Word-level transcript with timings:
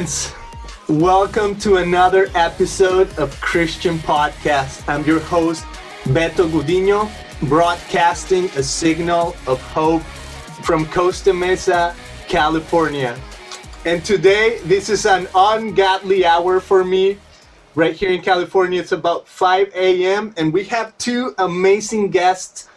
friends. 0.00 0.32
Welcome 0.88 1.56
to 1.56 1.76
another 1.76 2.30
episode 2.34 3.12
of 3.18 3.38
Christian 3.42 3.98
Podcast. 3.98 4.82
I'm 4.88 5.04
your 5.04 5.20
host, 5.20 5.64
Beto 6.04 6.48
Gudino, 6.48 7.10
broadcasting 7.48 8.46
a 8.56 8.62
signal 8.62 9.36
of 9.46 9.60
hope 9.60 10.02
from 10.64 10.86
Costa 10.86 11.34
Mesa, 11.34 11.94
California. 12.28 13.18
And 13.84 14.02
today, 14.02 14.60
this 14.64 14.88
is 14.88 15.04
an 15.04 15.28
ungodly 15.34 16.24
hour 16.24 16.60
for 16.60 16.82
me. 16.82 17.18
Right 17.74 17.94
here 17.94 18.10
in 18.10 18.22
California, 18.22 18.80
it's 18.80 18.92
about 18.92 19.28
5 19.28 19.70
a.m., 19.74 20.32
and 20.38 20.50
we 20.50 20.64
have 20.64 20.96
two 20.96 21.34
amazing 21.36 22.10
guests 22.10 22.68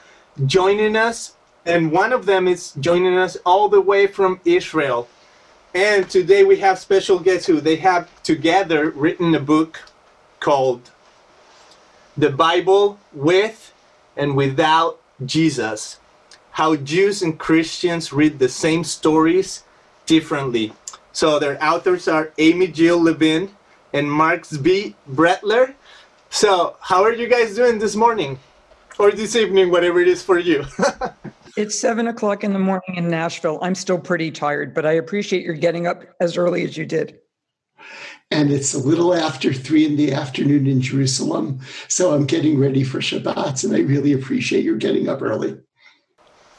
joining 0.45 0.97
us. 0.97 1.37
And 1.65 1.89
one 1.89 2.11
of 2.11 2.25
them 2.25 2.49
is 2.49 2.73
joining 2.81 3.17
us 3.17 3.37
all 3.45 3.69
the 3.69 3.79
way 3.79 4.07
from 4.07 4.41
Israel. 4.43 5.07
And 5.73 6.07
today 6.07 6.43
we 6.43 6.57
have 6.57 6.77
special 6.77 7.17
guests 7.17 7.47
who 7.47 7.59
they 7.59 7.77
have 7.77 8.07
together 8.21 8.91
written 8.91 9.33
a 9.33 9.39
book 9.39 9.81
called 10.39 10.91
The 12.15 12.29
Bible 12.29 12.99
with 13.11 13.73
and 14.15 14.35
Without 14.35 14.99
Jesus 15.25 15.97
How 16.51 16.75
Jews 16.75 17.23
and 17.23 17.39
Christians 17.39 18.13
Read 18.13 18.37
the 18.37 18.49
Same 18.49 18.83
Stories 18.83 19.63
Differently. 20.05 20.73
So 21.11 21.39
their 21.39 21.63
authors 21.63 22.07
are 22.07 22.31
Amy 22.37 22.67
Jill 22.67 23.01
Levine 23.01 23.49
and 23.93 24.11
Marc 24.11 24.43
Zvi 24.43 24.93
Brettler. 25.09 25.73
So, 26.29 26.75
how 26.81 27.03
are 27.03 27.13
you 27.13 27.27
guys 27.27 27.55
doing 27.55 27.79
this 27.79 27.95
morning? 27.95 28.39
Or 28.99 29.11
this 29.11 29.35
evening, 29.35 29.71
whatever 29.71 30.01
it 30.01 30.07
is 30.07 30.21
for 30.21 30.37
you. 30.37 30.65
It's 31.55 31.77
seven 31.77 32.07
o'clock 32.07 32.43
in 32.43 32.53
the 32.53 32.59
morning 32.59 32.95
in 32.95 33.09
Nashville. 33.09 33.59
I'm 33.61 33.75
still 33.75 33.99
pretty 33.99 34.31
tired, 34.31 34.73
but 34.73 34.85
I 34.85 34.93
appreciate 34.93 35.43
your 35.43 35.53
getting 35.53 35.85
up 35.85 36.03
as 36.19 36.35
early 36.35 36.63
as 36.63 36.75
you 36.77 36.85
did. 36.85 37.19
And 38.31 38.51
it's 38.51 38.73
a 38.73 38.79
little 38.79 39.13
after 39.13 39.53
three 39.53 39.85
in 39.85 39.95
the 39.95 40.13
afternoon 40.13 40.65
in 40.65 40.81
Jerusalem. 40.81 41.59
So 41.87 42.15
I'm 42.15 42.25
getting 42.25 42.57
ready 42.57 42.83
for 42.83 42.99
Shabbat, 42.99 43.63
and 43.63 43.75
I 43.75 43.81
really 43.81 44.13
appreciate 44.13 44.63
your 44.63 44.77
getting 44.77 45.07
up 45.07 45.21
early. 45.21 45.55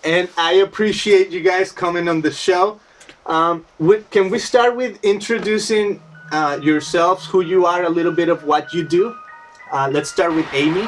And 0.04 0.28
I 0.38 0.52
appreciate 0.54 1.30
you 1.30 1.40
guys 1.40 1.72
coming 1.72 2.08
on 2.08 2.20
the 2.20 2.30
show. 2.30 2.78
Um, 3.26 3.64
can 4.12 4.30
we 4.30 4.38
start 4.38 4.76
with 4.76 5.02
introducing 5.02 6.00
uh, 6.30 6.60
yourselves, 6.62 7.26
who 7.26 7.40
you 7.40 7.66
are, 7.66 7.82
a 7.82 7.90
little 7.90 8.12
bit 8.12 8.28
of 8.28 8.44
what 8.44 8.72
you 8.72 8.86
do? 8.86 9.16
Uh, 9.72 9.88
let's 9.90 10.10
start 10.10 10.34
with 10.34 10.46
Amy. 10.52 10.86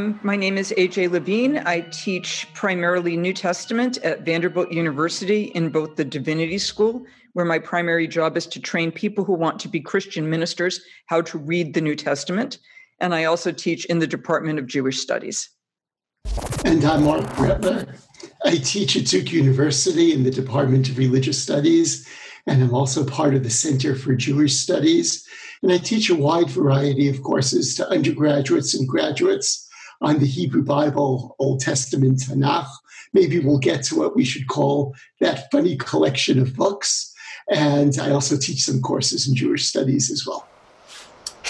Um, 0.00 0.18
my 0.22 0.34
name 0.34 0.56
is 0.56 0.72
AJ 0.78 1.10
Levine. 1.10 1.58
I 1.58 1.82
teach 1.82 2.48
primarily 2.54 3.18
New 3.18 3.34
Testament 3.34 3.98
at 3.98 4.24
Vanderbilt 4.24 4.72
University 4.72 5.52
in 5.54 5.68
both 5.68 5.96
the 5.96 6.06
Divinity 6.06 6.56
School, 6.56 7.04
where 7.34 7.44
my 7.44 7.58
primary 7.58 8.08
job 8.08 8.34
is 8.38 8.46
to 8.46 8.60
train 8.60 8.90
people 8.90 9.24
who 9.24 9.34
want 9.34 9.60
to 9.60 9.68
be 9.68 9.78
Christian 9.78 10.30
ministers 10.30 10.80
how 11.04 11.20
to 11.20 11.36
read 11.36 11.74
the 11.74 11.82
New 11.82 11.94
Testament. 11.94 12.56
And 12.98 13.14
I 13.14 13.24
also 13.24 13.52
teach 13.52 13.84
in 13.86 13.98
the 13.98 14.06
Department 14.06 14.58
of 14.58 14.66
Jewish 14.66 15.00
Studies. 15.00 15.50
And 16.64 16.82
I'm 16.82 17.04
Marc 17.04 17.26
Brettler. 17.36 17.94
I 18.42 18.56
teach 18.56 18.96
at 18.96 19.04
Duke 19.04 19.32
University 19.32 20.14
in 20.14 20.22
the 20.22 20.30
Department 20.30 20.88
of 20.88 20.96
Religious 20.96 21.42
Studies, 21.42 22.08
and 22.46 22.62
I'm 22.62 22.74
also 22.74 23.04
part 23.04 23.34
of 23.34 23.42
the 23.42 23.50
Center 23.50 23.94
for 23.94 24.14
Jewish 24.14 24.54
Studies. 24.54 25.28
And 25.62 25.70
I 25.70 25.76
teach 25.76 26.08
a 26.08 26.14
wide 26.14 26.48
variety 26.48 27.10
of 27.10 27.22
courses 27.22 27.74
to 27.74 27.88
undergraduates 27.90 28.72
and 28.72 28.88
graduates 28.88 29.66
on 30.00 30.18
the 30.18 30.26
Hebrew 30.26 30.62
Bible, 30.62 31.36
Old 31.38 31.60
Testament, 31.60 32.18
Tanakh. 32.18 32.68
Maybe 33.12 33.38
we'll 33.38 33.58
get 33.58 33.82
to 33.84 33.98
what 33.98 34.16
we 34.16 34.24
should 34.24 34.46
call 34.46 34.94
that 35.20 35.50
funny 35.50 35.76
collection 35.76 36.38
of 36.38 36.54
books. 36.56 37.14
And 37.50 37.98
I 37.98 38.10
also 38.10 38.36
teach 38.36 38.62
some 38.62 38.80
courses 38.80 39.28
in 39.28 39.34
Jewish 39.34 39.66
studies 39.66 40.10
as 40.10 40.26
well. 40.26 40.46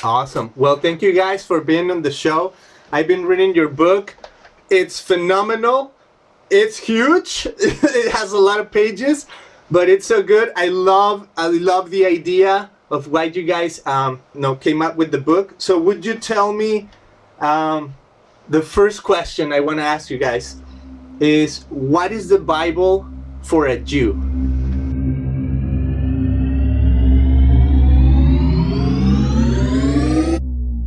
Awesome. 0.02 0.52
Well, 0.56 0.76
thank 0.76 1.02
you 1.02 1.12
guys 1.12 1.44
for 1.44 1.60
being 1.60 1.90
on 1.90 2.02
the 2.02 2.10
show. 2.10 2.54
I've 2.90 3.06
been 3.06 3.26
reading 3.26 3.54
your 3.54 3.68
book. 3.68 4.16
It's 4.70 4.98
phenomenal. 4.98 5.92
It's 6.48 6.78
huge. 6.78 7.46
it 7.58 8.12
has 8.12 8.32
a 8.32 8.38
lot 8.38 8.58
of 8.60 8.72
pages, 8.72 9.26
but 9.70 9.88
it's 9.88 10.06
so 10.06 10.22
good. 10.22 10.52
I 10.56 10.68
love 10.68 11.28
I 11.36 11.48
love 11.48 11.90
the 11.90 12.06
idea 12.06 12.70
of 12.90 13.08
why 13.08 13.24
you 13.24 13.44
guys 13.44 13.84
um, 13.86 14.22
you 14.34 14.40
know 14.40 14.56
came 14.56 14.80
up 14.80 14.96
with 14.96 15.12
the 15.12 15.20
book. 15.20 15.54
So 15.58 15.78
would 15.78 16.04
you 16.04 16.14
tell 16.14 16.52
me 16.52 16.88
um, 17.40 17.94
the 18.50 18.60
first 18.60 19.04
question 19.04 19.52
I 19.52 19.60
want 19.60 19.78
to 19.78 19.84
ask 19.84 20.10
you 20.10 20.18
guys 20.18 20.60
is 21.20 21.64
what 21.68 22.10
is 22.10 22.28
the 22.28 22.38
Bible 22.38 23.08
for 23.42 23.68
a 23.68 23.78
Jew? 23.78 24.14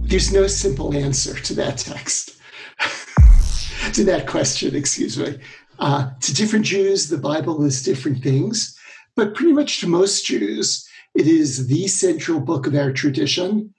There's 0.09 0.33
no 0.33 0.45
simple 0.47 0.93
answer 0.93 1.39
to 1.39 1.53
that 1.55 1.77
text, 1.77 2.35
to 3.93 4.03
that 4.03 4.27
question, 4.27 4.75
excuse 4.75 5.17
me. 5.17 5.39
Uh, 5.79 6.11
to 6.19 6.33
different 6.33 6.65
Jews, 6.65 7.07
the 7.07 7.17
Bible 7.17 7.63
is 7.63 7.81
different 7.81 8.21
things, 8.21 8.77
but 9.15 9.33
pretty 9.33 9.53
much 9.53 9.79
to 9.79 9.87
most 9.87 10.25
Jews, 10.25 10.85
it 11.15 11.27
is 11.27 11.67
the 11.67 11.87
central 11.87 12.41
book 12.41 12.67
of 12.67 12.75
our 12.75 12.91
tradition. 12.91 13.73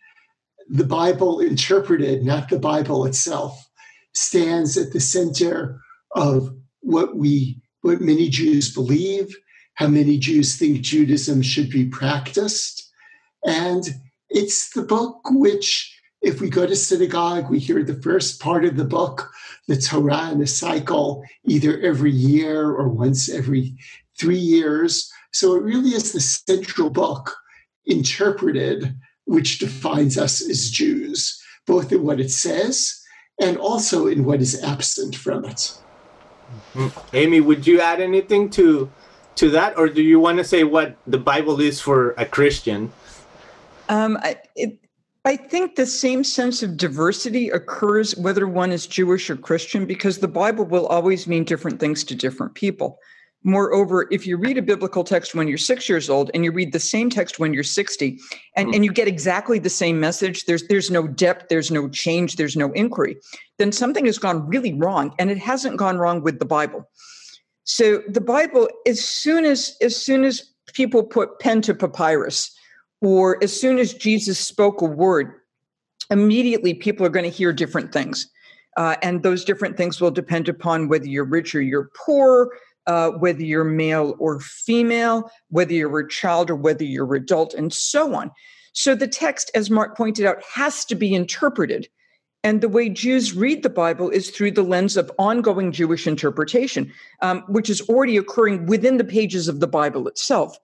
The 0.71 0.85
Bible 0.85 1.41
interpreted, 1.41 2.25
not 2.25 2.49
the 2.49 2.59
Bible 2.59 3.05
itself 3.05 3.65
stands 4.15 4.77
at 4.77 4.93
the 4.93 5.01
center 5.01 5.81
of 6.13 6.55
what 6.81 7.17
we 7.17 7.61
what 7.83 8.01
many 8.01 8.31
Jews 8.31 8.73
believe, 8.73 9.37
how 9.75 9.89
many 9.89 10.17
Jews 10.17 10.57
think 10.57 10.81
Judaism 10.81 11.43
should 11.43 11.69
be 11.69 11.85
practiced. 11.85 12.91
And 13.45 13.87
it's 14.31 14.71
the 14.71 14.83
book 14.83 15.19
which, 15.31 15.95
if 16.23 16.41
we 16.41 16.49
go 16.49 16.67
to 16.67 16.75
synagogue, 16.75 17.51
we 17.51 17.59
hear 17.59 17.85
the 17.85 18.01
first 18.01 18.41
part 18.41 18.65
of 18.65 18.77
the 18.77 18.87
book, 18.87 19.31
the 19.69 19.77
Torah 19.77 20.31
in 20.33 20.41
a 20.41 20.47
cycle, 20.47 21.23
either 21.45 21.79
every 21.83 22.11
year 22.11 22.71
or 22.71 22.89
once 22.89 23.29
every 23.29 23.77
three 24.19 24.39
years. 24.39 25.13
So 25.33 25.55
it 25.55 25.63
really 25.63 25.91
is 25.91 26.13
the 26.13 26.21
central 26.21 26.89
book 26.89 27.37
interpreted, 27.85 28.97
which 29.27 29.59
defines 29.59 30.17
us 30.17 30.41
as 30.41 30.71
Jews, 30.71 31.39
both 31.67 31.93
in 31.93 32.03
what 32.03 32.19
it 32.19 32.31
says 32.31 33.04
and 33.41 33.57
also 33.59 34.07
in 34.07 34.25
what 34.25 34.41
is 34.41 34.63
absent 34.63 35.17
from 35.17 35.45
it. 35.45 35.77
Mm-hmm. 36.75 37.17
Amy, 37.17 37.41
would 37.41 37.67
you 37.67 37.81
add 37.81 38.01
anything 38.01 38.51
to 38.51 38.91
to 39.37 39.51
that, 39.51 39.77
or 39.77 39.89
do 39.89 40.03
you 40.03 40.21
want 40.21 40.39
to 40.39 40.45
say 40.45 40.63
what 40.63 40.97
the 41.09 41.19
Bible 41.19 41.61
is 41.61 41.81
for 41.81 42.13
a 42.13 42.25
Christian? 42.25 42.93
Um, 43.89 44.17
I, 44.23 44.37
it, 44.55 44.79
I 45.25 45.37
think 45.37 45.75
the 45.75 45.87
same 45.87 46.23
sense 46.23 46.63
of 46.63 46.77
diversity 46.77 47.51
occurs 47.51 48.17
whether 48.17 48.47
one 48.47 48.71
is 48.71 48.87
Jewish 48.87 49.29
or 49.31 49.37
Christian, 49.37 49.87
because 49.87 50.19
the 50.19 50.29
Bible 50.29 50.65
will 50.65 50.87
always 50.87 51.27
mean 51.27 51.45
different 51.45 51.81
things 51.81 52.05
to 52.05 52.15
different 52.15 52.55
people. 52.55 52.99
Moreover, 53.47 54.09
if 54.11 54.27
you 54.27 54.39
read 54.39 54.57
a 54.57 54.63
biblical 54.63 55.05
text 55.05 55.35
when 55.35 55.49
you're 55.49 55.59
six 55.59 55.87
years 55.87 56.09
old 56.09 56.31
and 56.33 56.45
you 56.45 56.51
read 56.51 56.73
the 56.73 56.81
same 56.81 57.11
text 57.11 57.39
when 57.39 57.53
you're 57.53 57.63
60 57.63 58.19
and, 58.57 58.75
and 58.75 58.87
you 58.87 58.91
get 58.91 59.07
exactly 59.07 59.59
the 59.59 59.69
same 59.69 60.01
message, 60.01 60.47
there's 60.47 60.67
there's 60.69 60.91
no 60.91 61.07
depth, 61.07 61.51
there's 61.51 61.71
no 61.71 61.89
change, 61.91 62.37
there's 62.37 62.57
no 62.57 62.73
inquiry, 62.73 63.17
then 63.59 63.71
something 63.71 64.07
has 64.07 64.19
gone 64.19 64.47
really 64.49 64.73
wrong. 64.73 65.15
And 65.19 65.31
it 65.31 65.37
hasn't 65.37 65.77
gone 65.77 65.99
wrong 65.99 66.23
with 66.23 66.39
the 66.39 66.47
Bible. 66.47 66.89
So 67.65 68.03
the 68.09 68.23
Bible, 68.23 68.69
as 68.87 69.05
soon 69.05 69.45
as 69.45 69.77
as 69.83 69.95
soon 69.95 70.25
as 70.25 70.51
people 70.73 71.03
put 71.03 71.39
pen 71.39 71.61
to 71.63 71.75
papyrus, 71.75 72.51
or 73.03 73.43
as 73.45 73.59
soon 73.59 73.79
as 73.79 73.93
Jesus 73.93 74.39
spoke 74.39 74.81
a 74.81 74.87
word, 74.87 75.35
immediately 76.11 76.73
people 76.73 77.05
are 77.05 77.11
going 77.11 77.31
to 77.31 77.37
hear 77.37 77.53
different 77.53 77.93
things. 77.93 78.31
Uh, 78.77 78.97
and 79.03 79.23
those 79.23 79.45
different 79.45 79.77
things 79.77 80.01
will 80.01 80.11
depend 80.11 80.49
upon 80.49 80.89
whether 80.89 81.07
you're 81.07 81.25
rich 81.25 81.55
or 81.55 81.61
you're 81.61 81.91
poor, 81.95 82.51
uh, 82.87 83.11
whether 83.11 83.43
you're 83.43 83.65
male 83.65 84.15
or 84.19 84.41
female, 84.41 85.31
whether 85.49 85.73
you're 85.73 85.99
a 85.99 86.09
child 86.09 86.51
or 86.51 86.57
whether 86.57 86.85
you're 86.85 87.15
adult, 87.15 87.55
and 87.55 87.73
so 87.73 88.15
on. 88.15 88.31
So 88.73 88.95
the 88.95 89.07
text, 89.07 89.51
as 89.55 89.71
Mark 89.71 89.97
pointed 89.97 90.27
out, 90.27 90.43
has 90.53 90.85
to 90.87 90.95
be 90.95 91.15
interpreted. 91.15 91.89
And 92.43 92.61
the 92.61 92.69
way 92.69 92.91
Jews 92.91 93.35
read 93.35 93.63
the 93.63 93.71
Bible 93.71 94.11
is 94.11 94.29
through 94.31 94.51
the 94.51 94.63
lens 94.63 94.99
of 94.99 95.11
ongoing 95.19 95.73
Jewish 95.73 96.07
interpretation, 96.07 96.93
um, 97.23 97.43
which 97.49 97.71
is 97.71 97.81
already 97.83 98.19
occurring 98.19 98.67
within 98.67 98.99
the 98.99 99.05
pages 99.05 99.49
of 99.49 99.61
the 99.61 99.67
Bible 99.67 100.07
itself. 100.09 100.59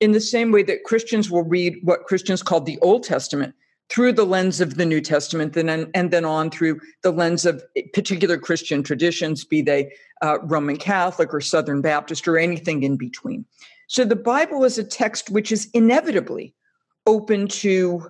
In 0.00 0.12
the 0.12 0.20
same 0.20 0.50
way 0.50 0.62
that 0.64 0.84
Christians 0.84 1.30
will 1.30 1.44
read 1.44 1.76
what 1.82 2.04
Christians 2.04 2.42
call 2.42 2.62
the 2.62 2.78
Old 2.80 3.04
Testament, 3.04 3.54
through 3.90 4.12
the 4.12 4.24
lens 4.24 4.60
of 4.60 4.76
the 4.76 4.86
New 4.86 5.00
Testament 5.00 5.56
and 5.56 5.68
then, 5.68 5.90
and 5.94 6.10
then 6.10 6.24
on 6.24 6.50
through 6.50 6.80
the 7.02 7.10
lens 7.10 7.44
of 7.44 7.62
particular 7.92 8.38
Christian 8.38 8.82
traditions, 8.82 9.44
be 9.44 9.62
they 9.62 9.92
uh, 10.22 10.38
Roman 10.42 10.76
Catholic 10.76 11.34
or 11.34 11.40
Southern 11.40 11.80
Baptist 11.82 12.28
or 12.28 12.38
anything 12.38 12.82
in 12.82 12.96
between. 12.96 13.44
So 13.88 14.04
the 14.04 14.16
Bible 14.16 14.64
is 14.64 14.78
a 14.78 14.84
text 14.84 15.30
which 15.30 15.50
is 15.50 15.68
inevitably 15.74 16.54
open 17.06 17.48
to 17.48 18.08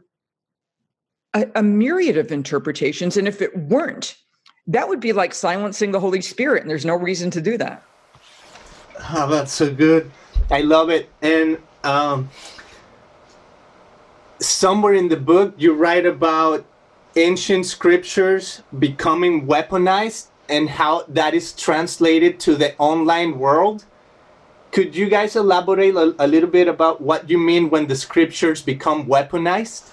a, 1.32 1.46
a 1.54 1.62
myriad 1.62 2.18
of 2.18 2.30
interpretations. 2.30 3.16
And 3.16 3.26
if 3.26 3.40
it 3.40 3.56
weren't, 3.56 4.16
that 4.66 4.88
would 4.88 5.00
be 5.00 5.12
like 5.12 5.32
silencing 5.32 5.92
the 5.92 6.00
Holy 6.00 6.20
Spirit, 6.20 6.62
and 6.62 6.70
there's 6.70 6.84
no 6.84 6.94
reason 6.94 7.30
to 7.30 7.40
do 7.40 7.56
that. 7.56 7.82
Oh, 9.10 9.28
that's 9.30 9.52
so 9.52 9.72
good. 9.72 10.10
I 10.50 10.60
love 10.60 10.90
it. 10.90 11.08
And 11.22 11.58
um, 11.84 12.28
somewhere 14.40 14.94
in 14.94 15.08
the 15.08 15.16
book, 15.16 15.54
you 15.58 15.74
write 15.74 16.06
about 16.06 16.64
ancient 17.16 17.66
scriptures 17.66 18.62
becoming 18.78 19.46
weaponized 19.46 20.28
and 20.48 20.68
how 20.68 21.04
that 21.08 21.34
is 21.34 21.52
translated 21.52 22.40
to 22.40 22.56
the 22.56 22.76
online 22.78 23.38
world. 23.38 23.84
Could 24.72 24.94
you 24.94 25.08
guys 25.08 25.36
elaborate 25.36 25.94
a, 25.94 26.14
a 26.18 26.26
little 26.26 26.48
bit 26.48 26.68
about 26.68 27.00
what 27.00 27.28
you 27.28 27.38
mean 27.38 27.70
when 27.70 27.86
the 27.86 27.96
scriptures 27.96 28.62
become 28.62 29.06
weaponized? 29.06 29.90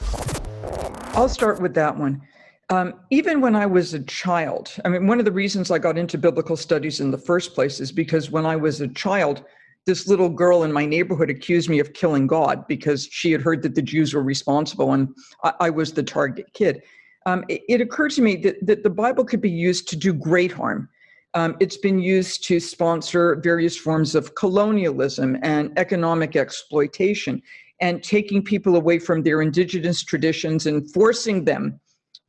I'll 1.16 1.30
start 1.30 1.60
with 1.60 1.74
that 1.74 1.98
one. 1.98 2.22
Um, 2.70 2.96
even 3.10 3.40
when 3.40 3.56
I 3.56 3.66
was 3.66 3.94
a 3.94 4.02
child, 4.02 4.76
I 4.84 4.90
mean, 4.90 5.08
one 5.08 5.20
of 5.20 5.26
the 5.26 5.32
reasons 5.32 5.72
I 5.72 5.80
got 5.80 5.98
into 5.98 6.18
biblical 6.18 6.58
studies 6.58 7.00
in 7.00 7.12
the 7.12 7.18
first 7.18 7.56
place 7.56 7.80
is 7.80 7.92
because 7.92 8.30
when 8.30 8.46
I 8.46 8.56
was 8.56 8.82
a 8.82 8.88
child, 8.90 9.46
this 9.88 10.08
little 10.08 10.30
girl 10.30 10.64
in 10.64 10.72
my 10.72 10.86
neighborhood 10.86 11.32
accused 11.32 11.70
me 11.70 11.80
of 11.80 11.94
killing 11.94 12.28
God 12.28 12.68
because 12.68 13.08
she 13.10 13.32
had 13.32 13.42
heard 13.42 13.64
that 13.64 13.74
the 13.74 13.82
Jews 13.82 14.14
were 14.14 14.22
responsible 14.22 14.94
and 14.94 15.10
I, 15.44 15.54
I 15.62 15.70
was 15.72 15.94
the 15.94 16.04
target 16.04 16.54
kid. 16.54 16.84
Um, 17.26 17.44
it, 17.48 17.62
it, 17.68 17.82
occurred 17.82 18.12
to 18.12 18.22
me 18.22 18.36
that, 18.38 18.64
that 18.66 18.84
the 18.84 18.90
Bible 18.90 19.26
could 19.26 19.42
be 19.42 19.50
used 19.50 19.88
to 19.90 19.96
do 19.96 20.14
great 20.14 20.52
harm. 20.52 20.88
Um, 21.34 21.56
it's 21.60 21.78
been 21.78 22.00
used 22.00 22.44
to 22.46 22.60
sponsor 22.60 23.40
various 23.44 23.76
forms 23.76 24.14
of 24.14 24.36
colonialism 24.36 25.38
and 25.42 25.78
economic 25.78 26.36
exploitation 26.36 27.42
and 27.82 28.04
taking 28.04 28.44
people 28.44 28.76
away 28.76 29.00
from 29.00 29.24
their 29.24 29.42
indigenous 29.42 30.04
traditions 30.04 30.66
and 30.68 30.92
forcing 30.92 31.46
them 31.46 31.80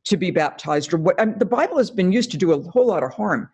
to 0.05 0.17
be 0.17 0.31
baptized 0.31 0.93
or 0.93 0.97
what 0.97 1.19
I 1.19 1.25
mean, 1.25 1.37
the 1.37 1.45
bible 1.45 1.77
has 1.77 1.91
been 1.91 2.11
used 2.11 2.31
to 2.31 2.37
do 2.37 2.51
a 2.51 2.61
whole 2.71 2.87
lot 2.87 3.03
of 3.03 3.13
harm 3.13 3.49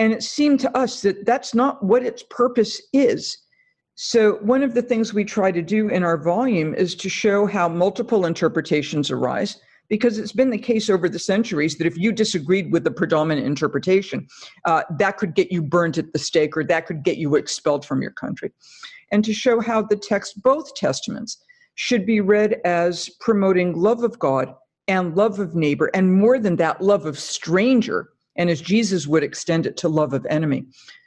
and 0.00 0.12
it 0.12 0.22
seemed 0.22 0.58
to 0.60 0.76
us 0.76 1.02
that 1.02 1.24
that's 1.26 1.54
not 1.54 1.82
what 1.84 2.02
its 2.02 2.24
purpose 2.24 2.82
is 2.92 3.38
so 3.94 4.36
one 4.36 4.62
of 4.62 4.74
the 4.74 4.82
things 4.82 5.12
we 5.12 5.24
try 5.24 5.52
to 5.52 5.60
do 5.60 5.88
in 5.88 6.02
our 6.02 6.16
volume 6.16 6.74
is 6.74 6.94
to 6.94 7.08
show 7.10 7.46
how 7.46 7.68
multiple 7.68 8.24
interpretations 8.24 9.10
arise 9.10 9.60
because 9.88 10.18
it's 10.18 10.32
been 10.32 10.50
the 10.50 10.58
case 10.58 10.88
over 10.88 11.08
the 11.08 11.18
centuries 11.18 11.76
that 11.76 11.86
if 11.86 11.98
you 11.98 12.10
disagreed 12.10 12.72
with 12.72 12.82
the 12.82 12.90
predominant 12.90 13.46
interpretation 13.46 14.26
uh, 14.64 14.82
that 14.98 15.18
could 15.18 15.34
get 15.34 15.52
you 15.52 15.62
burned 15.62 15.98
at 15.98 16.12
the 16.12 16.18
stake 16.18 16.56
or 16.56 16.64
that 16.64 16.86
could 16.86 17.04
get 17.04 17.18
you 17.18 17.36
expelled 17.36 17.84
from 17.84 18.02
your 18.02 18.12
country 18.12 18.50
and 19.12 19.24
to 19.24 19.34
show 19.34 19.60
how 19.60 19.82
the 19.82 19.96
text 19.96 20.42
both 20.42 20.74
testaments 20.74 21.44
should 21.74 22.04
be 22.04 22.20
read 22.20 22.56
as 22.64 23.08
promoting 23.20 23.78
love 23.78 24.02
of 24.02 24.18
god 24.18 24.54
and 24.90 25.16
love 25.16 25.38
of 25.38 25.54
neighbor, 25.54 25.88
and 25.94 26.12
more 26.12 26.38
than 26.38 26.56
that, 26.56 26.82
love 26.82 27.06
of 27.06 27.16
stranger. 27.16 28.08
And 28.36 28.48
as 28.48 28.60
Jesus 28.60 29.06
would 29.06 29.22
extend 29.22 29.66
it 29.66 29.76
to 29.78 29.88
love 29.88 30.12
of 30.12 30.26
enemy. 30.26 30.66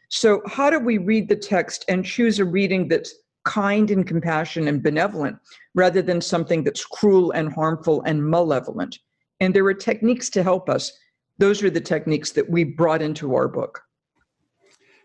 So, 0.09 0.41
how 0.45 0.69
do 0.69 0.79
we 0.79 0.97
read 0.97 1.27
the 1.27 1.35
text 1.35 1.85
and 1.87 2.05
choose 2.05 2.39
a 2.39 2.45
reading 2.45 2.87
that's 2.87 3.15
kind 3.45 3.89
and 3.89 4.05
compassionate 4.05 4.69
and 4.69 4.83
benevolent 4.83 5.37
rather 5.73 6.01
than 6.01 6.21
something 6.21 6.63
that's 6.63 6.85
cruel 6.85 7.31
and 7.31 7.51
harmful 7.51 8.01
and 8.03 8.29
malevolent? 8.29 8.99
And 9.39 9.53
there 9.53 9.65
are 9.65 9.73
techniques 9.73 10.29
to 10.31 10.43
help 10.43 10.69
us. 10.69 10.91
Those 11.39 11.63
are 11.63 11.69
the 11.69 11.81
techniques 11.81 12.31
that 12.31 12.49
we 12.49 12.63
brought 12.63 13.01
into 13.01 13.35
our 13.35 13.47
book. 13.47 13.81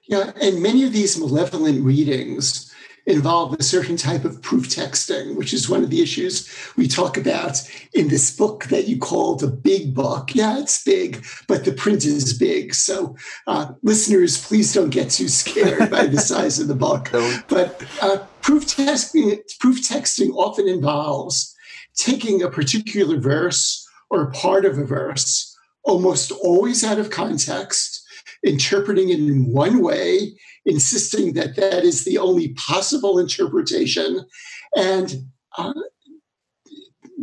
Yeah, 0.07 0.33
and 0.41 0.63
many 0.63 0.85
of 0.85 0.93
these 0.93 1.19
malevolent 1.19 1.85
readings 1.85 2.68
involve 3.09 3.55
a 3.55 3.63
certain 3.63 3.97
type 3.97 4.25
of 4.25 4.41
proof 4.43 4.69
texting, 4.69 5.35
which 5.35 5.55
is 5.55 5.69
one 5.69 5.83
of 5.83 5.89
the 5.89 6.03
issues 6.03 6.49
we 6.77 6.87
talk 6.87 7.17
about 7.17 7.59
in 7.95 8.09
this 8.09 8.31
book 8.37 8.65
that 8.67 8.87
you 8.87 8.99
call 8.99 9.35
the 9.35 9.49
big 9.49 9.95
book. 9.95 10.35
Yeah, 10.35 10.61
it's 10.61 10.85
big, 10.85 11.25
but 11.47 11.65
the 11.65 11.73
print 11.73 12.05
is 12.05 12.37
big. 12.37 12.75
So, 12.75 13.17
uh, 13.47 13.73
listeners, 13.83 14.45
please 14.47 14.75
don't 14.75 14.91
get 14.91 15.11
too 15.11 15.29
scared 15.29 15.91
by 15.91 16.07
the 16.07 16.21
size 16.33 16.61
of 16.61 16.69
the 16.69 16.75
book. 16.75 17.09
But 17.49 17.83
uh, 18.03 18.19
proof 18.43 18.67
texting, 18.67 19.41
proof 19.59 19.89
texting 19.89 20.35
often 20.35 20.69
involves 20.69 21.55
taking 21.97 22.43
a 22.43 22.51
particular 22.51 23.19
verse 23.19 23.89
or 24.11 24.31
part 24.33 24.67
of 24.67 24.79
a 24.79 24.85
verse, 24.85 25.57
almost 25.83 26.31
always 26.31 26.85
out 26.85 26.99
of 26.99 27.11
context, 27.11 28.05
interpreting 28.45 29.09
it 29.09 29.19
in 29.19 29.51
one 29.51 29.83
way 29.83 30.35
insisting 30.69 31.33
that 31.33 31.57
that 31.57 31.85
is 31.85 32.05
the 32.05 32.19
only 32.19 32.49
possible 32.51 33.19
interpretation, 33.19 34.25
and 34.77 35.25
uh, 35.57 35.73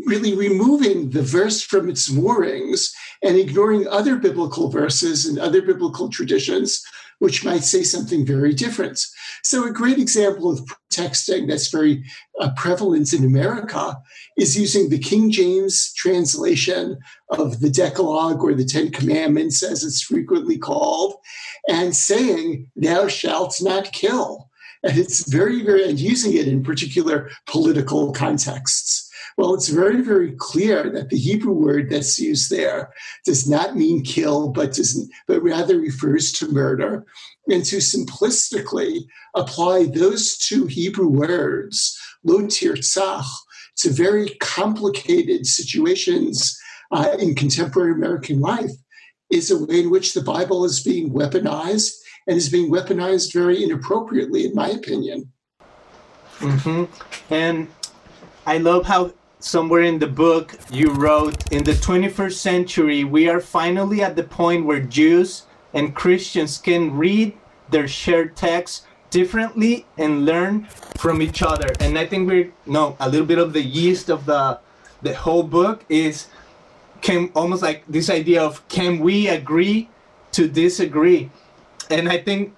really 0.06 0.36
removing 0.36 1.12
the 1.12 1.22
verse 1.22 1.62
from 1.62 1.90
its 1.90 2.12
moorings 2.12 2.94
and 3.24 3.38
ignoring 3.38 3.88
other 3.88 4.18
biblical 4.18 4.70
verses 4.70 5.26
and 5.26 5.40
other 5.40 5.62
biblical 5.62 6.10
traditions, 6.10 6.84
which 7.20 7.46
might 7.46 7.64
say 7.64 7.84
something 7.84 8.26
very 8.26 8.54
different. 8.54 9.00
So, 9.44 9.66
a 9.66 9.72
great 9.72 9.98
example 9.98 10.52
of 10.52 10.68
texting 10.92 11.48
that's 11.48 11.70
very 11.70 12.04
uh, 12.40 12.52
prevalent 12.56 13.14
in 13.14 13.24
America 13.24 13.98
is 14.38 14.58
using 14.58 14.90
the 14.90 15.00
King 15.00 15.32
James 15.32 15.94
translation 15.94 16.98
of 17.30 17.60
the 17.60 17.70
Decalogue 17.70 18.44
or 18.44 18.54
the 18.54 18.66
Ten 18.66 18.92
Commandments, 18.92 19.64
as 19.64 19.84
it's 19.84 20.02
frequently 20.02 20.58
called, 20.58 21.16
and 21.68 21.96
saying, 21.96 22.70
Thou 22.76 23.08
shalt 23.08 23.58
not 23.62 23.92
kill. 23.92 24.50
And 24.84 24.98
it's 24.98 25.28
very, 25.30 25.64
very, 25.64 25.90
and 25.90 26.00
using 26.00 26.34
it 26.34 26.48
in 26.48 26.64
particular 26.64 27.32
political 27.48 28.14
contexts. 28.14 29.05
Well, 29.38 29.54
it's 29.54 29.68
very, 29.68 30.02
very 30.02 30.32
clear 30.38 30.90
that 30.92 31.10
the 31.10 31.18
Hebrew 31.18 31.52
word 31.52 31.90
that's 31.90 32.18
used 32.18 32.50
there 32.50 32.94
does 33.26 33.50
not 33.50 33.76
mean 33.76 34.02
kill, 34.02 34.50
but 34.50 34.74
doesn't, 34.74 35.12
but 35.28 35.44
rather 35.44 35.78
refers 35.78 36.32
to 36.34 36.52
murder. 36.52 37.06
And 37.50 37.66
to 37.66 37.78
simplistically 37.78 39.02
apply 39.36 39.88
those 39.88 40.38
two 40.38 40.68
Hebrew 40.68 41.10
words, 41.10 42.00
lo 42.24 42.44
tirtzach, 42.44 43.26
to 43.78 43.90
very 43.90 44.30
complicated 44.40 45.46
situations 45.46 46.58
uh, 46.92 47.18
in 47.20 47.36
contemporary 47.36 47.92
American 47.92 48.40
life 48.40 48.72
is 49.30 49.52
a 49.52 49.66
way 49.66 49.82
in 49.82 49.90
which 49.90 50.14
the 50.14 50.22
Bible 50.22 50.64
is 50.64 50.82
being 50.82 51.12
weaponized 51.12 51.92
and 52.28 52.38
is 52.38 52.48
being 52.48 52.72
weaponized 52.72 53.34
very 53.34 53.62
inappropriately, 53.64 54.46
in 54.46 54.56
my 54.56 54.70
opinion. 54.70 55.32
Mm-hmm. 56.40 56.86
And 57.34 57.68
I 58.46 58.60
love 58.60 58.86
how 58.86 59.14
somewhere 59.40 59.82
in 59.82 60.00
the 60.00 60.08
book 60.08 60.58
you 60.72 60.92
wrote 60.92 61.52
in 61.52 61.64
the 61.64 61.74
21st 61.74 62.34
century, 62.34 63.04
we 63.04 63.30
are 63.30 63.40
finally 63.40 64.02
at 64.02 64.16
the 64.16 64.24
point 64.24 64.66
where 64.66 64.80
Jews 64.80 65.44
and 65.74 65.96
Christians 65.96 66.58
can 66.58 66.96
read 66.96 67.38
their 67.70 67.88
shared 67.88 68.36
texts 68.36 68.86
differently 69.10 69.86
and 69.98 70.26
learn 70.26 70.66
from 70.98 71.22
each 71.22 71.42
other. 71.42 71.68
And 71.80 71.98
I 71.98 72.06
think 72.06 72.28
we're 72.28 72.52
no 72.66 72.96
a 73.00 73.10
little 73.10 73.26
bit 73.26 73.38
of 73.38 73.54
the 73.54 73.62
yeast 73.62 74.10
of 74.10 74.26
the 74.26 74.60
the 75.02 75.14
whole 75.14 75.44
book 75.44 75.86
is 75.88 76.28
can 77.02 77.30
almost 77.36 77.62
like 77.62 77.84
this 77.88 78.10
idea 78.10 78.42
of 78.42 78.68
can 78.68 79.00
we 79.00 79.28
agree 79.28 79.88
to 80.32 80.48
disagree 80.48 81.30
and 81.92 82.10
i 82.10 82.18
think 82.18 82.56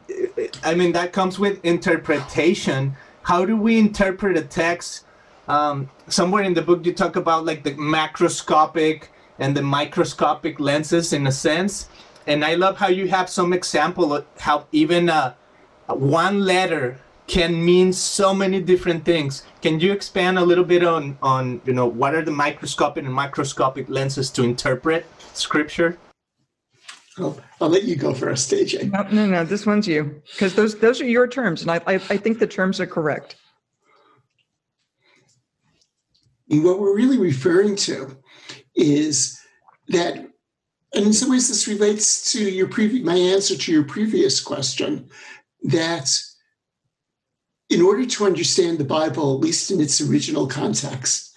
i 0.63 0.73
mean 0.73 0.93
that 0.93 1.11
comes 1.11 1.37
with 1.37 1.63
interpretation 1.65 2.95
how 3.23 3.43
do 3.43 3.57
we 3.57 3.77
interpret 3.77 4.37
a 4.37 4.41
text 4.41 5.03
um, 5.47 5.89
somewhere 6.07 6.43
in 6.43 6.53
the 6.53 6.61
book 6.61 6.85
you 6.85 6.93
talk 6.93 7.15
about 7.15 7.45
like 7.45 7.63
the 7.63 7.71
macroscopic 7.71 9.03
and 9.39 9.55
the 9.55 9.61
microscopic 9.61 10.59
lenses 10.59 11.13
in 11.13 11.27
a 11.27 11.31
sense 11.31 11.89
and 12.25 12.43
i 12.43 12.55
love 12.55 12.77
how 12.77 12.87
you 12.87 13.07
have 13.07 13.29
some 13.29 13.53
example 13.53 14.13
of 14.13 14.25
how 14.39 14.65
even 14.71 15.09
uh, 15.09 15.33
one 15.87 16.41
letter 16.41 16.99
can 17.27 17.63
mean 17.63 17.91
so 17.91 18.33
many 18.33 18.61
different 18.61 19.03
things. 19.03 19.43
Can 19.61 19.79
you 19.79 19.91
expand 19.91 20.39
a 20.39 20.45
little 20.45 20.63
bit 20.63 20.83
on 20.83 21.17
on 21.21 21.61
you 21.65 21.73
know 21.73 21.85
what 21.85 22.15
are 22.15 22.23
the 22.23 22.31
microscopic 22.31 23.03
and 23.05 23.13
microscopic 23.13 23.89
lenses 23.89 24.31
to 24.31 24.43
interpret 24.43 25.05
scripture? 25.33 25.97
I'll, 27.19 27.39
I'll 27.59 27.69
let 27.69 27.83
you 27.83 27.95
go 27.95 28.13
first, 28.13 28.51
AJ. 28.51 28.91
No, 28.91 29.03
no, 29.11 29.25
no 29.25 29.43
this 29.43 29.65
one's 29.65 29.87
you 29.87 30.21
because 30.31 30.55
those 30.55 30.79
those 30.79 31.01
are 31.01 31.07
your 31.07 31.27
terms, 31.27 31.61
and 31.61 31.71
I, 31.71 31.81
I 31.85 31.93
I 31.95 32.17
think 32.17 32.39
the 32.39 32.47
terms 32.47 32.79
are 32.79 32.87
correct. 32.87 33.35
And 36.49 36.63
what 36.63 36.79
we're 36.79 36.95
really 36.95 37.17
referring 37.17 37.75
to 37.77 38.17
is 38.75 39.39
that, 39.89 40.15
and 40.15 41.05
in 41.05 41.13
some 41.13 41.29
ways, 41.29 41.47
this 41.47 41.67
relates 41.67 42.31
to 42.31 42.49
your 42.49 42.67
previous 42.67 43.05
my 43.05 43.15
answer 43.15 43.57
to 43.57 43.71
your 43.71 43.83
previous 43.83 44.39
question 44.39 45.09
that 45.63 46.09
in 47.69 47.81
order 47.81 48.05
to 48.05 48.25
understand 48.25 48.77
the 48.77 48.85
Bible, 48.85 49.35
at 49.35 49.41
least 49.41 49.71
in 49.71 49.81
its 49.81 49.99
original 49.99 50.47
context, 50.47 51.27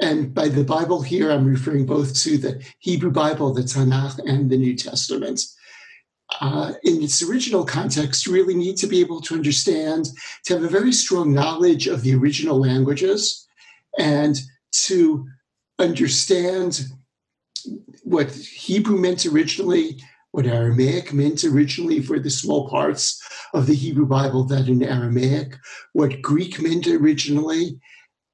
and 0.00 0.32
by 0.34 0.48
the 0.48 0.64
Bible 0.64 1.02
here, 1.02 1.30
I'm 1.30 1.46
referring 1.46 1.84
both 1.84 2.14
to 2.22 2.38
the 2.38 2.62
Hebrew 2.78 3.10
Bible, 3.10 3.52
the 3.52 3.62
Tanakh, 3.62 4.18
and 4.26 4.50
the 4.50 4.56
New 4.56 4.74
Testament. 4.74 5.42
Uh, 6.40 6.72
in 6.84 7.02
its 7.02 7.22
original 7.22 7.64
context, 7.64 8.26
you 8.26 8.32
really 8.32 8.54
need 8.54 8.76
to 8.78 8.86
be 8.86 9.00
able 9.00 9.20
to 9.20 9.34
understand, 9.34 10.08
to 10.44 10.54
have 10.54 10.64
a 10.64 10.68
very 10.68 10.92
strong 10.92 11.34
knowledge 11.34 11.86
of 11.86 12.02
the 12.02 12.14
original 12.14 12.58
languages, 12.58 13.46
and 13.98 14.40
to 14.72 15.26
understand 15.78 16.82
what 18.02 18.30
Hebrew 18.30 18.98
meant 18.98 19.26
originally, 19.26 20.02
what 20.32 20.46
Aramaic 20.46 21.12
meant 21.12 21.44
originally 21.44 22.00
for 22.00 22.18
the 22.18 22.30
small 22.30 22.68
parts 22.68 23.22
of 23.52 23.66
the 23.66 23.74
Hebrew 23.74 24.06
Bible 24.06 24.44
that 24.44 24.68
in 24.68 24.82
Aramaic, 24.82 25.56
what 25.92 26.22
Greek 26.22 26.60
meant 26.60 26.86
originally, 26.86 27.80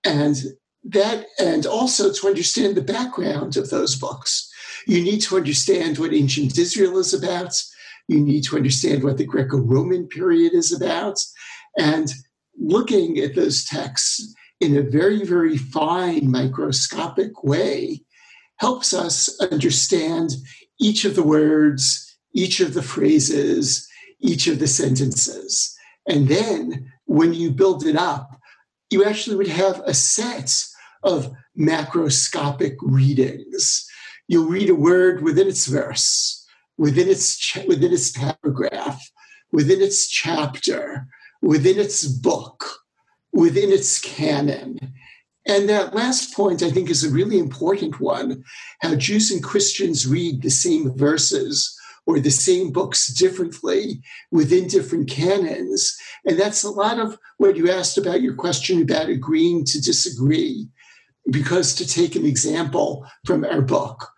and 0.05 0.37
that, 0.85 1.27
and 1.39 1.67
also 1.67 2.13
to 2.13 2.29
understand 2.29 2.77
the 2.77 2.83
background 2.83 3.57
of 3.57 3.71
those 3.71 3.97
books. 3.97 4.51
You 4.87 5.03
need 5.03 5.21
to 5.23 5.37
understand 5.37 5.99
what 5.99 6.15
ancient 6.15 6.57
Israel 6.59 6.99
is 6.99 7.13
about. 7.13 7.61
You 8.09 8.21
need 8.21 8.45
to 8.45 8.57
understand 8.57 9.03
what 9.03 9.19
the 9.19 9.25
Greco 9.25 9.59
Roman 9.59 10.07
period 10.07 10.55
is 10.55 10.73
about. 10.73 11.19
And 11.77 12.13
looking 12.59 13.19
at 13.19 13.35
those 13.35 13.65
texts 13.65 14.35
in 14.61 14.77
a 14.77 14.83
very, 14.83 15.25
very 15.25 15.57
fine 15.57 16.31
microscopic 16.31 17.45
way 17.45 18.03
helps 18.59 18.93
us 18.93 19.39
understand 19.41 20.37
each 20.81 21.05
of 21.05 21.15
the 21.15 21.23
words, 21.23 22.17
each 22.35 22.61
of 22.61 22.75
the 22.75 22.83
phrases, 22.83 23.87
each 24.21 24.47
of 24.47 24.59
the 24.59 24.67
sentences. 24.67 25.77
And 26.09 26.29
then 26.29 26.91
when 27.05 27.35
you 27.35 27.51
build 27.51 27.85
it 27.85 27.97
up, 27.97 28.31
you 28.91 29.05
actually 29.05 29.37
would 29.37 29.49
have 29.49 29.81
a 29.81 29.95
set 29.95 30.65
of 31.03 31.33
macroscopic 31.59 32.77
readings. 32.81 33.87
You'll 34.29 34.49
read 34.49 34.71
a 34.71 34.75
word 34.75 35.23
within 35.23 35.49
its 35.49 35.67
verse, 35.67 36.47
within 36.79 37.09
its, 37.09 37.37
ch- 37.37 37.65
within 37.67 37.93
its 37.93 38.11
paragraph, 38.11 39.03
within 39.53 39.81
its 39.81 40.09
chapter, 40.09 41.07
within 41.43 41.79
its 41.79 42.05
book, 42.05 42.86
within 43.37 43.71
its 43.71 44.01
canon. 44.01 44.79
And 45.47 45.69
that 45.69 45.95
last 45.95 46.35
point, 46.35 46.63
I 46.63 46.71
think, 46.71 46.91
is 46.91 47.05
a 47.05 47.11
really 47.11 47.39
important 47.39 48.01
one 48.01 48.43
how 48.81 48.97
Jews 48.97 49.31
and 49.31 49.43
Christians 49.43 50.07
read 50.07 50.43
the 50.43 50.51
same 50.51 50.97
verses 50.97 51.73
or 52.07 52.19
the 52.19 52.31
same 52.31 52.73
books 52.73 53.09
differently 53.09 54.01
within 54.33 54.67
different 54.67 55.09
canons. 55.09 55.97
And 56.25 56.39
that's 56.39 56.65
a 56.65 56.71
lot 56.71 56.99
of 56.99 57.19
what 57.37 57.57
you 57.57 57.71
asked 57.71 57.99
about 57.99 58.23
your 58.23 58.35
question 58.35 58.83
about 58.83 59.09
agreeing 59.09 59.65
to 59.67 59.81
disagree. 59.81 60.69
Because 61.31 61.75
to 61.75 61.87
take 61.87 62.15
an 62.17 62.25
example 62.25 63.05
from 63.25 63.45
our 63.45 63.61
book 63.61 64.09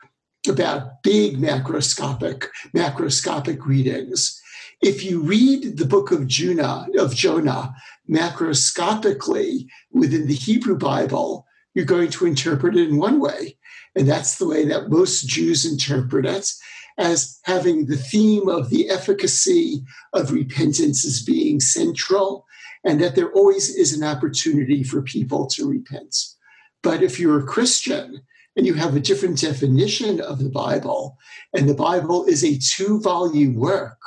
about 0.49 1.03
big 1.03 1.39
macroscopic, 1.39 2.47
macroscopic 2.77 3.65
readings, 3.67 4.38
if 4.81 5.05
you 5.05 5.21
read 5.21 5.77
the 5.77 5.85
book 5.85 6.13
of 6.13 6.27
Jonah, 6.27 6.87
of 6.99 7.15
Jonah 7.15 7.75
macroscopically 8.09 9.67
within 9.93 10.27
the 10.27 10.35
Hebrew 10.35 10.77
Bible, 10.77 11.47
you're 11.75 11.85
going 11.85 12.11
to 12.11 12.27
interpret 12.27 12.77
it 12.77 12.89
in 12.89 12.97
one 12.97 13.21
way. 13.21 13.57
And 13.95 14.09
that's 14.09 14.39
the 14.39 14.49
way 14.49 14.65
that 14.67 14.91
most 14.91 15.29
Jews 15.29 15.65
interpret 15.65 16.27
it 16.27 16.53
as 16.99 17.39
having 17.45 17.87
the 17.87 17.97
theme 17.97 18.49
of 18.49 18.71
the 18.71 18.91
efficacy 18.91 19.85
of 20.13 20.33
repentance 20.33 21.05
as 21.05 21.23
being 21.23 21.61
central, 21.61 22.45
and 22.85 23.01
that 23.01 23.15
there 23.15 23.33
always 23.33 23.71
is 23.71 23.93
an 23.93 24.05
opportunity 24.05 24.83
for 24.83 25.03
people 25.03 25.47
to 25.47 25.69
repent. 25.69 26.17
But 26.83 27.03
if 27.03 27.19
you're 27.19 27.41
a 27.41 27.47
Christian 27.47 28.23
and 28.57 28.67
you 28.67 28.75
have 28.75 28.97
a 28.97 29.01
different 29.01 29.41
definition 29.41 30.21
of 30.21 30.41
the 30.41 30.51
Bible, 30.51 31.17
and 31.55 31.69
the 31.69 31.75
Bible 31.75 32.25
is 32.25 32.45
a 32.45 32.59
two 32.59 33.01
volume 33.01 33.55
work, 33.55 33.98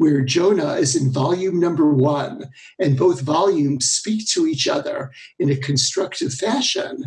where 0.00 0.22
Jonah 0.22 0.76
is 0.76 0.96
in 0.96 1.12
volume 1.12 1.60
number 1.60 1.92
one, 1.92 2.48
and 2.78 2.96
both 2.96 3.20
volumes 3.20 3.84
speak 3.84 4.26
to 4.28 4.46
each 4.46 4.66
other 4.66 5.12
in 5.38 5.50
a 5.50 5.56
constructive 5.56 6.32
fashion, 6.32 7.04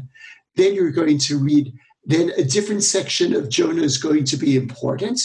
then 0.57 0.75
you're 0.75 0.91
going 0.91 1.17
to 1.17 1.39
read, 1.39 1.73
then 2.05 2.31
a 2.37 2.43
different 2.43 2.83
section 2.83 3.33
of 3.33 3.49
Jonah 3.49 3.81
is 3.81 3.97
going 3.97 4.25
to 4.25 4.37
be 4.37 4.55
important, 4.55 5.19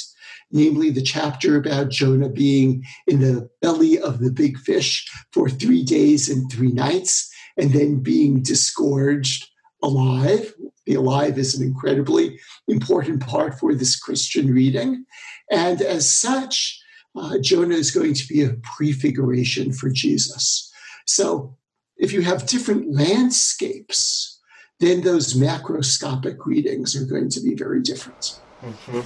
namely 0.50 0.88
the 0.88 1.02
chapter 1.02 1.56
about 1.56 1.90
Jonah 1.90 2.30
being 2.30 2.82
in 3.06 3.20
the 3.20 3.50
belly 3.60 3.98
of 3.98 4.20
the 4.20 4.32
big 4.32 4.56
fish 4.56 5.06
for 5.34 5.50
three 5.50 5.84
days 5.84 6.30
and 6.30 6.50
three 6.50 6.72
nights, 6.72 7.30
and 7.58 7.74
then 7.74 8.02
being 8.02 8.42
disgorged 8.42 9.46
alive. 9.82 10.54
The 10.86 10.94
alive 10.94 11.36
is 11.36 11.54
an 11.54 11.66
incredibly 11.66 12.40
important 12.66 13.26
part 13.26 13.58
for 13.60 13.74
this 13.74 13.94
Christian 13.94 14.54
reading. 14.54 15.04
And 15.50 15.82
as 15.82 16.10
such, 16.10 16.77
uh, 17.18 17.38
Jonah 17.38 17.74
is 17.74 17.90
going 17.90 18.14
to 18.14 18.28
be 18.28 18.42
a 18.42 18.54
prefiguration 18.62 19.72
for 19.72 19.90
Jesus. 19.90 20.72
So 21.06 21.56
if 21.96 22.12
you 22.12 22.22
have 22.22 22.46
different 22.46 22.92
landscapes, 22.94 24.40
then 24.80 25.02
those 25.02 25.34
macroscopic 25.34 26.46
readings 26.46 26.94
are 26.94 27.04
going 27.04 27.28
to 27.30 27.40
be 27.40 27.54
very 27.54 27.82
different. 27.82 28.40
Mm-hmm. 28.62 29.00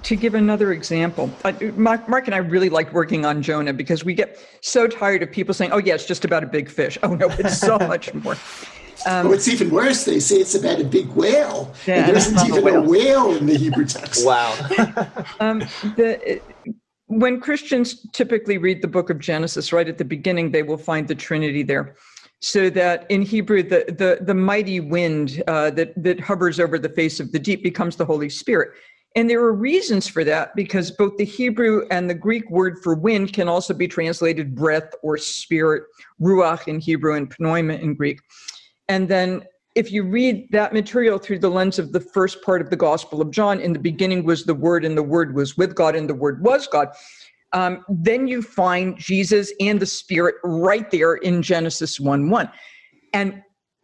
To 0.00 0.16
give 0.16 0.34
another 0.34 0.72
example, 0.72 1.30
Mark, 1.76 2.08
Mark, 2.08 2.26
and 2.26 2.34
I 2.34 2.38
really 2.38 2.68
like 2.68 2.92
working 2.92 3.24
on 3.26 3.42
Jonah 3.42 3.72
because 3.72 4.04
we 4.04 4.14
get 4.14 4.38
so 4.60 4.86
tired 4.86 5.22
of 5.22 5.32
people 5.32 5.54
saying, 5.54 5.72
oh, 5.72 5.78
yeah, 5.78 5.94
it's 5.94 6.06
just 6.06 6.24
about 6.24 6.44
a 6.44 6.46
big 6.46 6.70
fish. 6.70 6.96
Oh, 7.02 7.14
no, 7.14 7.28
it's 7.30 7.58
so 7.58 7.78
much 7.78 8.12
more. 8.14 8.36
Um, 9.06 9.28
What's 9.28 9.48
even 9.48 9.70
worse, 9.70 10.04
they 10.04 10.20
say 10.20 10.36
it's 10.36 10.54
about 10.54 10.80
a 10.80 10.84
big 10.84 11.08
whale. 11.08 11.74
Yeah, 11.86 12.06
there 12.06 12.16
isn't 12.16 12.38
even 12.46 12.58
a 12.58 12.62
whale. 12.62 12.84
a 12.84 12.88
whale. 12.88 13.36
in 13.36 13.46
the 13.46 13.56
Hebrew 13.56 13.86
text. 13.86 14.24
Wow. 14.24 14.52
um, 15.40 15.60
the, 15.96 16.40
when 17.18 17.40
Christians 17.40 18.06
typically 18.12 18.58
read 18.58 18.82
the 18.82 18.88
book 18.88 19.10
of 19.10 19.18
Genesis, 19.18 19.72
right 19.72 19.88
at 19.88 19.98
the 19.98 20.04
beginning, 20.04 20.50
they 20.50 20.62
will 20.62 20.78
find 20.78 21.06
the 21.06 21.14
Trinity 21.14 21.62
there. 21.62 21.96
So 22.40 22.70
that 22.70 23.06
in 23.08 23.22
Hebrew, 23.22 23.62
the 23.62 23.84
the, 23.86 24.24
the 24.24 24.34
mighty 24.34 24.80
wind 24.80 25.42
uh, 25.46 25.70
that 25.70 25.92
that 26.02 26.18
hovers 26.18 26.58
over 26.58 26.78
the 26.78 26.88
face 26.88 27.20
of 27.20 27.30
the 27.32 27.38
deep 27.38 27.62
becomes 27.62 27.96
the 27.96 28.04
Holy 28.04 28.28
Spirit. 28.28 28.72
And 29.14 29.28
there 29.28 29.40
are 29.40 29.52
reasons 29.52 30.08
for 30.08 30.24
that 30.24 30.56
because 30.56 30.90
both 30.90 31.18
the 31.18 31.24
Hebrew 31.24 31.86
and 31.90 32.08
the 32.08 32.14
Greek 32.14 32.50
word 32.50 32.78
for 32.82 32.94
wind 32.94 33.34
can 33.34 33.46
also 33.46 33.74
be 33.74 33.86
translated 33.86 34.54
breath 34.54 34.90
or 35.02 35.18
spirit, 35.18 35.84
ruach 36.20 36.66
in 36.66 36.80
Hebrew 36.80 37.14
and 37.14 37.32
pneuma 37.38 37.74
in 37.74 37.94
Greek. 37.94 38.20
And 38.88 39.08
then 39.08 39.44
if 39.74 39.90
you 39.90 40.02
read 40.04 40.48
that 40.50 40.72
material 40.72 41.18
through 41.18 41.38
the 41.38 41.48
lens 41.48 41.78
of 41.78 41.92
the 41.92 42.00
first 42.00 42.42
part 42.42 42.60
of 42.60 42.70
the 42.70 42.76
Gospel 42.76 43.22
of 43.22 43.30
John, 43.30 43.60
in 43.60 43.72
the 43.72 43.78
beginning 43.78 44.24
was 44.24 44.44
the 44.44 44.54
Word, 44.54 44.84
and 44.84 44.96
the 44.96 45.02
Word 45.02 45.34
was 45.34 45.56
with 45.56 45.74
God, 45.74 45.96
and 45.96 46.08
the 46.08 46.14
Word 46.14 46.42
was 46.42 46.66
God, 46.66 46.88
um, 47.52 47.84
then 47.88 48.26
you 48.26 48.42
find 48.42 48.98
Jesus 48.98 49.52
and 49.60 49.80
the 49.80 49.86
Spirit 49.86 50.36
right 50.44 50.90
there 50.90 51.14
in 51.14 51.42
Genesis 51.42 51.98
1 51.98 52.28
1. 52.28 52.50
And 53.14 53.42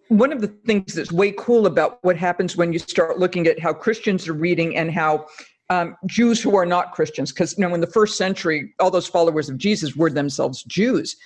one 0.09 0.33
of 0.33 0.41
the 0.41 0.49
things 0.67 0.95
that's 0.95 1.13
way 1.13 1.33
cool 1.33 1.67
about 1.67 1.99
what 2.03 2.17
happens 2.17 2.57
when 2.57 2.73
you 2.73 2.79
start 2.79 3.19
looking 3.19 3.47
at 3.47 3.59
how 3.59 3.73
Christians 3.73 4.27
are 4.29 4.35
reading 4.35 4.77
and 4.77 4.91
how 4.91 5.27
um, 5.71 5.97
Jews 6.07 6.41
who 6.41 6.57
are 6.57 6.65
not 6.65 6.93
Christians, 6.93 7.31
because 7.31 7.57
you 7.59 7.67
know 7.67 7.75
in 7.75 7.81
the 7.81 7.87
first 7.87 8.17
century, 8.17 8.75
all 8.79 8.91
those 8.91 9.07
followers 9.07 9.51
of 9.51 9.59
Jesus 9.59 9.97
were 9.97 10.11
themselves 10.11 10.63
Jews, 10.65 11.17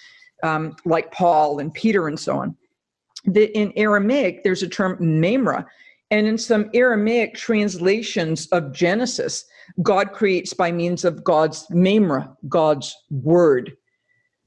um, 0.42 0.74
like 0.84 1.12
Paul 1.12 1.60
and 1.60 1.72
Peter 1.72 2.08
and 2.08 2.18
so 2.18 2.38
on 2.38 2.56
that 3.24 3.56
in 3.56 3.72
Aramaic, 3.76 4.42
there's 4.42 4.62
a 4.62 4.68
term 4.68 4.96
memra. 4.98 5.66
And 6.10 6.26
in 6.26 6.36
some 6.36 6.70
Aramaic 6.74 7.34
translations 7.34 8.46
of 8.48 8.72
Genesis, 8.72 9.44
God 9.82 10.12
creates 10.12 10.52
by 10.52 10.70
means 10.70 11.04
of 11.04 11.24
God's 11.24 11.66
memra, 11.68 12.36
God's 12.48 12.94
word. 13.10 13.72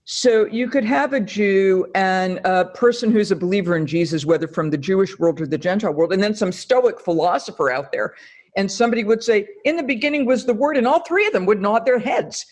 So 0.03 0.45
you 0.45 0.69
could 0.69 0.85
have 0.85 1.13
a 1.13 1.19
Jew 1.19 1.87
and 1.95 2.39
a 2.45 2.65
person 2.65 3.11
who's 3.11 3.31
a 3.31 3.35
believer 3.35 3.75
in 3.75 3.87
Jesus, 3.87 4.25
whether 4.25 4.47
from 4.47 4.69
the 4.69 4.77
Jewish 4.77 5.17
world 5.17 5.41
or 5.41 5.47
the 5.47 5.57
Gentile 5.57 5.93
world, 5.93 6.13
and 6.13 6.21
then 6.21 6.35
some 6.35 6.51
Stoic 6.51 6.99
philosopher 6.99 7.71
out 7.71 7.91
there. 7.91 8.13
And 8.55 8.71
somebody 8.71 9.03
would 9.03 9.23
say, 9.23 9.47
In 9.63 9.75
the 9.75 9.83
beginning 9.83 10.25
was 10.25 10.45
the 10.45 10.53
word, 10.53 10.77
and 10.77 10.87
all 10.87 11.03
three 11.03 11.25
of 11.25 11.33
them 11.33 11.47
would 11.47 11.59
nod 11.59 11.85
their 11.85 11.99
heads 11.99 12.45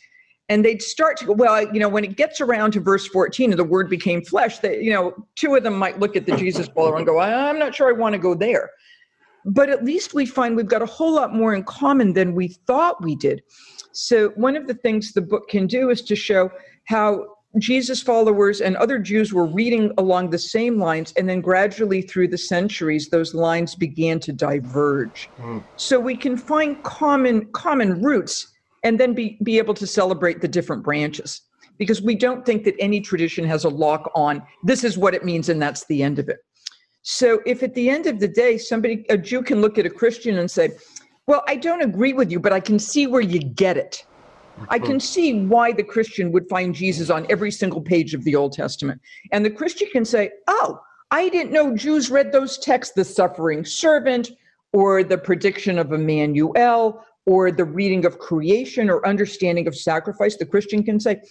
and 0.50 0.64
they'd 0.64 0.82
start 0.82 1.18
to 1.18 1.26
go 1.26 1.34
well 1.34 1.62
you 1.74 1.80
know 1.80 1.90
when 1.90 2.04
it 2.04 2.18
gets 2.18 2.42
around 2.42 2.72
to 2.72 2.80
verse 2.80 3.08
14 3.08 3.52
and 3.52 3.60
the 3.60 3.64
word 3.64 3.90
became 3.90 4.22
flesh 4.24 4.60
that 4.60 4.82
you 4.84 4.92
know 4.92 5.14
two 5.36 5.56
of 5.56 5.64
them 5.64 5.78
might 5.78 6.00
look 6.00 6.16
at 6.16 6.26
the 6.26 6.36
jesus 6.38 6.68
follower 6.68 6.98
and 6.98 7.06
go 7.06 7.20
i'm 7.20 7.60
not 7.60 7.74
sure 7.74 7.90
i 7.90 7.92
want 7.92 8.14
to 8.14 8.20
go 8.20 8.36
there. 8.36 8.70
But 9.46 9.70
at 9.70 9.84
least 9.84 10.14
we 10.14 10.26
find 10.26 10.56
we've 10.56 10.68
got 10.68 10.82
a 10.82 10.86
whole 10.86 11.14
lot 11.14 11.34
more 11.34 11.54
in 11.54 11.64
common 11.64 12.14
than 12.14 12.34
we 12.34 12.48
thought 12.48 13.04
we 13.04 13.16
did. 13.16 13.44
So 13.92 14.30
one 14.30 14.56
of 14.56 14.68
the 14.68 14.74
things 14.74 15.12
the 15.12 15.22
book 15.22 15.50
can 15.50 15.68
do 15.68 15.90
is 15.90 16.02
to 16.04 16.16
show 16.16 16.50
how 16.86 17.26
jesus 17.60 18.02
followers 18.02 18.62
and 18.62 18.76
other 18.78 18.98
jews 18.98 19.32
were 19.32 19.46
reading 19.46 19.92
along 20.00 20.32
the 20.32 20.40
same 20.40 20.80
lines 20.80 21.14
and 21.18 21.30
then 21.30 21.40
gradually 21.40 22.02
through 22.02 22.28
the 22.28 22.38
centuries 22.38 23.10
those 23.10 23.36
lines 23.36 23.76
began 23.76 24.20
to 24.20 24.34
diverge. 24.34 25.30
Mm. 25.40 25.64
so 25.76 26.00
we 26.00 26.16
can 26.16 26.36
find 26.36 26.82
common 26.82 27.46
common 27.52 28.02
roots 28.02 28.53
and 28.84 29.00
then 29.00 29.14
be, 29.14 29.38
be 29.44 29.58
able 29.58 29.74
to 29.76 29.88
celebrate 29.88 30.42
the 30.42 30.48
different 30.48 30.84
branches. 30.84 31.42
Because 31.78 32.02
we 32.02 32.16
don't 32.16 32.46
think 32.46 32.64
that 32.66 32.76
any 32.80 33.02
tradition 33.02 33.46
has 33.46 33.64
a 33.64 33.70
lock 33.70 34.12
on 34.14 34.44
this 34.64 34.84
is 34.84 34.98
what 34.98 35.16
it 35.16 35.26
means 35.26 35.50
and 35.50 35.62
that's 35.62 35.86
the 35.86 36.04
end 36.04 36.20
of 36.20 36.30
it. 36.30 36.38
So 37.02 37.42
if 37.46 37.64
at 37.64 37.74
the 37.74 37.90
end 37.90 38.06
of 38.06 38.20
the 38.20 38.28
day 38.28 38.58
somebody 38.58 39.06
a 39.10 39.18
jew 39.18 39.42
can 39.42 39.60
look 39.60 39.78
at 39.78 39.86
a 39.86 39.90
christian 39.90 40.38
and 40.38 40.50
say 40.50 40.72
well 41.28 41.44
i 41.48 41.56
don't 41.56 41.82
agree 41.82 42.14
with 42.14 42.32
you 42.32 42.40
but 42.40 42.54
i 42.54 42.60
can 42.60 42.80
see 42.80 43.08
where 43.08 43.22
you 43.22 43.40
get 43.40 43.76
it. 43.76 44.06
I 44.70 44.78
can 44.78 45.00
see 45.00 45.46
why 45.46 45.74
the 45.74 45.84
christian 45.84 46.32
would 46.32 46.48
find 46.48 46.74
jesus 46.74 47.10
on 47.10 47.26
every 47.30 47.52
single 47.52 47.82
page 47.82 48.14
of 48.14 48.24
the 48.24 48.36
old 48.36 48.54
testament. 48.54 49.02
And 49.32 49.44
the 49.44 49.50
christian 49.50 49.90
can 49.92 50.06
say 50.06 50.32
oh 50.48 50.80
i 51.12 51.28
didn't 51.28 51.52
know 51.52 51.76
jews 51.76 52.10
read 52.10 52.32
those 52.32 52.58
texts 52.58 52.94
the 52.96 53.04
suffering 53.04 53.66
servant 53.66 54.32
or 54.72 55.04
the 55.04 55.18
prediction 55.18 55.78
of 55.80 55.92
emmanuel 55.92 57.04
or 57.26 57.52
the 57.52 57.66
reading 57.66 58.06
of 58.06 58.20
creation 58.20 58.90
or 58.90 59.06
understanding 59.08 59.68
of 59.68 59.76
sacrifice, 59.76 60.36
the 60.36 60.46
Christian 60.46 60.84
can 60.84 61.00
say, 61.00 61.22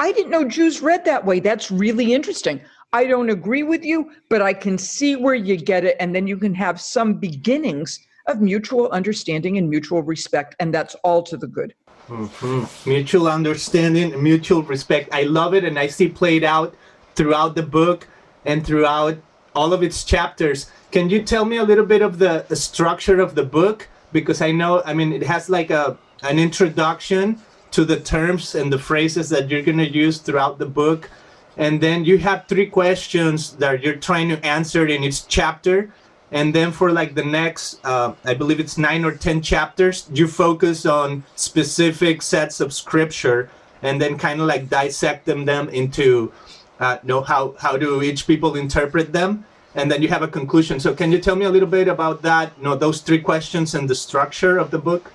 I 0.00 0.12
didn't 0.12 0.30
know 0.30 0.44
Jews 0.44 0.80
read 0.80 1.04
that 1.04 1.24
way. 1.24 1.40
That's 1.40 1.70
really 1.70 2.12
interesting. 2.14 2.60
I 2.92 3.04
don't 3.04 3.30
agree 3.30 3.62
with 3.62 3.84
you, 3.84 4.10
but 4.30 4.40
I 4.40 4.52
can 4.52 4.78
see 4.78 5.16
where 5.16 5.34
you 5.34 5.56
get 5.56 5.84
it. 5.84 5.96
And 6.00 6.14
then 6.14 6.26
you 6.26 6.36
can 6.36 6.54
have 6.54 6.80
some 6.80 7.14
beginnings 7.14 7.98
of 8.26 8.40
mutual 8.40 8.88
understanding 8.90 9.58
and 9.58 9.68
mutual 9.68 10.02
respect. 10.02 10.54
And 10.60 10.72
that's 10.72 10.94
all 11.02 11.22
to 11.24 11.36
the 11.36 11.46
good. 11.46 11.74
Mm-hmm. 12.08 12.88
Mutual 12.88 13.28
understanding, 13.28 14.22
mutual 14.22 14.62
respect. 14.62 15.08
I 15.12 15.24
love 15.24 15.54
it. 15.54 15.64
And 15.64 15.78
I 15.78 15.88
see 15.88 16.08
played 16.08 16.44
out 16.44 16.74
throughout 17.14 17.54
the 17.54 17.62
book 17.62 18.06
and 18.44 18.64
throughout 18.64 19.18
all 19.54 19.72
of 19.72 19.82
its 19.82 20.04
chapters. 20.04 20.70
Can 20.90 21.10
you 21.10 21.22
tell 21.22 21.44
me 21.44 21.56
a 21.56 21.64
little 21.64 21.84
bit 21.84 22.00
of 22.00 22.18
the, 22.18 22.46
the 22.48 22.56
structure 22.56 23.20
of 23.20 23.34
the 23.34 23.42
book? 23.44 23.88
Because 24.12 24.40
I 24.40 24.52
know, 24.52 24.82
I 24.84 24.94
mean, 24.94 25.12
it 25.12 25.22
has 25.22 25.48
like 25.50 25.70
a 25.70 25.98
an 26.22 26.38
introduction 26.38 27.40
to 27.70 27.84
the 27.84 28.00
terms 28.00 28.54
and 28.54 28.72
the 28.72 28.78
phrases 28.78 29.28
that 29.28 29.50
you're 29.50 29.62
going 29.62 29.78
to 29.78 29.88
use 29.88 30.18
throughout 30.18 30.58
the 30.58 30.66
book. 30.66 31.10
And 31.56 31.80
then 31.80 32.04
you 32.04 32.18
have 32.18 32.46
three 32.46 32.66
questions 32.66 33.56
that 33.56 33.82
you're 33.82 33.96
trying 33.96 34.28
to 34.30 34.44
answer 34.46 34.86
in 34.86 35.04
each 35.04 35.26
chapter. 35.28 35.92
And 36.30 36.54
then 36.54 36.72
for 36.72 36.92
like 36.92 37.14
the 37.14 37.24
next, 37.24 37.80
uh, 37.84 38.14
I 38.24 38.34
believe 38.34 38.60
it's 38.60 38.78
nine 38.78 39.04
or 39.04 39.12
10 39.12 39.42
chapters, 39.42 40.08
you 40.12 40.28
focus 40.28 40.86
on 40.86 41.24
specific 41.36 42.22
sets 42.22 42.60
of 42.60 42.72
scripture 42.72 43.50
and 43.82 44.00
then 44.00 44.18
kind 44.18 44.40
of 44.40 44.46
like 44.46 44.68
dissect 44.68 45.24
them, 45.24 45.44
them 45.44 45.68
into 45.68 46.32
uh, 46.80 46.98
know 47.02 47.22
how, 47.22 47.54
how 47.58 47.76
do 47.76 48.02
each 48.02 48.26
people 48.26 48.54
interpret 48.54 49.12
them 49.12 49.44
and 49.74 49.90
then 49.90 50.02
you 50.02 50.08
have 50.08 50.22
a 50.22 50.28
conclusion. 50.28 50.80
So 50.80 50.94
can 50.94 51.12
you 51.12 51.18
tell 51.18 51.36
me 51.36 51.44
a 51.44 51.50
little 51.50 51.68
bit 51.68 51.88
about 51.88 52.22
that, 52.22 52.52
you 52.56 52.64
know, 52.64 52.74
those 52.74 53.00
three 53.00 53.20
questions 53.20 53.74
and 53.74 53.88
the 53.88 53.94
structure 53.94 54.58
of 54.58 54.70
the 54.70 54.78
book? 54.78 55.12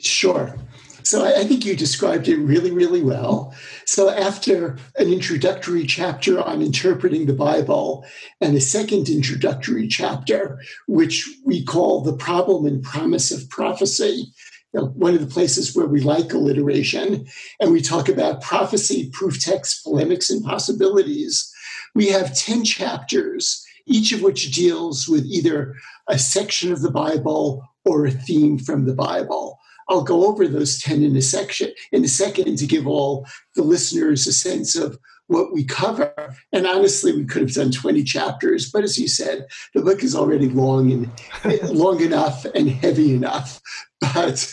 Sure. 0.00 0.54
So 1.02 1.24
I, 1.24 1.44
think 1.44 1.64
you 1.64 1.74
described 1.74 2.28
it 2.28 2.36
really, 2.36 2.70
really 2.70 3.02
well. 3.02 3.54
So 3.86 4.10
after 4.10 4.76
an 4.98 5.10
introductory 5.10 5.86
chapter 5.86 6.38
on 6.38 6.60
interpreting 6.60 7.24
the 7.24 7.32
Bible 7.32 8.04
and 8.42 8.54
a 8.54 8.60
second 8.60 9.08
introductory 9.08 9.88
chapter, 9.88 10.60
which 10.86 11.26
we 11.46 11.64
call 11.64 12.02
the 12.02 12.12
problem 12.12 12.66
and 12.66 12.82
promise 12.82 13.32
of 13.32 13.48
prophecy, 13.48 14.30
you 14.74 14.80
know, 14.80 14.86
one 14.88 15.14
of 15.14 15.20
the 15.20 15.32
places 15.32 15.74
where 15.74 15.86
we 15.86 16.00
like 16.00 16.34
alliteration, 16.34 17.26
and 17.58 17.72
we 17.72 17.80
talk 17.80 18.10
about 18.10 18.42
prophecy, 18.42 19.08
proof 19.10 19.42
text, 19.42 19.84
polemics, 19.84 20.28
and 20.28 20.44
possibilities. 20.44 21.47
We 21.94 22.08
have 22.08 22.36
10 22.36 22.64
chapters, 22.64 23.64
each 23.86 24.12
of 24.12 24.22
which 24.22 24.52
deals 24.52 25.08
with 25.08 25.24
either 25.24 25.74
a 26.08 26.18
section 26.18 26.72
of 26.72 26.82
the 26.82 26.90
Bible 26.90 27.66
or 27.84 28.06
a 28.06 28.10
theme 28.10 28.58
from 28.58 28.86
the 28.86 28.94
Bible. 28.94 29.58
I'll 29.88 30.02
go 30.02 30.26
over 30.26 30.46
those 30.46 30.80
10 30.80 31.02
in 31.02 31.16
a 31.16 31.22
section 31.22 31.72
in 31.92 32.04
a 32.04 32.08
second 32.08 32.58
to 32.58 32.66
give 32.66 32.86
all 32.86 33.26
the 33.54 33.62
listeners 33.62 34.26
a 34.26 34.32
sense 34.32 34.76
of 34.76 34.98
what 35.28 35.52
we 35.52 35.64
cover. 35.64 36.34
And 36.52 36.66
honestly, 36.66 37.12
we 37.12 37.24
could 37.24 37.42
have 37.42 37.52
done 37.52 37.70
20 37.70 38.02
chapters, 38.02 38.70
but 38.70 38.82
as 38.82 38.98
you 38.98 39.08
said, 39.08 39.46
the 39.74 39.82
book 39.82 40.02
is 40.02 40.14
already 40.14 40.48
long 40.48 40.92
and 40.92 41.62
long 41.70 42.00
enough 42.00 42.44
and 42.54 42.68
heavy 42.68 43.14
enough. 43.14 43.60
But 44.00 44.52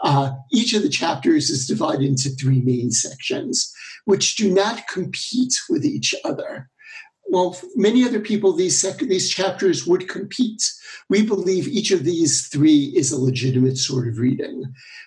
uh, 0.00 0.32
each 0.52 0.74
of 0.74 0.82
the 0.82 0.88
chapters 0.88 1.50
is 1.50 1.66
divided 1.66 2.02
into 2.02 2.30
three 2.30 2.60
main 2.60 2.90
sections, 2.90 3.72
which 4.04 4.36
do 4.36 4.52
not 4.52 4.86
compete 4.86 5.54
with 5.68 5.84
each 5.84 6.14
other 6.24 6.68
well, 7.30 7.58
many 7.76 8.04
other 8.04 8.20
people, 8.20 8.52
these 8.52 8.78
sec- 8.78 8.98
these 8.98 9.28
chapters 9.28 9.86
would 9.86 10.08
compete. 10.08 10.62
We 11.08 11.24
believe 11.24 11.68
each 11.68 11.90
of 11.90 12.04
these 12.04 12.48
three 12.48 12.92
is 12.96 13.12
a 13.12 13.20
legitimate 13.20 13.76
sort 13.76 14.08
of 14.08 14.18
reading. 14.18 14.64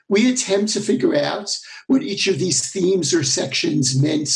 We 0.08 0.32
attempt 0.32 0.74
to 0.74 0.82
figure 0.82 1.16
out 1.16 1.50
what 1.88 2.04
each 2.04 2.28
of 2.28 2.40
these 2.40 2.72
themes 2.72 3.14
or 3.14 3.24
sections 3.24 4.00
meant 4.00 4.30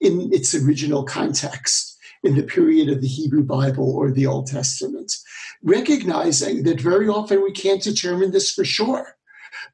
in 0.00 0.32
its 0.32 0.54
original 0.54 1.04
context 1.04 1.96
in 2.22 2.36
the 2.36 2.42
period 2.42 2.90
of 2.90 3.00
the 3.00 3.08
Hebrew 3.08 3.42
Bible 3.42 3.96
or 3.96 4.10
the 4.10 4.26
Old 4.26 4.46
Testament, 4.46 5.12
recognizing 5.62 6.64
that 6.64 6.80
very 6.80 7.08
often 7.08 7.42
we 7.42 7.52
can't 7.52 7.82
determine 7.82 8.32
this 8.32 8.52
for 8.52 8.64
sure, 8.64 9.16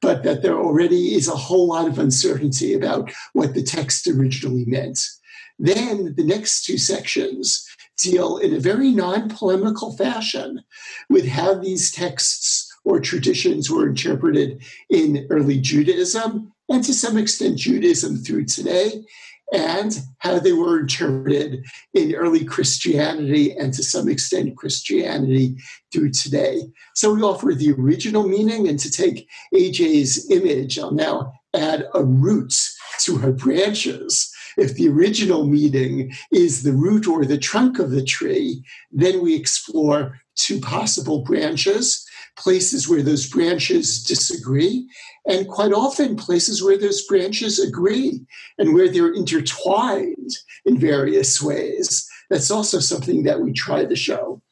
but 0.01 0.23
that 0.23 0.43
there 0.43 0.59
already 0.59 1.15
is 1.15 1.29
a 1.29 1.37
whole 1.37 1.69
lot 1.69 1.89
of 1.89 1.99
uncertainty 1.99 2.75
about 2.75 3.11
what 3.33 3.55
the 3.55 3.62
text 3.62 4.07
originally 4.07 4.65
meant. 4.67 5.01
Then 5.59 6.15
the 6.17 6.25
next 6.25 6.65
two 6.65 6.79
sections 6.79 7.67
deal 7.97 8.37
in 8.37 8.55
a 8.55 8.61
very 8.61 8.91
non 8.91 9.29
polemical 9.29 9.97
fashion 9.97 10.62
with 11.09 11.27
how 11.27 11.55
these 11.55 11.91
texts 11.91 12.73
or 12.85 13.01
traditions 13.01 13.71
were 13.71 13.89
interpreted 13.89 14.62
in 14.91 15.27
early 15.31 15.59
Judaism 15.59 16.53
and 16.69 16.85
to 16.85 16.93
some 16.93 17.17
extent 17.17 17.59
Judaism 17.59 18.19
through 18.19 18.45
today, 18.47 19.05
and 19.52 19.98
how 20.18 20.38
they 20.38 20.52
were 20.52 20.80
interpreted 20.80 21.64
in 21.94 22.14
early 22.14 22.44
Christianity 22.44 23.52
and 23.52 23.72
to 23.74 23.82
some 23.82 24.09
extent 24.09 24.56
Christianity 24.56 25.56
through 25.92 26.11
today. 26.11 26.62
So 26.94 27.14
we 27.14 27.22
offer 27.22 27.54
the 27.54 27.72
original 27.72 28.26
meaning, 28.26 28.68
and 28.68 28.78
to 28.80 28.90
take 28.90 29.28
AJ's 29.54 30.30
image, 30.30 30.78
I'll 30.78 30.90
now 30.90 31.32
add 31.54 31.87
a 31.94 32.04
root 32.04 32.54
to 33.00 33.16
her 33.18 33.32
branches 33.32 34.32
if 34.56 34.74
the 34.74 34.88
original 34.88 35.46
meaning 35.46 36.12
is 36.32 36.62
the 36.62 36.72
root 36.72 37.06
or 37.06 37.24
the 37.24 37.38
trunk 37.38 37.78
of 37.78 37.90
the 37.90 38.02
tree, 38.02 38.64
then 38.90 39.22
we 39.22 39.35
explore 39.35 40.18
two 40.35 40.61
possible 40.61 41.22
branches, 41.22 42.06
places 42.37 42.88
where 42.88 43.03
those 43.03 43.29
branches 43.29 44.03
disagree, 44.03 44.88
and 45.27 45.49
quite 45.49 45.72
often 45.72 46.16
places 46.16 46.62
where 46.62 46.79
those 46.79 47.07
branches 47.07 47.59
agree 47.59 48.20
and 48.59 48.75
where 48.75 48.88
they're 48.88 49.12
intertwined 49.12 50.31
in 50.64 50.79
various 50.79 51.42
ways. 51.42 52.09
That's 52.31 52.51
also 52.51 52.79
something 52.79 53.25
that 53.25 53.40
we 53.40 53.53
try 53.53 53.85
to 53.85 53.96
show. 53.96 54.42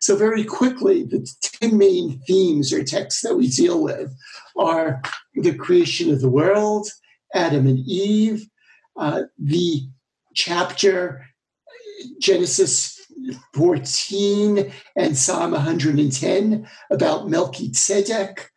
So, 0.00 0.16
very 0.16 0.44
quickly, 0.44 1.02
the 1.02 1.28
10 1.60 1.76
main 1.76 2.20
themes 2.26 2.72
or 2.72 2.84
texts 2.84 3.22
that 3.22 3.36
we 3.36 3.48
deal 3.48 3.82
with 3.82 4.14
are 4.56 5.02
the 5.34 5.54
creation 5.54 6.12
of 6.12 6.20
the 6.20 6.30
world, 6.30 6.88
Adam 7.34 7.66
and 7.66 7.80
Eve, 7.80 8.46
uh, 8.96 9.22
the 9.38 9.88
chapter 10.34 11.26
Genesis 12.20 12.93
14 13.54 14.72
and 14.96 15.16
Psalm 15.16 15.52
110 15.52 16.68
about 16.90 17.28
Melchizedek, 17.28 18.50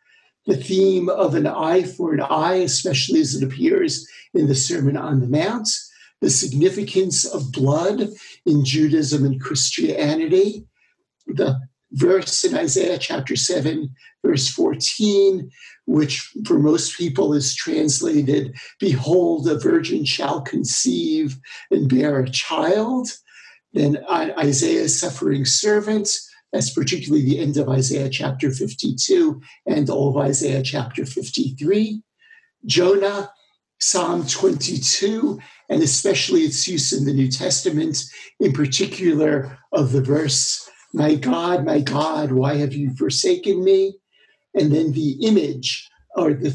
the 0.46 0.56
theme 0.56 1.08
of 1.08 1.34
an 1.34 1.46
eye 1.46 1.82
for 1.82 2.14
an 2.14 2.20
eye, 2.20 2.54
especially 2.54 3.20
as 3.20 3.34
it 3.34 3.44
appears 3.44 4.06
in 4.34 4.46
the 4.46 4.54
Sermon 4.54 4.96
on 4.96 5.20
the 5.20 5.26
Mount, 5.26 5.68
the 6.20 6.30
significance 6.30 7.24
of 7.24 7.52
blood 7.52 8.08
in 8.46 8.64
Judaism 8.64 9.24
and 9.24 9.40
Christianity, 9.40 10.66
the 11.26 11.60
verse 11.92 12.44
in 12.44 12.56
Isaiah 12.56 12.98
chapter 12.98 13.36
7, 13.36 13.94
verse 14.24 14.48
14, 14.48 15.50
which 15.86 16.32
for 16.44 16.58
most 16.58 16.96
people 16.96 17.32
is 17.32 17.54
translated, 17.54 18.56
Behold, 18.78 19.48
a 19.48 19.58
virgin 19.58 20.04
shall 20.04 20.40
conceive 20.40 21.38
and 21.70 21.88
bear 21.88 22.20
a 22.20 22.30
child. 22.30 23.08
Then 23.72 23.98
Isaiah's 24.08 24.98
suffering 24.98 25.44
servants, 25.44 26.28
that's 26.52 26.70
particularly 26.70 27.24
the 27.24 27.38
end 27.38 27.56
of 27.56 27.68
Isaiah 27.68 28.08
chapter 28.08 28.50
52 28.50 29.40
and 29.66 29.90
all 29.90 30.08
of 30.08 30.16
Isaiah 30.16 30.62
chapter 30.62 31.04
53. 31.04 32.02
Jonah, 32.64 33.30
Psalm 33.78 34.26
22, 34.26 35.38
and 35.68 35.82
especially 35.82 36.40
its 36.40 36.66
use 36.66 36.92
in 36.92 37.04
the 37.04 37.12
New 37.12 37.30
Testament, 37.30 38.02
in 38.40 38.52
particular 38.52 39.58
of 39.72 39.92
the 39.92 40.02
verse, 40.02 40.68
My 40.92 41.14
God, 41.14 41.64
my 41.64 41.80
God, 41.80 42.32
why 42.32 42.54
have 42.56 42.72
you 42.72 42.94
forsaken 42.94 43.62
me? 43.62 43.98
and 44.54 44.72
then 44.72 44.92
the 44.92 45.12
image 45.22 45.88
or 46.16 46.34
the 46.34 46.54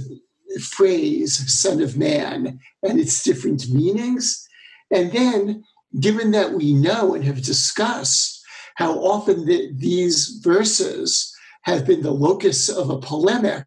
phrase 0.61 1.51
son 1.51 1.81
of 1.81 1.97
man 1.97 2.59
and 2.83 2.99
its 2.99 3.23
different 3.23 3.69
meanings. 3.69 4.47
And 4.91 5.11
then, 5.11 5.63
given 5.99 6.31
that 6.31 6.53
we 6.53 6.73
know 6.73 7.13
and 7.13 7.23
have 7.23 7.43
discussed 7.43 8.41
how 8.75 8.93
often 8.99 9.45
the, 9.45 9.71
these 9.73 10.39
verses 10.41 11.33
have 11.63 11.85
been 11.85 12.01
the 12.01 12.11
locus 12.11 12.69
of 12.69 12.89
a 12.89 12.99
polemic, 12.99 13.65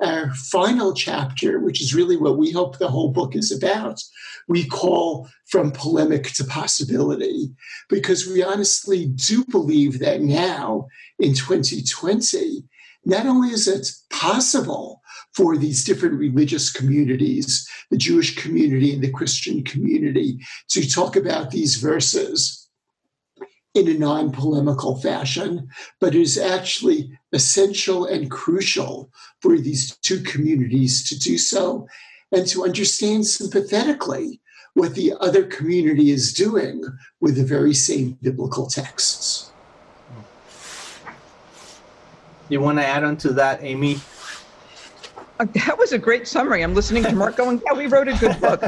our 0.00 0.32
final 0.34 0.92
chapter, 0.92 1.60
which 1.60 1.80
is 1.80 1.94
really 1.94 2.16
what 2.16 2.36
we 2.36 2.50
hope 2.50 2.78
the 2.78 2.88
whole 2.88 3.10
book 3.10 3.34
is 3.34 3.50
about, 3.50 4.00
we 4.48 4.66
call 4.66 5.28
From 5.46 5.70
Polemic 5.70 6.24
to 6.34 6.44
Possibility, 6.44 7.50
because 7.88 8.26
we 8.26 8.42
honestly 8.42 9.06
do 9.06 9.44
believe 9.46 10.00
that 10.00 10.20
now 10.20 10.88
in 11.18 11.34
2020, 11.34 12.64
not 13.06 13.26
only 13.26 13.50
is 13.50 13.68
it 13.68 13.90
possible 14.10 15.00
for 15.34 15.56
these 15.56 15.84
different 15.84 16.18
religious 16.18 16.70
communities, 16.70 17.68
the 17.90 17.96
Jewish 17.96 18.36
community 18.36 18.94
and 18.94 19.02
the 19.02 19.10
Christian 19.10 19.64
community, 19.64 20.38
to 20.68 20.88
talk 20.88 21.16
about 21.16 21.50
these 21.50 21.76
verses 21.76 22.68
in 23.74 23.88
a 23.88 23.94
non 23.94 24.30
polemical 24.30 24.96
fashion, 24.96 25.68
but 26.00 26.14
is 26.14 26.38
actually 26.38 27.10
essential 27.32 28.06
and 28.06 28.30
crucial 28.30 29.10
for 29.40 29.58
these 29.58 29.96
two 29.98 30.22
communities 30.22 31.06
to 31.08 31.18
do 31.18 31.36
so 31.36 31.88
and 32.30 32.46
to 32.46 32.64
understand 32.64 33.26
sympathetically 33.26 34.40
what 34.74 34.94
the 34.94 35.14
other 35.20 35.44
community 35.44 36.10
is 36.10 36.32
doing 36.32 36.84
with 37.20 37.36
the 37.36 37.44
very 37.44 37.74
same 37.74 38.18
biblical 38.22 38.66
texts. 38.66 39.52
You 42.48 42.60
want 42.60 42.78
to 42.78 42.84
add 42.84 43.04
on 43.04 43.16
to 43.18 43.32
that, 43.34 43.62
Amy? 43.62 44.00
Uh, 45.40 45.46
that 45.52 45.76
was 45.76 45.92
a 45.92 45.98
great 45.98 46.28
summary. 46.28 46.62
I'm 46.62 46.74
listening 46.74 47.02
to 47.04 47.14
Mark 47.14 47.36
going, 47.36 47.60
yeah, 47.66 47.76
we 47.76 47.86
wrote 47.86 48.06
a 48.06 48.16
good 48.18 48.40
book. 48.40 48.62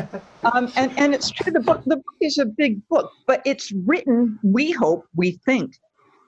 Um, 0.52 0.72
and, 0.76 0.96
and 0.98 1.14
it's 1.14 1.30
true, 1.30 1.52
the 1.52 1.60
book, 1.60 1.82
the 1.86 1.96
book 1.96 2.14
is 2.20 2.38
a 2.38 2.44
big 2.44 2.86
book, 2.88 3.12
but 3.26 3.40
it's 3.44 3.72
written, 3.72 4.38
we 4.42 4.72
hope, 4.72 5.04
we 5.14 5.32
think, 5.44 5.76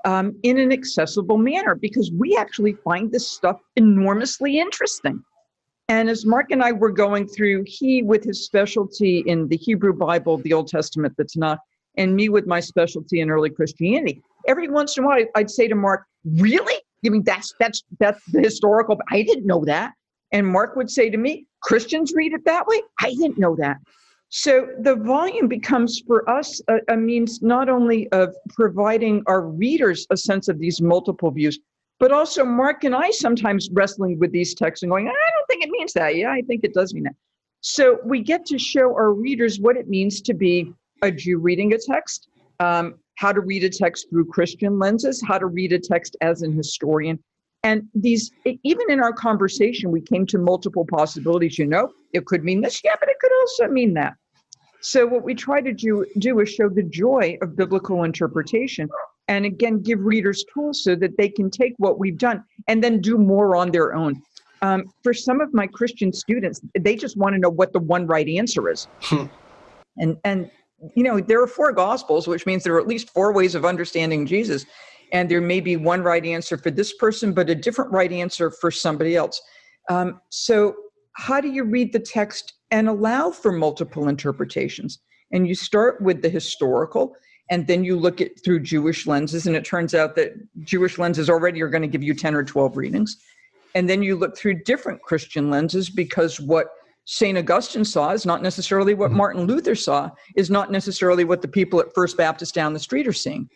um, 0.05 0.37
in 0.45 0.59
an 0.59 0.73
accessible 0.73 1.39
manner 1.39 1.75
because 1.75 2.13
we 2.13 2.37
actually 2.37 2.75
find 2.85 3.11
this 3.11 3.31
stuff 3.31 3.61
enormously 3.77 4.59
interesting. 4.61 5.23
And 5.89 6.09
as 6.09 6.25
Mark 6.25 6.51
and 6.51 6.63
I 6.63 6.73
were 6.73 6.91
going 6.91 7.27
through, 7.27 7.65
he 7.67 8.03
with 8.03 8.23
his 8.23 8.45
specialty 8.45 9.21
in 9.27 9.49
the 9.49 9.57
Hebrew 9.57 9.93
Bible, 9.93 10.39
the 10.39 10.53
Old 10.53 10.69
Testament, 10.69 11.15
the 11.17 11.25
Tanakh, 11.25 11.59
and 11.97 12.15
me 12.15 12.29
with 12.29 12.47
my 12.47 12.61
specialty 12.61 13.21
in 13.21 13.31
early 13.31 13.51
Christianity. 13.51 14.23
Every 14.47 14.69
once 14.69 14.97
in 14.97 15.05
a 15.05 15.07
while, 15.07 15.25
I'd 15.35 15.51
say 15.51 15.67
to 15.67 15.75
Mark, 15.75 16.05
"Really? 16.25 16.75
I 17.05 17.09
mean 17.09 17.23
that's 17.25 17.55
that's 17.59 17.83
that's 17.99 18.23
the 18.33 18.41
historical? 18.41 18.99
I 19.11 19.23
didn't 19.23 19.47
know 19.47 19.65
that." 19.65 19.95
And 20.33 20.47
Mark 20.47 20.77
would 20.77 20.91
say 20.91 21.11
to 21.11 21.17
me, 21.17 21.47
"Christians 21.63 22.13
read 22.15 22.33
it 22.33 22.45
that 22.45 22.67
way? 22.67 22.81
I 23.01 23.11
didn't 23.15 23.39
know 23.39 23.57
that." 23.57 23.79
So 24.31 24.69
the 24.81 24.95
volume 24.95 25.49
becomes 25.49 26.03
for 26.07 26.29
us 26.29 26.61
a, 26.69 26.81
a 26.89 26.97
means 26.97 27.41
not 27.41 27.69
only 27.71 28.09
of 28.13 28.35
providing 28.51 29.23
our 29.27 29.43
readers 29.43 30.07
a 30.11 30.17
sense 30.17 30.49
of 30.49 30.59
these 30.59 30.83
multiple 30.83 31.31
views, 31.31 31.59
but 31.99 32.13
also 32.13 32.45
Mark 32.45 32.85
and 32.85 32.95
I 32.95 33.11
sometimes 33.11 33.71
wrestling 33.73 34.19
with 34.19 34.31
these 34.33 34.55
texts 34.55 34.83
and 34.83 34.91
going, 34.91 35.09
I 35.09 35.13
don't 35.13 35.47
think 35.49 35.65
it 35.65 35.71
means 35.71 35.95
that. 35.95 36.17
Yeah, 36.17 36.31
I 36.31 36.43
think 36.43 36.63
it 36.63 36.75
does 36.75 36.93
mean 36.93 37.05
that. 37.05 37.17
So 37.61 37.99
we 38.05 38.21
get 38.23 38.45
to 38.47 38.59
show 38.59 38.95
our 38.95 39.13
readers 39.13 39.59
what 39.59 39.77
it 39.77 39.89
means 39.89 40.21
to 40.23 40.35
be 40.35 40.73
a 41.03 41.11
Jew 41.11 41.39
reading 41.39 41.73
a 41.73 41.79
text, 41.79 42.29
um, 42.61 42.97
how 43.17 43.33
to 43.33 43.41
read 43.41 43.65
a 43.65 43.71
text 43.71 44.09
through 44.11 44.27
Christian 44.27 44.79
lenses, 44.79 45.23
how 45.27 45.39
to 45.39 45.47
read 45.47 45.73
a 45.73 45.79
text 45.79 46.17
as 46.21 46.43
an 46.43 46.53
historian. 46.53 47.19
And 47.65 47.89
these, 47.95 48.31
even 48.45 48.91
in 48.91 49.01
our 49.01 49.13
conversation, 49.13 49.91
we 49.91 50.01
came 50.01 50.27
to 50.27 50.39
multiple 50.39 50.87
possibilities. 50.87 51.59
You 51.59 51.67
know, 51.67 51.93
it 52.13 52.25
could 52.27 52.45
mean 52.45 52.61
this, 52.61 52.81
yeah, 52.85 52.95
but 53.01 53.09
it 53.09 53.17
could 53.21 53.33
also 53.41 53.69
mean 53.69 53.95
that. 53.95 54.15
So 54.81 55.07
what 55.07 55.25
we 55.25 55.35
try 55.35 55.61
to 55.61 55.73
do, 55.73 56.07
do 56.19 56.39
is 56.39 56.51
show 56.51 56.69
the 56.69 56.85
joy 56.85 57.37
of 57.43 57.57
biblical 57.57 58.05
interpretation 58.05 58.89
and 59.29 59.45
again 59.45 59.81
give 59.81 60.01
readers 60.01 60.45
tools 60.53 60.83
so 60.83 60.97
that 60.97 61.17
they 61.17 61.29
can 61.29 61.51
take 61.51 61.75
what 61.77 61.99
we've 61.99 62.19
done 62.19 62.43
and 62.67 62.83
then 62.83 63.01
do 63.01 63.17
more 63.17 63.55
on 63.55 63.71
their 63.71 63.95
own 63.95 64.21
um, 64.63 64.85
for 65.03 65.15
some 65.15 65.41
of 65.41 65.55
my 65.55 65.67
christian 65.67 66.13
students 66.13 66.61
they 66.81 66.97
just 66.97 67.17
want 67.17 67.35
to 67.35 67.39
know 67.39 67.51
what 67.51 67.73
the 67.73 67.79
one 67.79 68.07
right 68.07 68.29
answer 68.29 68.69
is 68.69 68.89
hmm. 69.03 69.27
and 69.99 70.17
and 70.25 70.51
you 70.95 71.03
know 71.03 71.21
there 71.21 71.41
are 71.41 71.47
four 71.47 71.73
gospels 71.73 72.27
which 72.27 72.47
means 72.47 72.65
there 72.65 72.75
are 72.75 72.81
at 72.81 72.89
least 72.89 73.11
four 73.11 73.33
ways 73.33 73.55
of 73.55 73.65
understanding 73.65 74.27
jesus 74.27 74.65
and 75.13 75.31
there 75.31 75.41
may 75.41 75.61
be 75.61 75.77
one 75.77 76.03
right 76.03 76.25
answer 76.25 76.57
for 76.57 76.71
this 76.71 76.95
person 76.95 77.33
but 77.33 77.51
a 77.51 77.55
different 77.55 77.91
right 77.93 78.13
answer 78.13 78.51
for 78.51 78.71
somebody 78.71 79.17
else 79.17 79.41
um, 79.91 80.21
so 80.31 80.75
how 81.17 81.41
do 81.41 81.49
you 81.49 81.65
read 81.65 81.93
the 81.93 81.99
text 81.99 82.55
and 82.71 82.89
allow 82.89 83.31
for 83.31 83.53
multiple 83.53 84.09
interpretations 84.09 85.01
and 85.33 85.47
you 85.47 85.55
start 85.55 86.01
with 86.01 86.23
the 86.23 86.29
historical 86.29 87.15
and 87.51 87.67
then 87.67 87.85
you 87.85 87.97
look 87.97 88.21
at 88.21 88.43
through 88.45 88.61
Jewish 88.61 89.07
lenses, 89.07 89.47
and 89.47 89.57
it 89.57 89.65
turns 89.65 89.95
out 89.95 90.15
that 90.17 90.33
Jewish 90.65 90.99
lenses 90.99 91.31
already 91.31 91.63
are 91.63 91.69
going 91.69 91.83
to 91.83 91.89
give 91.89 92.03
you 92.03 92.15
10 92.15 92.35
or 92.35 92.45
12 92.45 92.77
readings. 92.77 93.17
And 93.75 93.89
then 93.89 94.03
you 94.03 94.17
look 94.17 94.37
through 94.37 94.63
different 94.65 95.03
Christian 95.03 95.51
lenses 95.51 95.89
because 95.89 96.41
what 96.41 96.69
St. 97.05 97.39
Augustine 97.39 97.85
saw 97.85 98.11
is 98.11 98.27
not 98.27 98.43
necessarily 98.43 98.93
what 98.93 99.09
mm-hmm. 99.09 99.17
Martin 99.17 99.43
Luther 99.45 99.75
saw, 99.75 100.11
is 100.37 100.51
not 100.51 100.71
necessarily 100.71 101.25
what 101.25 101.41
the 101.41 101.49
people 101.49 101.81
at 101.81 101.95
First 101.95 102.17
Baptist 102.17 102.55
down 102.55 102.75
the 102.75 102.79
street 102.79 103.09
are 103.09 103.13
seeing. 103.13 103.49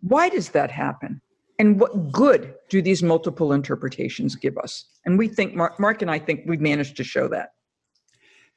Why 0.00 0.28
does 0.28 0.50
that 0.50 0.70
happen? 0.70 1.20
And 1.58 1.78
what 1.78 2.10
good 2.10 2.54
do 2.70 2.80
these 2.80 3.02
multiple 3.02 3.52
interpretations 3.52 4.34
give 4.34 4.56
us? 4.56 4.86
And 5.04 5.18
we 5.18 5.28
think, 5.28 5.54
Mark, 5.54 5.78
Mark 5.78 6.00
and 6.00 6.10
I 6.10 6.18
think 6.18 6.44
we've 6.46 6.60
managed 6.60 6.96
to 6.96 7.04
show 7.04 7.28
that. 7.28 7.50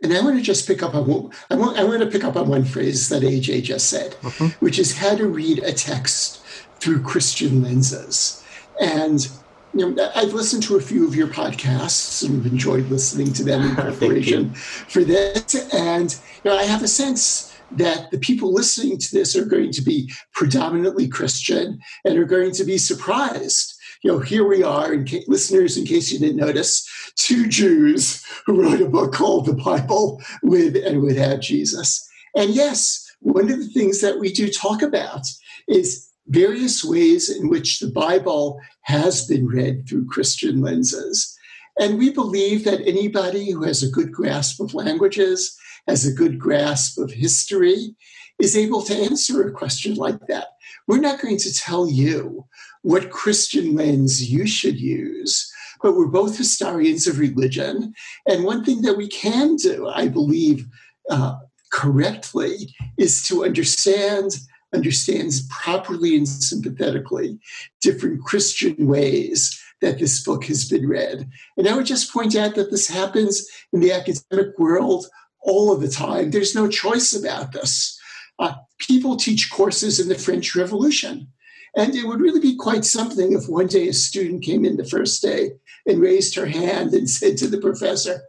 And 0.01 0.13
I 0.13 0.21
want 0.21 0.37
to 0.37 0.41
just 0.41 0.67
pick 0.67 0.83
up 0.83 0.95
on 0.95 1.31
I 1.49 1.55
want, 1.55 1.77
I 1.77 1.83
want 1.83 2.01
to 2.01 2.09
pick 2.09 2.23
up 2.23 2.35
on 2.35 2.47
one 2.47 2.65
phrase 2.65 3.09
that 3.09 3.23
AJ 3.23 3.63
just 3.63 3.89
said, 3.89 4.11
mm-hmm. 4.21 4.47
which 4.65 4.79
is 4.79 4.97
how 4.97 5.15
to 5.15 5.27
read 5.27 5.59
a 5.59 5.71
text 5.71 6.43
through 6.79 7.01
Christian 7.03 7.63
lenses. 7.63 8.43
And 8.81 9.27
you 9.73 9.91
know, 9.91 10.11
I've 10.15 10.33
listened 10.33 10.63
to 10.63 10.75
a 10.75 10.81
few 10.81 11.07
of 11.07 11.15
your 11.15 11.27
podcasts 11.27 12.23
and 12.25 12.43
have 12.43 12.51
enjoyed 12.51 12.89
listening 12.89 13.33
to 13.33 13.43
them 13.43 13.63
in 13.63 13.75
preparation 13.75 14.53
for 14.53 15.03
this. 15.03 15.55
And 15.73 16.15
you 16.43 16.51
know, 16.51 16.57
I 16.57 16.63
have 16.63 16.83
a 16.83 16.87
sense 16.87 17.52
that 17.77 18.11
the 18.11 18.17
people 18.17 18.53
listening 18.53 18.97
to 18.97 19.11
this 19.11 19.35
are 19.35 19.45
going 19.45 19.71
to 19.71 19.81
be 19.81 20.11
predominantly 20.33 21.07
Christian 21.07 21.79
and 22.05 22.17
are 22.17 22.25
going 22.25 22.51
to 22.53 22.63
be 22.63 22.77
surprised 22.77 23.73
you 24.03 24.11
know, 24.11 24.19
here 24.19 24.45
we 24.45 24.63
are, 24.63 24.93
in 24.93 25.07
ca- 25.07 25.23
listeners, 25.27 25.77
in 25.77 25.85
case 25.85 26.11
you 26.11 26.19
didn't 26.19 26.35
notice, 26.35 26.85
two 27.15 27.47
Jews 27.47 28.23
who 28.45 28.61
wrote 28.61 28.81
a 28.81 28.89
book 28.89 29.13
called 29.13 29.45
the 29.45 29.53
Bible 29.53 30.21
with 30.43 30.75
and 30.75 31.01
without 31.01 31.39
Jesus. 31.39 32.05
And 32.35 32.53
yes, 32.53 33.09
one 33.21 33.49
of 33.49 33.59
the 33.59 33.69
things 33.69 34.01
that 34.01 34.19
we 34.19 34.33
do 34.33 34.49
talk 34.49 34.81
about 34.81 35.25
is 35.69 36.09
various 36.27 36.83
ways 36.83 37.29
in 37.29 37.49
which 37.49 37.79
the 37.79 37.89
Bible 37.89 38.59
has 38.81 39.25
been 39.25 39.47
read 39.47 39.87
through 39.87 40.07
Christian 40.07 40.61
lenses. 40.61 41.37
And 41.79 41.97
we 41.97 42.11
believe 42.11 42.65
that 42.65 42.85
anybody 42.85 43.51
who 43.51 43.63
has 43.63 43.81
a 43.81 43.89
good 43.89 44.11
grasp 44.11 44.59
of 44.59 44.73
languages, 44.73 45.57
has 45.87 46.05
a 46.05 46.13
good 46.13 46.39
grasp 46.39 46.97
of 46.97 47.11
history, 47.11 47.95
is 48.39 48.57
able 48.57 48.81
to 48.83 48.95
answer 48.95 49.47
a 49.47 49.51
question 49.51 49.95
like 49.95 50.27
that. 50.27 50.47
We're 50.87 50.99
not 50.99 51.21
going 51.21 51.37
to 51.37 51.53
tell 51.53 51.87
you 51.87 52.45
what 52.81 53.11
Christian 53.11 53.75
lens 53.75 54.31
you 54.31 54.45
should 54.47 54.79
use. 54.79 55.51
But 55.81 55.97
we're 55.97 56.07
both 56.07 56.37
historians 56.37 57.07
of 57.07 57.19
religion. 57.19 57.93
And 58.25 58.45
one 58.45 58.63
thing 58.63 58.83
that 58.83 58.95
we 58.95 59.07
can 59.09 59.57
do, 59.57 59.89
I 59.89 60.07
believe, 60.07 60.65
uh, 61.09 61.35
correctly, 61.71 62.73
is 62.97 63.27
to 63.27 63.43
understand 63.43 64.37
understands 64.73 65.47
properly 65.47 66.15
and 66.15 66.27
sympathetically 66.27 67.37
different 67.79 68.23
Christian 68.23 68.87
ways 68.87 69.59
that 69.81 69.99
this 69.99 70.23
book 70.23 70.45
has 70.45 70.67
been 70.67 70.87
read. 70.87 71.29
And 71.57 71.67
I 71.67 71.75
would 71.75 71.85
just 71.85 72.11
point 72.11 72.35
out 72.35 72.55
that 72.55 72.71
this 72.71 72.87
happens 72.87 73.47
in 73.71 73.81
the 73.81 73.91
academic 73.91 74.57
world 74.57 75.05
all 75.43 75.71
of 75.71 75.81
the 75.81 75.89
time. 75.89 76.31
There's 76.31 76.55
no 76.55 76.67
choice 76.67 77.13
about 77.13 77.51
this. 77.51 77.99
Uh, 78.39 78.55
people 78.79 79.15
teach 79.15 79.51
courses 79.51 79.99
in 79.99 80.07
the 80.07 80.15
French 80.15 80.55
Revolution. 80.55 81.27
And 81.75 81.95
it 81.95 82.05
would 82.05 82.19
really 82.19 82.39
be 82.39 82.55
quite 82.55 82.85
something 82.85 83.33
if 83.33 83.47
one 83.47 83.67
day 83.67 83.87
a 83.87 83.93
student 83.93 84.43
came 84.43 84.63
in 84.63 84.77
the 84.77 84.85
first 84.85 85.21
day 85.21 85.51
and 85.87 86.01
raised 86.01 86.35
her 86.35 86.45
hand 86.45 86.93
and 86.93 87.09
said 87.17 87.37
to 87.37 87.47
the 87.47 87.59
professor, 87.59 88.21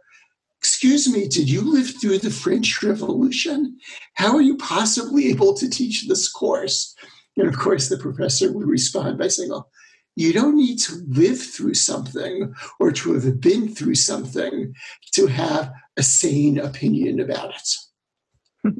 Excuse 0.59 1.11
me, 1.11 1.27
did 1.27 1.47
you 1.47 1.61
live 1.61 1.93
through 2.01 2.17
the 2.17 2.31
French 2.31 2.81
Revolution? 2.81 3.77
How 4.15 4.35
are 4.35 4.41
you 4.41 4.57
possibly 4.57 5.29
able 5.29 5.53
to 5.53 5.69
teach 5.69 6.07
this 6.07 6.27
course? 6.27 6.95
And 7.37 7.47
of 7.47 7.57
course, 7.57 7.87
the 7.87 7.97
professor 7.97 8.51
would 8.51 8.65
respond 8.65 9.19
by 9.19 9.27
saying, 9.27 9.49
"Well, 9.49 9.69
you 10.15 10.33
don't 10.33 10.55
need 10.55 10.77
to 10.79 11.03
live 11.07 11.41
through 11.41 11.73
something 11.73 12.53
or 12.79 12.91
to 12.91 13.13
have 13.13 13.39
been 13.41 13.73
through 13.73 13.95
something 13.95 14.73
to 15.13 15.27
have 15.27 15.71
a 15.97 16.03
sane 16.03 16.57
opinion 16.57 17.19
about 17.19 17.53
it. 17.55 18.75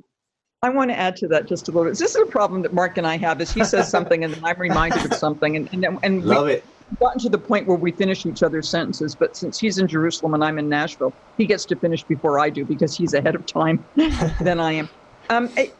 I 0.61 0.69
want 0.69 0.89
to 0.89 0.97
add 0.97 1.15
to 1.17 1.27
that 1.27 1.45
just 1.47 1.67
a 1.67 1.71
little 1.71 1.91
bit. 1.91 1.99
This 1.99 2.15
is 2.15 2.21
a 2.21 2.25
problem 2.25 2.63
that 2.63 2.73
Mark 2.73 2.97
and 2.97 3.05
I 3.05 3.17
have 3.17 3.39
is 3.39 3.51
he 3.51 3.63
says 3.63 3.87
something 3.87 4.23
and 4.23 4.33
then 4.33 4.43
I'm 4.43 4.59
reminded 4.59 5.05
of 5.05 5.13
something 5.13 5.55
and, 5.55 5.69
and, 5.71 5.99
and 6.01 6.25
Love 6.25 6.47
it. 6.47 6.65
gotten 6.99 7.19
to 7.19 7.29
the 7.29 7.37
point 7.37 7.67
where 7.67 7.77
we 7.77 7.91
finish 7.91 8.25
each 8.25 8.41
other's 8.41 8.67
sentences, 8.67 9.13
but 9.13 9.37
since 9.37 9.59
he's 9.59 9.77
in 9.77 9.87
Jerusalem 9.87 10.33
and 10.33 10.43
I'm 10.43 10.57
in 10.57 10.67
Nashville, 10.67 11.13
he 11.37 11.45
gets 11.45 11.65
to 11.65 11.75
finish 11.75 12.03
before 12.03 12.39
I 12.39 12.49
do 12.49 12.65
because 12.65 12.97
he's 12.97 13.13
ahead 13.13 13.35
of 13.35 13.45
time 13.45 13.85
than 14.41 14.59
I 14.59 14.71
am. 14.71 14.89
Um, 15.29 15.49
it, 15.55 15.75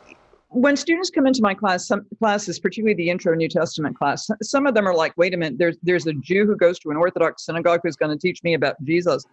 when 0.55 0.77
students 0.77 1.09
come 1.09 1.27
into 1.27 1.41
my 1.41 1.53
class, 1.53 1.85
some 1.85 2.05
classes, 2.17 2.59
particularly 2.59 2.95
the 2.95 3.09
intro 3.09 3.35
New 3.35 3.49
Testament 3.49 3.97
class, 3.97 4.29
some 4.41 4.65
of 4.65 4.73
them 4.73 4.87
are 4.87 4.95
like, 4.95 5.13
wait 5.17 5.33
a 5.33 5.37
minute, 5.37 5.59
there's 5.59 5.77
there's 5.83 6.07
a 6.07 6.13
Jew 6.13 6.45
who 6.45 6.55
goes 6.55 6.79
to 6.79 6.91
an 6.91 6.97
Orthodox 6.97 7.45
synagogue 7.45 7.81
who's 7.83 7.97
going 7.97 8.11
to 8.11 8.17
teach 8.17 8.41
me 8.43 8.53
about 8.53 8.81
Jesus. 8.83 9.25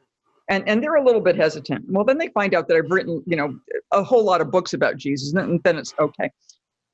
And 0.48 0.68
and 0.68 0.82
they're 0.82 0.96
a 0.96 1.04
little 1.04 1.20
bit 1.20 1.36
hesitant. 1.36 1.84
Well 1.88 2.04
then 2.04 2.18
they 2.18 2.28
find 2.28 2.54
out 2.54 2.66
that 2.68 2.76
i've 2.76 2.90
written 2.90 3.22
you 3.26 3.36
know 3.36 3.56
a 3.92 4.02
whole 4.02 4.24
lot 4.24 4.40
of 4.40 4.50
books 4.50 4.72
about 4.72 4.96
jesus 4.96 5.32
and 5.32 5.62
then 5.62 5.78
it's 5.78 5.94
okay. 6.00 6.30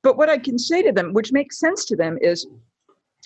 But 0.03 0.17
what 0.17 0.29
i 0.29 0.37
can 0.37 0.59
say 0.59 0.83
to 0.83 0.91
them 0.91 1.13
which 1.13 1.31
makes 1.31 1.59
sense 1.59 1.83
to 1.85 1.95
them 1.95 2.17
is 2.21 2.47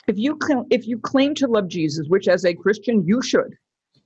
if 0.07 0.17
you 0.17 0.37
cl- 0.41 0.65
if 0.71 0.87
you 0.87 0.97
claim 0.97 1.35
to 1.35 1.47
love 1.47 1.67
jesus 1.67 2.07
which 2.07 2.27
as 2.27 2.45
a 2.45 2.53
christian 2.53 3.05
you 3.05 3.21
should 3.21 3.55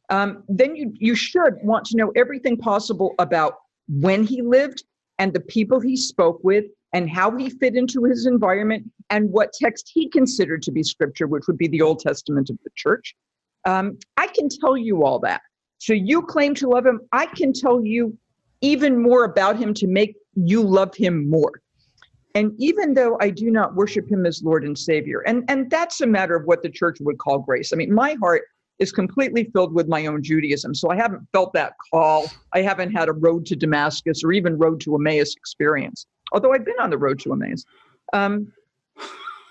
um, 0.10 0.44
then 0.48 0.76
you 0.76 0.92
you 0.96 1.16
should 1.16 1.56
want 1.64 1.86
to 1.86 1.98
know 1.98 2.12
everything 2.16 2.58
possible 2.58 3.14
about 3.20 3.56
when 3.88 4.24
he 4.24 4.42
lived 4.42 4.84
and 5.20 5.34
the 5.34 5.40
people 5.40 5.80
he 5.80 5.96
spoke 5.96 6.40
with 6.44 6.66
and 6.94 7.10
how 7.10 7.36
he 7.36 7.50
fit 7.50 7.76
into 7.76 8.04
his 8.04 8.26
environment 8.26 8.90
and 9.10 9.30
what 9.32 9.52
text 9.54 9.92
he 9.94 10.10
considered 10.10 10.62
to 10.64 10.72
be 10.72 10.84
scripture, 10.84 11.28
which 11.28 11.48
would 11.48 11.58
be 11.58 11.68
the 11.68 11.82
Old 11.82 12.00
Testament 12.00 12.50
of 12.50 12.58
the 12.64 12.70
church. 12.76 13.16
Um, 13.66 13.98
I 14.16 14.28
can 14.28 14.48
tell 14.50 14.78
you 14.78 15.04
all 15.04 15.20
that. 15.20 15.42
So 15.80 15.94
you 15.94 16.22
claim 16.22 16.56
to 16.56 16.70
love 16.70 16.86
him. 16.86 17.02
I 17.12 17.26
can 17.26 17.54
tell 17.54 17.84
you 17.84 18.18
even 18.62 19.02
more 19.02 19.26
about 19.26 19.58
him 19.58 19.74
to 19.76 19.88
make 19.88 20.16
you 20.36 20.62
love 20.62 20.96
him 20.96 21.30
more. 21.30 21.62
And 22.36 22.54
even 22.60 22.94
though 22.94 23.18
I 23.20 23.30
do 23.30 23.50
not 23.50 23.76
worship 23.76 24.10
him 24.10 24.26
as 24.26 24.44
Lord 24.44 24.64
and 24.64 24.78
Savior, 24.78 25.22
and, 25.22 25.44
and 25.48 25.70
that's 25.70 26.02
a 26.02 26.08
matter 26.08 26.36
of 26.36 26.46
what 26.46 26.62
the 26.62 26.70
church 26.70 26.98
would 27.02 27.18
call 27.18 27.40
grace. 27.40 27.74
I 27.74 27.76
mean, 27.76 27.94
my 27.94 28.16
heart 28.22 28.44
is 28.80 28.92
completely 28.92 29.46
filled 29.54 29.74
with 29.74 29.88
my 29.88 30.06
own 30.06 30.22
Judaism. 30.22 30.76
So 30.76 30.90
I 30.92 30.96
haven't 30.96 31.28
felt 31.34 31.52
that 31.54 31.74
call. 31.92 32.28
I 32.54 32.62
haven't 32.62 32.92
had 32.92 33.10
a 33.10 33.14
road 33.14 33.46
to 33.48 33.56
Damascus 33.56 34.24
or 34.24 34.32
even 34.32 34.58
road 34.58 34.80
to 34.82 34.96
Emmaus 34.96 35.36
experience, 35.36 36.06
although 36.32 36.54
I've 36.54 36.66
been 36.66 36.80
on 36.80 36.90
the 36.90 36.98
road 36.98 37.20
to 37.20 37.34
Emmaus. 37.34 37.66
Um, 38.14 38.52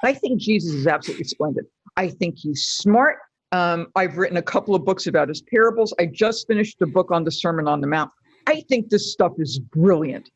I 0.05 0.13
think 0.13 0.41
Jesus 0.41 0.73
is 0.73 0.87
absolutely 0.87 1.25
splendid. 1.25 1.67
I 1.97 2.09
think 2.09 2.37
he's 2.37 2.67
smart. 2.67 3.19
Um, 3.53 3.87
I've 3.97 4.19
written 4.19 4.37
a 4.37 4.43
couple 4.43 4.75
of 4.75 4.85
books 4.85 5.07
about 5.07 5.29
his 5.29 5.41
parables. 5.43 5.95
I 5.99 6.07
just 6.07 6.47
finished 6.47 6.81
a 6.83 6.87
book 6.87 7.11
on 7.11 7.25
the 7.25 7.31
Sermon 7.31 7.67
on 7.69 7.81
the 7.81 7.87
Mount. 7.87 8.11
I 8.47 8.61
think 8.69 8.91
this 8.91 9.13
stuff 9.13 9.33
is 9.39 9.59
brilliant. 9.59 10.31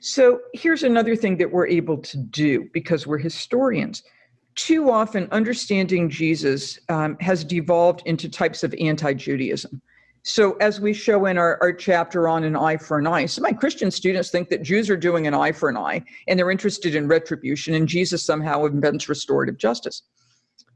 So 0.00 0.40
here's 0.52 0.82
another 0.82 1.14
thing 1.14 1.36
that 1.36 1.50
we're 1.50 1.68
able 1.68 1.98
to 1.98 2.16
do 2.16 2.68
because 2.72 3.06
we're 3.06 3.18
historians 3.18 4.02
too 4.54 4.90
often 4.90 5.28
understanding 5.30 6.10
Jesus 6.10 6.78
um, 6.88 7.16
has 7.20 7.44
devolved 7.44 8.02
into 8.06 8.28
types 8.28 8.62
of 8.62 8.74
anti 8.78 9.14
Judaism. 9.14 9.80
So, 10.24 10.52
as 10.60 10.80
we 10.80 10.92
show 10.92 11.26
in 11.26 11.36
our, 11.36 11.58
our 11.60 11.72
chapter 11.72 12.28
on 12.28 12.44
an 12.44 12.54
eye 12.54 12.76
for 12.76 12.98
an 12.98 13.08
eye, 13.08 13.22
of 13.22 13.40
my 13.40 13.52
Christian 13.52 13.90
students 13.90 14.30
think 14.30 14.50
that 14.50 14.62
Jews 14.62 14.88
are 14.88 14.96
doing 14.96 15.26
an 15.26 15.34
eye 15.34 15.50
for 15.50 15.68
an 15.68 15.76
eye 15.76 16.04
and 16.28 16.38
they're 16.38 16.50
interested 16.50 16.94
in 16.94 17.08
retribution, 17.08 17.74
and 17.74 17.88
Jesus 17.88 18.24
somehow 18.24 18.64
invents 18.66 19.08
restorative 19.08 19.58
justice. 19.58 20.02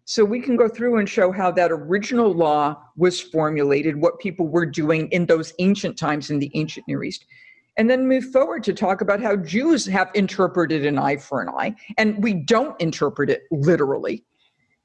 So, 0.04 0.24
we 0.24 0.40
can 0.40 0.56
go 0.56 0.68
through 0.68 0.98
and 0.98 1.08
show 1.08 1.30
how 1.30 1.52
that 1.52 1.70
original 1.70 2.32
law 2.32 2.76
was 2.96 3.20
formulated, 3.20 4.00
what 4.00 4.18
people 4.18 4.48
were 4.48 4.66
doing 4.66 5.08
in 5.10 5.26
those 5.26 5.52
ancient 5.60 5.96
times 5.96 6.30
in 6.30 6.40
the 6.40 6.50
ancient 6.54 6.88
Near 6.88 7.04
East 7.04 7.24
and 7.76 7.90
then 7.90 8.08
move 8.08 8.24
forward 8.32 8.64
to 8.64 8.72
talk 8.72 9.00
about 9.00 9.20
how 9.20 9.36
Jews 9.36 9.86
have 9.86 10.10
interpreted 10.14 10.86
an 10.86 10.98
eye 10.98 11.18
for 11.18 11.42
an 11.42 11.50
eye, 11.50 11.74
and 11.98 12.22
we 12.22 12.32
don't 12.32 12.80
interpret 12.80 13.28
it 13.28 13.42
literally. 13.50 14.24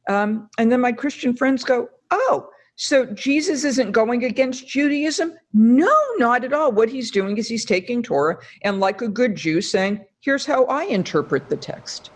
Um, 0.10 0.50
and 0.58 0.72
then 0.72 0.82
my 0.82 0.92
Christian 0.92 1.36
friends 1.36 1.64
go, 1.64 1.88
Oh, 2.12 2.50
so 2.82 3.06
Jesus 3.06 3.64
isn't 3.64 3.92
going 3.92 4.24
against 4.24 4.68
Judaism? 4.68 5.38
No, 5.54 5.96
not 6.18 6.44
at 6.44 6.52
all. 6.52 6.72
What 6.72 6.90
he's 6.90 7.12
doing 7.12 7.38
is 7.38 7.48
he's 7.48 7.64
taking 7.64 8.02
Torah 8.02 8.40
and, 8.64 8.80
like 8.80 9.04
a 9.04 9.08
good 9.08 9.36
Jew, 9.36 9.62
saying, 9.62 10.04
Here's 10.22 10.48
how 10.48 10.66
I 10.66 10.86
interpret 10.86 11.48
the 11.48 11.58
text. 11.58 12.10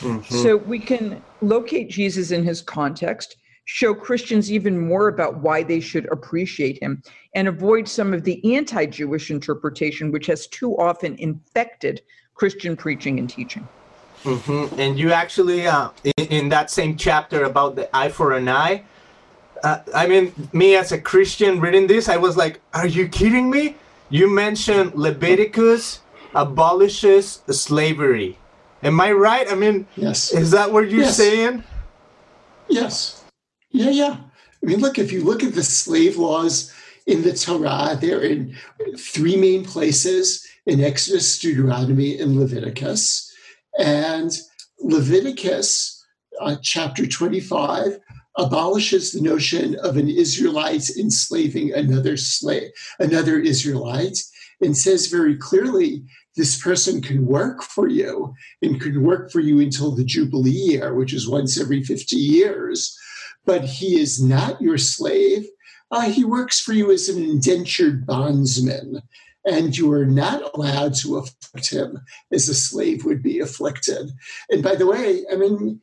Mm-hmm. 0.00 0.34
So 0.34 0.56
we 0.56 0.80
can 0.80 1.22
locate 1.40 1.88
Jesus 1.88 2.32
in 2.32 2.42
his 2.42 2.60
context 2.60 3.36
show 3.66 3.94
Christians 3.94 4.50
even 4.50 4.88
more 4.88 5.06
about 5.06 5.38
why 5.38 5.62
they 5.62 5.78
should 5.78 6.10
appreciate 6.10 6.82
him 6.82 7.00
and 7.36 7.46
avoid 7.46 7.86
some 7.86 8.12
of 8.12 8.24
the 8.24 8.56
anti 8.56 8.86
Jewish 8.86 9.30
interpretation, 9.30 10.10
which 10.10 10.26
has 10.26 10.48
too 10.48 10.76
often 10.78 11.14
infected 11.20 12.02
Christian 12.34 12.76
preaching 12.76 13.20
and 13.20 13.30
teaching. 13.30 13.68
Mm-hmm. 14.24 14.80
And 14.80 14.98
you 14.98 15.12
actually, 15.12 15.68
uh, 15.68 15.90
in, 16.02 16.26
in, 16.26 16.48
that 16.48 16.72
same 16.72 16.96
chapter 16.96 17.44
about 17.44 17.76
the 17.76 17.96
eye 17.96 18.08
for 18.08 18.32
an 18.32 18.48
eye, 18.48 18.82
uh, 19.62 19.80
I 19.94 20.06
mean, 20.06 20.32
me 20.52 20.76
as 20.76 20.92
a 20.92 21.00
Christian 21.00 21.60
reading 21.60 21.86
this, 21.86 22.08
I 22.08 22.16
was 22.16 22.36
like, 22.36 22.60
are 22.74 22.86
you 22.86 23.08
kidding 23.08 23.50
me? 23.50 23.76
You 24.10 24.32
mentioned 24.32 24.94
Leviticus 24.94 26.00
abolishes 26.34 27.42
slavery. 27.50 28.38
Am 28.82 29.00
I 29.00 29.12
right? 29.12 29.50
I 29.50 29.54
mean, 29.54 29.86
yes. 29.96 30.32
Is 30.32 30.50
that 30.52 30.72
what 30.72 30.90
you're 30.90 31.02
yes. 31.02 31.16
saying? 31.16 31.64
Yes. 32.68 33.24
Yeah, 33.70 33.90
yeah. 33.90 34.16
I 34.62 34.66
mean, 34.66 34.80
look, 34.80 34.98
if 34.98 35.12
you 35.12 35.24
look 35.24 35.42
at 35.42 35.54
the 35.54 35.62
slave 35.62 36.16
laws 36.16 36.72
in 37.06 37.22
the 37.22 37.32
Torah, 37.32 37.98
they're 38.00 38.22
in 38.22 38.56
three 38.96 39.36
main 39.36 39.64
places 39.64 40.46
in 40.66 40.82
Exodus, 40.82 41.38
Deuteronomy, 41.38 42.18
and 42.18 42.38
Leviticus. 42.38 43.32
And 43.78 44.30
Leviticus, 44.80 46.04
uh, 46.40 46.56
chapter 46.62 47.06
25, 47.06 47.98
abolishes 48.38 49.12
the 49.12 49.20
notion 49.20 49.76
of 49.80 49.96
an 49.96 50.08
Israelite 50.08 50.88
enslaving 50.96 51.72
another 51.74 52.16
slave, 52.16 52.70
another 52.98 53.38
Israelite, 53.38 54.18
and 54.60 54.76
says 54.76 55.08
very 55.08 55.36
clearly 55.36 56.04
this 56.36 56.60
person 56.60 57.02
can 57.02 57.26
work 57.26 57.62
for 57.62 57.88
you 57.88 58.34
and 58.62 58.80
can 58.80 59.02
work 59.02 59.30
for 59.30 59.40
you 59.40 59.60
until 59.60 59.94
the 59.94 60.04
Jubilee 60.04 60.50
year, 60.50 60.94
which 60.94 61.12
is 61.12 61.28
once 61.28 61.60
every 61.60 61.82
50 61.82 62.16
years 62.16 62.96
but 63.48 63.64
he 63.64 63.98
is 63.98 64.22
not 64.22 64.60
your 64.60 64.76
slave. 64.76 65.46
Uh, 65.90 66.10
he 66.10 66.22
works 66.22 66.60
for 66.60 66.74
you 66.74 66.92
as 66.92 67.08
an 67.08 67.24
indentured 67.24 68.06
bondsman, 68.06 69.00
and 69.46 69.74
you 69.74 69.90
are 69.90 70.04
not 70.04 70.42
allowed 70.54 70.94
to 70.96 71.16
afflict 71.16 71.70
him 71.70 71.98
as 72.30 72.46
a 72.50 72.54
slave 72.54 73.06
would 73.06 73.22
be 73.22 73.38
afflicted. 73.38 74.10
And 74.50 74.62
by 74.62 74.74
the 74.74 74.86
way, 74.86 75.24
I 75.32 75.36
mean, 75.36 75.80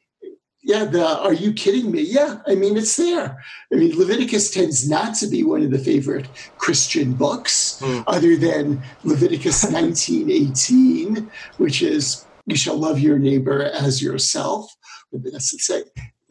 yeah, 0.66 0.84
the 0.84 1.06
are 1.06 1.34
you 1.34 1.54
kidding 1.54 1.92
me? 1.92 2.02
Yeah, 2.02 2.40
I 2.48 2.56
mean, 2.56 2.76
it's 2.76 2.96
there. 2.96 3.44
I 3.72 3.76
mean, 3.76 3.96
Leviticus 3.96 4.50
tends 4.50 4.90
not 4.90 5.14
to 5.18 5.28
be 5.28 5.44
one 5.44 5.62
of 5.62 5.70
the 5.70 5.78
favorite 5.78 6.28
Christian 6.58 7.14
books, 7.14 7.80
mm. 7.82 8.04
other 8.08 8.36
than 8.36 8.82
Leviticus 9.04 9.64
19:18, 9.72 11.30
which 11.58 11.84
is 11.84 12.26
you 12.48 12.56
shall 12.56 12.78
love 12.78 13.00
your 13.00 13.20
neighbor 13.20 13.62
as 13.62 14.02
yourself. 14.02 14.76
That's 15.14 15.70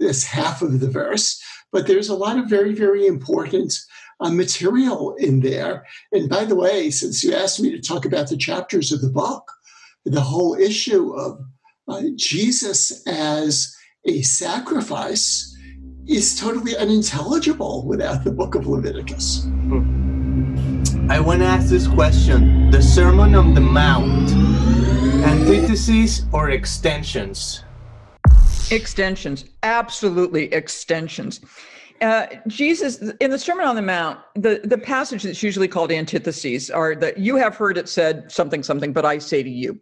this 0.00 0.24
half 0.24 0.62
of 0.62 0.80
the 0.80 0.90
verse, 0.90 1.40
but 1.70 1.86
there's 1.86 2.08
a 2.08 2.16
lot 2.16 2.36
of 2.36 2.50
very, 2.50 2.74
very 2.74 3.06
important 3.06 3.72
uh, 4.18 4.30
material 4.30 5.14
in 5.14 5.40
there. 5.40 5.86
And 6.10 6.28
by 6.28 6.44
the 6.44 6.56
way, 6.56 6.90
since 6.90 7.22
you 7.22 7.32
asked 7.32 7.60
me 7.60 7.70
to 7.70 7.80
talk 7.80 8.04
about 8.04 8.28
the 8.28 8.36
chapters 8.36 8.90
of 8.90 9.00
the 9.00 9.10
book, 9.10 9.48
the 10.04 10.20
whole 10.20 10.56
issue 10.56 11.14
of 11.14 11.38
uh, 11.86 12.02
Jesus 12.16 13.06
as 13.06 13.73
a 14.06 14.22
sacrifice 14.22 15.56
is 16.06 16.38
totally 16.38 16.76
unintelligible 16.76 17.86
without 17.86 18.22
the 18.24 18.30
book 18.30 18.54
of 18.54 18.66
Leviticus. 18.66 19.46
I 21.08 21.20
want 21.20 21.40
to 21.40 21.46
ask 21.46 21.68
this 21.68 21.86
question 21.86 22.70
the 22.70 22.82
Sermon 22.82 23.34
on 23.34 23.54
the 23.54 23.60
Mount, 23.60 24.30
antitheses 25.24 26.26
or 26.32 26.50
extensions? 26.50 27.64
Extensions, 28.70 29.46
absolutely 29.62 30.52
extensions. 30.52 31.40
Uh, 32.00 32.26
Jesus, 32.46 32.98
in 33.20 33.30
the 33.30 33.38
Sermon 33.38 33.66
on 33.66 33.76
the 33.76 33.82
Mount, 33.82 34.18
the, 34.34 34.60
the 34.64 34.76
passage 34.76 35.22
that's 35.22 35.42
usually 35.42 35.68
called 35.68 35.90
antitheses 35.90 36.70
are 36.70 36.94
that 36.96 37.18
you 37.18 37.36
have 37.36 37.56
heard 37.56 37.78
it 37.78 37.88
said 37.88 38.30
something, 38.30 38.62
something, 38.62 38.92
but 38.92 39.06
I 39.06 39.16
say 39.16 39.42
to 39.42 39.50
you. 39.50 39.80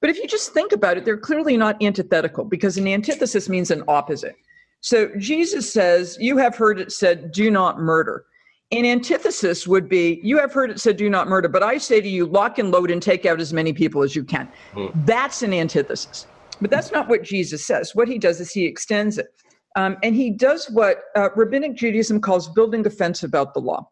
But 0.00 0.10
if 0.10 0.18
you 0.18 0.26
just 0.26 0.52
think 0.52 0.72
about 0.72 0.96
it, 0.96 1.04
they're 1.04 1.18
clearly 1.18 1.56
not 1.56 1.82
antithetical 1.82 2.44
because 2.44 2.76
an 2.76 2.88
antithesis 2.88 3.48
means 3.48 3.70
an 3.70 3.84
opposite. 3.86 4.36
So 4.80 5.10
Jesus 5.18 5.70
says, 5.70 6.16
You 6.20 6.38
have 6.38 6.56
heard 6.56 6.80
it 6.80 6.92
said, 6.92 7.32
do 7.32 7.50
not 7.50 7.78
murder. 7.78 8.24
An 8.72 8.86
antithesis 8.86 9.66
would 9.66 9.88
be, 9.88 10.20
You 10.22 10.38
have 10.38 10.52
heard 10.52 10.70
it 10.70 10.80
said, 10.80 10.96
do 10.96 11.10
not 11.10 11.28
murder, 11.28 11.48
but 11.48 11.62
I 11.62 11.76
say 11.76 12.00
to 12.00 12.08
you, 12.08 12.26
lock 12.26 12.58
and 12.58 12.70
load 12.70 12.90
and 12.90 13.02
take 13.02 13.26
out 13.26 13.40
as 13.40 13.52
many 13.52 13.72
people 13.72 14.02
as 14.02 14.16
you 14.16 14.24
can. 14.24 14.50
Mm. 14.74 14.92
That's 15.04 15.42
an 15.42 15.52
antithesis. 15.52 16.26
But 16.60 16.70
that's 16.70 16.92
not 16.92 17.08
what 17.08 17.22
Jesus 17.22 17.66
says. 17.66 17.94
What 17.94 18.08
he 18.08 18.18
does 18.18 18.40
is 18.40 18.52
he 18.52 18.64
extends 18.64 19.18
it. 19.18 19.28
Um, 19.76 19.96
and 20.02 20.14
he 20.14 20.30
does 20.30 20.68
what 20.70 20.98
uh, 21.16 21.28
rabbinic 21.36 21.76
Judaism 21.76 22.20
calls 22.20 22.48
building 22.48 22.86
a 22.86 22.90
fence 22.90 23.22
about 23.22 23.54
the 23.54 23.60
law. 23.60 23.88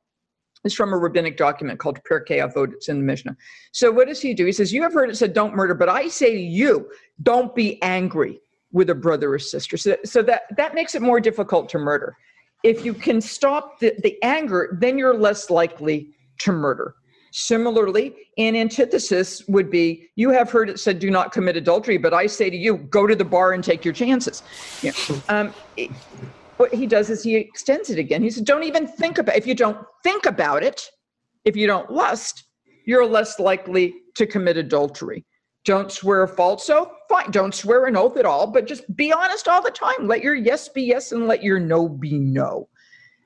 It's 0.65 0.75
from 0.75 0.93
a 0.93 0.97
rabbinic 0.97 1.37
document 1.37 1.79
called 1.79 2.01
Pirkei 2.09 2.39
Avot. 2.39 2.73
It's 2.73 2.89
in 2.89 2.99
the 2.99 3.05
Mishnah. 3.05 3.37
So 3.73 3.91
what 3.91 4.09
does 4.09 4.21
he 4.21 4.35
do? 4.35 4.45
He 4.45 4.53
says, 4.53 4.73
"You 4.73 4.83
have 4.83 4.93
heard 4.93 5.11
it 5.11 5.17
said, 5.17 5.33
don't 5.33 5.55
murder, 5.55 5.75
but 5.75 5.89
I 5.89 6.09
say 6.09 6.33
to 6.35 6.41
you, 6.41 6.91
don't 7.23 7.55
be 7.55 7.81
angry 7.83 8.41
with 8.73 8.91
a 8.91 8.95
brother 8.95 9.33
or 9.33 9.39
sister." 9.39 9.77
So, 9.77 9.97
so 10.05 10.23
that 10.23 10.43
that 10.57 10.75
makes 10.75 10.95
it 10.95 11.03
more 11.03 11.21
difficult 11.21 11.69
to 11.71 11.79
murder. 11.79 12.17
If 12.65 12.85
you 12.85 12.93
can 12.93 13.21
stop 13.21 13.79
the, 13.79 13.95
the 14.03 14.21
anger, 14.23 14.77
then 14.81 14.99
you're 14.99 15.17
less 15.17 15.49
likely 15.49 16.11
to 16.41 16.53
murder. 16.53 16.95
Similarly, 17.31 18.15
an 18.39 18.57
antithesis 18.57 19.47
would 19.49 19.71
be 19.71 20.09
you 20.17 20.31
have 20.31 20.51
heard 20.51 20.71
it 20.71 20.81
said, 20.81 20.99
do 20.99 21.11
not 21.11 21.31
commit 21.31 21.57
adultery, 21.57 21.99
but 21.99 22.15
I 22.15 22.27
say 22.27 22.49
to 22.51 22.57
you, 22.57 22.79
go 22.79 23.07
to 23.07 23.15
the 23.15 23.25
bar 23.25 23.53
and 23.53 23.63
take 23.63 23.85
your 23.85 23.95
chances. 23.95 24.43
Yeah. 24.83 24.93
Um, 25.29 25.53
what 26.59 26.75
he 26.75 26.87
does 26.87 27.11
is 27.11 27.23
he 27.23 27.37
extends 27.37 27.91
it 27.91 27.99
again. 27.99 28.23
He 28.23 28.31
says, 28.31 28.43
don't 28.43 28.65
even 28.65 28.87
think 28.87 29.19
about 29.19 29.37
it. 29.37 29.39
If 29.39 29.47
you 29.47 29.55
don't 29.55 29.79
think 30.03 30.27
about 30.27 30.63
it, 30.63 30.91
if 31.45 31.57
you 31.57 31.67
don't 31.67 31.91
lust, 31.91 32.45
you're 32.85 33.07
less 33.07 33.39
likely 33.39 33.95
to 34.15 34.27
commit 34.27 34.57
adultery. 34.57 35.25
Don't 35.65 35.93
swear 35.93 36.23
a 36.23 36.29
false 36.29 36.69
oath. 36.71 36.89
Fine. 37.09 37.31
Don't 37.31 37.55
swear 37.55 37.87
an 37.87 37.97
oath 37.97 38.17
at 38.17 38.25
all, 38.25 38.47
but 38.47 38.67
just 38.67 38.95
be 38.97 39.13
honest 39.13 39.49
all 39.49 39.63
the 39.63 39.71
time. 39.71 40.07
Let 40.07 40.23
your 40.23 40.35
yes 40.35 40.69
be 40.69 40.83
yes 40.83 41.13
and 41.13 41.27
let 41.27 41.43
your 41.43 41.61
no 41.61 41.89
be 41.89 42.19
no. 42.19 42.69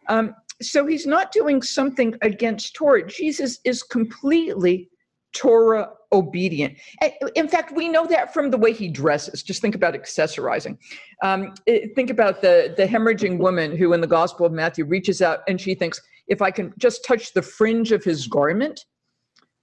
Um, 0.09 0.35
so 0.61 0.87
he's 0.87 1.07
not 1.07 1.33
doing 1.33 1.63
something 1.63 2.15
against 2.23 2.75
Torah. 2.75 3.07
Jesus 3.07 3.61
is 3.65 3.83
completely 3.83 4.91
Torah 5.33 5.91
obedient. 6.13 6.79
In 7.35 7.49
fact, 7.49 7.73
we 7.75 7.89
know 7.89 8.07
that 8.07 8.33
from 8.33 8.51
the 8.51 8.59
way 8.59 8.73
he 8.73 8.89
dresses. 8.89 9.43
Just 9.43 9.61
think 9.63 9.75
about 9.75 9.95
accessorizing. 9.95 10.77
Um, 11.23 11.55
think 11.95 12.11
about 12.11 12.43
the, 12.43 12.75
the 12.77 12.87
hemorrhaging 12.87 13.39
woman 13.39 13.77
who, 13.77 13.93
in 13.93 14.01
the 14.01 14.07
Gospel 14.07 14.47
of 14.47 14.53
Matthew, 14.53 14.85
reaches 14.85 15.23
out 15.23 15.41
and 15.49 15.61
she 15.61 15.75
thinks, 15.75 16.01
if 16.29 16.41
I 16.41 16.51
can 16.51 16.73
just 16.79 17.05
touch 17.05 17.33
the 17.33 17.43
fringe 17.43 17.93
of 17.93 18.05
his 18.05 18.27
garment. 18.27 18.85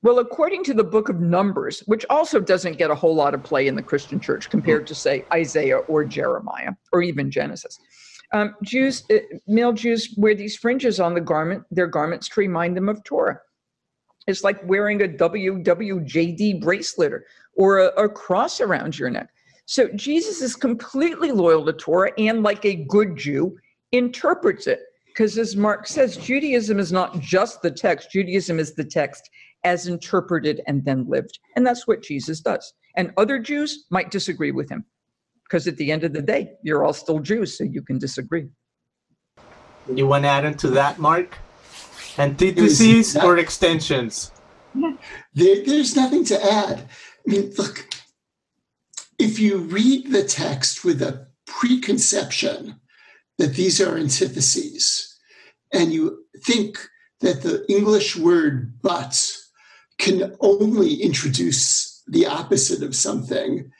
Well, 0.01 0.19
according 0.19 0.63
to 0.65 0.73
the 0.73 0.83
book 0.83 1.09
of 1.09 1.19
Numbers, 1.19 1.81
which 1.81 2.05
also 2.09 2.39
doesn't 2.39 2.77
get 2.77 2.89
a 2.89 2.95
whole 2.95 3.13
lot 3.13 3.33
of 3.33 3.43
play 3.43 3.67
in 3.67 3.75
the 3.75 3.81
Christian 3.81 4.19
church 4.19 4.49
compared 4.49 4.88
to, 4.88 4.95
say, 4.95 5.25
Isaiah 5.33 5.79
or 5.79 6.05
Jeremiah 6.05 6.71
or 6.93 7.01
even 7.01 7.29
Genesis, 7.29 7.77
um, 8.33 8.55
Jews, 8.63 9.03
uh, 9.12 9.17
male 9.47 9.73
Jews 9.73 10.13
wear 10.15 10.35
these 10.35 10.55
fringes 10.55 10.99
on 10.99 11.15
the 11.15 11.21
garment, 11.21 11.63
their 11.71 11.88
garments 11.88 12.29
to 12.29 12.39
remind 12.39 12.77
them 12.77 12.88
of 12.88 13.03
Torah. 13.03 13.39
It's 14.30 14.44
like 14.44 14.60
wearing 14.63 15.02
a 15.02 15.08
WWJD 15.08 16.62
bracelet 16.62 17.12
or, 17.12 17.26
or 17.56 17.80
a, 17.80 17.88
a 18.04 18.10
cross 18.10 18.62
around 18.62 18.98
your 18.98 19.10
neck. 19.10 19.30
So 19.65 19.88
Jesus 19.89 20.42
is 20.42 20.56
completely 20.56 21.32
loyal 21.32 21.65
to 21.65 21.74
Torah 21.74 22.12
and, 22.18 22.44
like 22.44 22.65
a 22.65 22.86
good 22.86 23.18
Jew, 23.18 23.58
interprets 23.92 24.68
it. 24.68 24.82
Because 25.08 25.38
as 25.38 25.56
Marc 25.56 25.88
says, 25.88 26.15
Judaism 26.15 26.80
is 26.80 26.92
not 26.92 27.20
just 27.20 27.62
the 27.62 27.72
text, 27.72 28.12
Judaism 28.12 28.60
is 28.60 28.76
the 28.76 28.86
text 28.86 29.30
as 29.63 29.88
interpreted 29.88 30.62
and 30.68 30.86
then 30.86 31.08
lived. 31.10 31.39
And 31.56 31.65
that's 31.65 31.88
what 31.88 32.02
Jesus 32.02 32.39
does. 32.39 32.74
And 32.96 33.12
other 33.18 33.39
Jews 33.39 33.86
might 33.89 34.12
disagree 34.12 34.52
with 34.52 34.70
him. 34.70 34.86
Because 35.44 35.68
at 35.68 35.78
the 35.78 35.92
end 35.92 36.04
of 36.04 36.13
the 36.13 36.22
day, 36.22 36.52
you're 36.63 36.86
all 36.86 36.94
still 36.94 37.20
Jews, 37.20 37.58
so 37.58 37.63
you 37.63 37.82
can 37.82 37.98
disagree. 37.98 38.48
You 39.92 40.06
want 40.06 40.24
to 40.24 40.30
add 40.30 40.46
into 40.46 40.70
that, 40.70 41.00
Marc? 41.00 41.36
Antitheses 42.19 43.15
or 43.15 43.38
extensions? 43.38 44.32
There, 45.34 45.63
there's 45.65 45.95
nothing 45.95 46.25
to 46.25 46.43
add. 46.43 46.79
I 47.27 47.32
mean, 47.32 47.53
look, 47.58 47.88
if 49.17 49.39
you 49.39 49.58
read 49.58 50.12
the 50.12 50.23
text 50.23 50.84
with 50.84 51.01
a 51.01 51.27
preconception 51.47 52.79
that 53.38 53.53
these 53.53 53.79
are 53.79 53.97
antitheses, 53.97 55.17
and 55.71 55.93
you 55.93 56.25
think 56.43 56.77
that 57.21 57.41
the 57.41 57.65
English 57.69 58.15
word 58.15 58.73
but 58.82 59.38
can 59.97 60.36
only 60.39 60.95
introduce 60.95 62.03
the 62.08 62.25
opposite 62.25 62.84
of 62.84 62.95
something, 62.95 63.71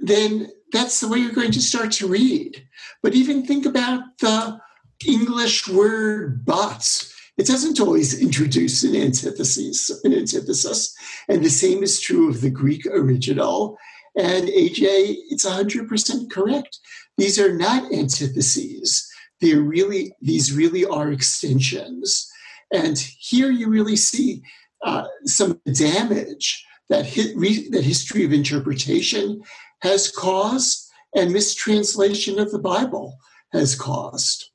then 0.00 0.48
that's 0.72 1.00
the 1.00 1.08
way 1.08 1.18
you're 1.18 1.32
going 1.32 1.52
to 1.52 1.62
start 1.62 1.92
to 1.92 2.08
read. 2.08 2.66
But 3.02 3.14
even 3.14 3.46
think 3.46 3.64
about 3.66 4.18
the 4.18 4.60
English 5.06 5.68
word 5.68 6.44
but 6.44 7.10
it 7.36 7.46
doesn't 7.46 7.80
always 7.80 8.20
introduce 8.20 8.84
an 8.84 8.94
antithesis, 8.94 9.90
an 10.04 10.14
antithesis. 10.14 10.94
And 11.28 11.44
the 11.44 11.50
same 11.50 11.82
is 11.82 12.00
true 12.00 12.30
of 12.30 12.40
the 12.40 12.50
Greek 12.50 12.86
original. 12.86 13.76
And 14.16 14.48
AJ, 14.48 15.16
it's 15.30 15.44
100% 15.44 16.30
correct. 16.30 16.78
These 17.18 17.38
are 17.38 17.56
not 17.56 17.92
antitheses. 17.92 19.08
They're 19.40 19.60
really, 19.60 20.14
these 20.20 20.52
really 20.52 20.84
are 20.84 21.10
extensions. 21.10 22.30
And 22.72 22.98
here 22.98 23.50
you 23.50 23.68
really 23.68 23.96
see 23.96 24.42
uh, 24.84 25.06
some 25.24 25.60
damage 25.72 26.64
that, 26.88 27.04
hi- 27.06 27.34
that 27.70 27.82
history 27.84 28.24
of 28.24 28.32
interpretation 28.32 29.42
has 29.82 30.10
caused 30.10 30.88
and 31.16 31.32
mistranslation 31.32 32.38
of 32.38 32.50
the 32.52 32.58
Bible 32.58 33.18
has 33.52 33.74
caused. 33.74 34.50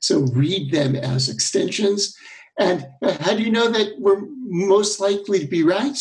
So 0.00 0.20
read 0.20 0.70
them 0.72 0.96
as 0.96 1.28
extensions. 1.28 2.16
And 2.58 2.86
how 3.20 3.34
do 3.34 3.42
you 3.42 3.50
know 3.50 3.68
that 3.68 3.94
we're 3.98 4.22
most 4.44 5.00
likely 5.00 5.40
to 5.40 5.46
be 5.46 5.62
right? 5.62 5.98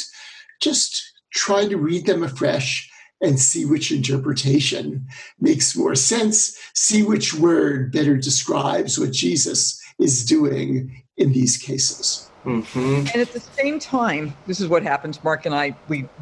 Just 0.62 1.14
try 1.34 1.68
to 1.68 1.78
read 1.78 2.06
them 2.06 2.24
afresh 2.24 2.90
and 3.22 3.40
see 3.40 3.66
which 3.66 3.92
interpretation 3.92 5.08
makes 5.40 5.76
more 5.76 5.96
sense, 5.96 6.58
see 6.74 7.04
which 7.04 7.34
word 7.34 7.92
better 7.92 8.16
describes 8.16 9.00
what 9.00 9.12
Jesus 9.12 9.82
is 10.00 10.26
doing 10.26 11.04
in 11.18 11.34
these 11.34 11.58
cases. 11.58 12.30
Mm-hmm. 12.46 13.08
And 13.14 13.16
at 13.16 13.34
the 13.34 13.40
same 13.40 13.80
time, 13.80 14.36
this 14.46 14.62
is 14.62 14.68
what 14.68 14.84
happens. 14.84 15.22
Marc 15.24 15.46
and 15.46 15.54
I, 15.54 15.76
we 15.88 16.08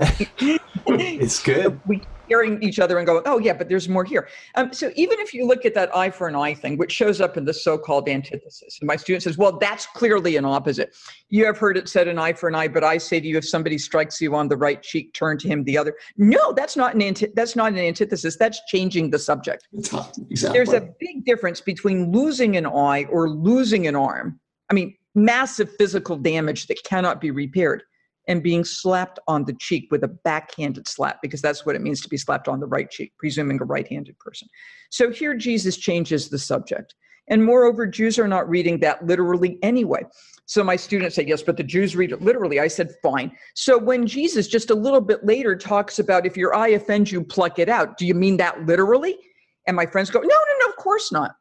it's 0.88 1.42
good. 1.42 1.80
We 1.86 2.02
hearing 2.28 2.62
each 2.62 2.80
other 2.80 2.98
and 2.98 3.08
going, 3.08 3.24
oh, 3.26 3.40
yeah, 3.40 3.54
but 3.54 3.70
there's 3.70 3.88
more 3.88 4.04
here. 4.04 4.28
Um, 4.56 4.74
so 4.74 4.92
even 4.96 5.20
if 5.20 5.34
you 5.34 5.46
look 5.46 5.66
at 5.66 5.74
that 5.74 5.96
eye 5.96 6.10
for 6.10 6.28
an 6.28 6.36
eye 6.36 6.54
thing, 6.54 6.78
which 6.78 6.92
shows 6.92 7.22
up 7.22 7.38
in 7.38 7.46
the 7.46 7.54
so 7.54 7.78
called 7.78 8.10
antithesis, 8.10 8.78
and 8.82 8.88
my 8.88 8.96
student 8.96 9.24
says, 9.24 9.38
well, 9.38 9.58
that's 9.58 9.86
clearly 9.88 10.38
an 10.38 10.46
opposite. 10.46 10.96
You 11.30 11.46
have 11.46 11.58
heard 11.58 11.78
it 11.78 11.90
said 11.90 12.08
an 12.08 12.20
eye 12.20 12.34
for 12.34 12.50
an 12.50 12.56
eye, 12.56 12.68
but 12.68 12.84
I 12.84 12.98
say 12.98 13.20
to 13.20 13.28
you, 13.28 13.38
if 13.38 13.48
somebody 13.48 13.78
strikes 13.78 14.22
you 14.22 14.36
on 14.36 14.48
the 14.48 14.58
right 14.58 14.82
cheek, 14.82 15.14
turn 15.14 15.38
to 15.40 15.48
him 15.48 15.64
the 15.64 15.78
other. 15.78 15.96
No, 16.18 16.54
that's 16.54 16.76
not 16.76 16.96
an 16.96 17.02
anti- 17.02 17.32
that's 17.36 17.56
not 17.56 17.72
an 17.72 17.80
antithesis. 17.80 18.38
That's 18.38 18.62
changing 18.68 19.10
the 19.10 19.20
subject. 19.20 19.68
Exactly. 19.74 20.26
There's 20.52 20.74
a 20.74 20.90
big 21.00 21.26
difference 21.26 21.62
between 21.62 22.12
losing 22.12 22.58
an 22.58 22.66
eye 22.66 23.06
or 23.10 23.30
losing 23.30 23.88
an 23.88 23.96
arm. 23.96 24.40
I 24.70 24.74
mean, 24.74 24.96
massive 25.14 25.70
physical 25.78 26.18
damage 26.18 26.68
that 26.68 26.84
cannot 26.84 27.22
be 27.22 27.32
repaired 27.32 27.84
and 28.28 28.42
being 28.42 28.64
slapped 28.64 29.20
on 29.28 29.46
the 29.46 29.56
cheek 29.60 29.88
with 29.92 30.04
a 30.04 30.08
backhanded 30.08 30.88
slap, 30.88 31.22
because 31.22 31.42
that's 31.42 31.66
what 31.66 31.76
it 31.76 31.82
means 31.82 32.02
to 32.02 32.10
be 32.10 32.18
slapped 32.18 32.48
on 32.48 32.60
the 32.60 32.68
right 32.68 32.90
cheek, 32.90 33.14
presuming 33.18 33.60
a 33.62 33.66
right 33.66 33.88
handed 33.88 34.18
person. 34.20 34.48
So 34.90 35.12
here 35.12 35.36
Jesus 35.36 35.78
changes 35.78 36.30
the 36.30 36.40
subject. 36.40 36.96
And 37.28 37.44
moreover, 37.44 37.88
Jews 37.88 38.20
are 38.20 38.28
not 38.28 38.48
reading 38.48 38.80
that 38.82 39.06
literally 39.06 39.58
anyway. 39.64 40.04
So 40.46 40.64
my 40.64 40.76
students 40.76 41.16
say, 41.16 41.26
yes, 41.26 41.42
but 41.42 41.58
the 41.58 41.64
Jews 41.64 41.96
read 41.96 42.12
it 42.12 42.22
literally. 42.22 42.60
I 42.60 42.68
said, 42.68 42.92
fine. 43.02 43.32
So 43.56 43.80
when 43.80 44.06
Jesus 44.06 44.48
just 44.48 44.70
a 44.70 44.76
little 44.76 45.02
bit 45.02 45.26
later 45.26 45.56
talks 45.56 45.98
about 45.98 46.28
if 46.28 46.38
your 46.38 46.56
eye 46.56 46.70
offends 46.70 47.12
you, 47.12 47.24
pluck 47.24 47.58
it 47.58 47.68
out, 47.68 47.98
do 47.98 48.06
you 48.06 48.14
mean 48.14 48.38
that 48.38 48.66
literally? 48.68 49.18
And 49.66 49.76
my 49.76 49.88
friends 49.88 50.12
go, 50.12 50.20
no, 50.20 50.28
no, 50.28 50.54
no, 50.60 50.68
of 50.68 50.76
course 50.76 51.12
not. 51.12 51.32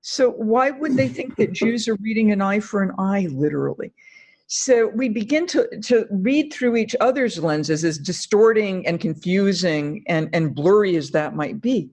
So 0.00 0.30
why 0.30 0.70
would 0.70 0.96
they 0.96 1.06
think 1.06 1.36
that 1.36 1.52
Jews 1.52 1.86
are 1.86 1.96
reading 2.00 2.32
an 2.32 2.42
eye 2.42 2.58
for 2.58 2.82
an 2.82 2.90
eye 2.98 3.28
literally? 3.30 3.92
So 4.54 4.88
we 4.88 5.08
begin 5.08 5.46
to, 5.46 5.66
to 5.84 6.06
read 6.10 6.52
through 6.52 6.76
each 6.76 6.94
other's 7.00 7.42
lenses 7.42 7.86
as 7.86 7.96
distorting 7.96 8.86
and 8.86 9.00
confusing 9.00 10.04
and, 10.06 10.28
and 10.34 10.54
blurry 10.54 10.94
as 10.96 11.10
that 11.12 11.34
might 11.34 11.62
be. 11.62 11.88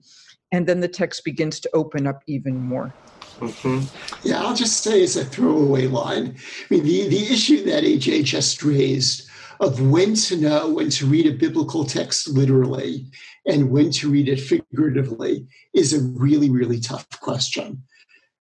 And 0.52 0.66
then 0.66 0.80
the 0.80 0.88
text 0.88 1.24
begins 1.24 1.58
to 1.60 1.70
open 1.72 2.06
up 2.06 2.22
even 2.26 2.60
more. 2.60 2.92
Mm-hmm. 3.38 4.28
Yeah, 4.28 4.42
I'll 4.42 4.54
just 4.54 4.82
say 4.82 5.02
as 5.02 5.16
a 5.16 5.24
throwaway 5.24 5.86
line. 5.86 6.36
I 6.36 6.74
mean, 6.74 6.84
the, 6.84 7.08
the 7.08 7.32
issue 7.32 7.64
that 7.64 7.82
AJ 7.82 8.24
just 8.24 8.62
raised 8.62 9.30
of 9.60 9.80
when 9.80 10.14
to 10.16 10.36
know 10.36 10.68
when 10.68 10.90
to 10.90 11.06
read 11.06 11.26
a 11.26 11.38
biblical 11.38 11.86
text 11.86 12.28
literally 12.28 13.06
and 13.46 13.70
when 13.70 13.90
to 13.92 14.10
read 14.10 14.28
it 14.28 14.38
figuratively 14.38 15.46
is 15.72 15.94
a 15.94 16.02
really, 16.18 16.50
really 16.50 16.78
tough 16.78 17.08
question. 17.20 17.82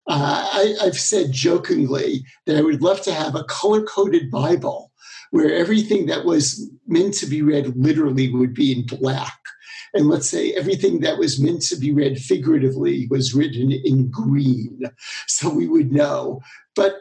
Uh, 0.09 0.43
I, 0.51 0.75
I've 0.81 0.99
said 0.99 1.31
jokingly 1.31 2.25
that 2.47 2.57
I 2.57 2.61
would 2.61 2.81
love 2.81 3.01
to 3.03 3.13
have 3.13 3.35
a 3.35 3.43
color 3.43 3.83
coded 3.83 4.31
Bible 4.31 4.91
where 5.29 5.53
everything 5.53 6.07
that 6.07 6.25
was 6.25 6.69
meant 6.87 7.13
to 7.13 7.27
be 7.27 7.43
read 7.43 7.75
literally 7.75 8.33
would 8.33 8.53
be 8.53 8.71
in 8.71 8.85
black. 8.87 9.37
And 9.93 10.07
let's 10.07 10.29
say 10.29 10.51
everything 10.53 10.99
that 11.01 11.19
was 11.19 11.39
meant 11.39 11.61
to 11.63 11.75
be 11.75 11.91
read 11.91 12.19
figuratively 12.19 13.07
was 13.09 13.35
written 13.35 13.71
in 13.71 14.09
green. 14.09 14.81
So 15.27 15.49
we 15.49 15.67
would 15.67 15.91
know. 15.91 16.41
But 16.75 16.95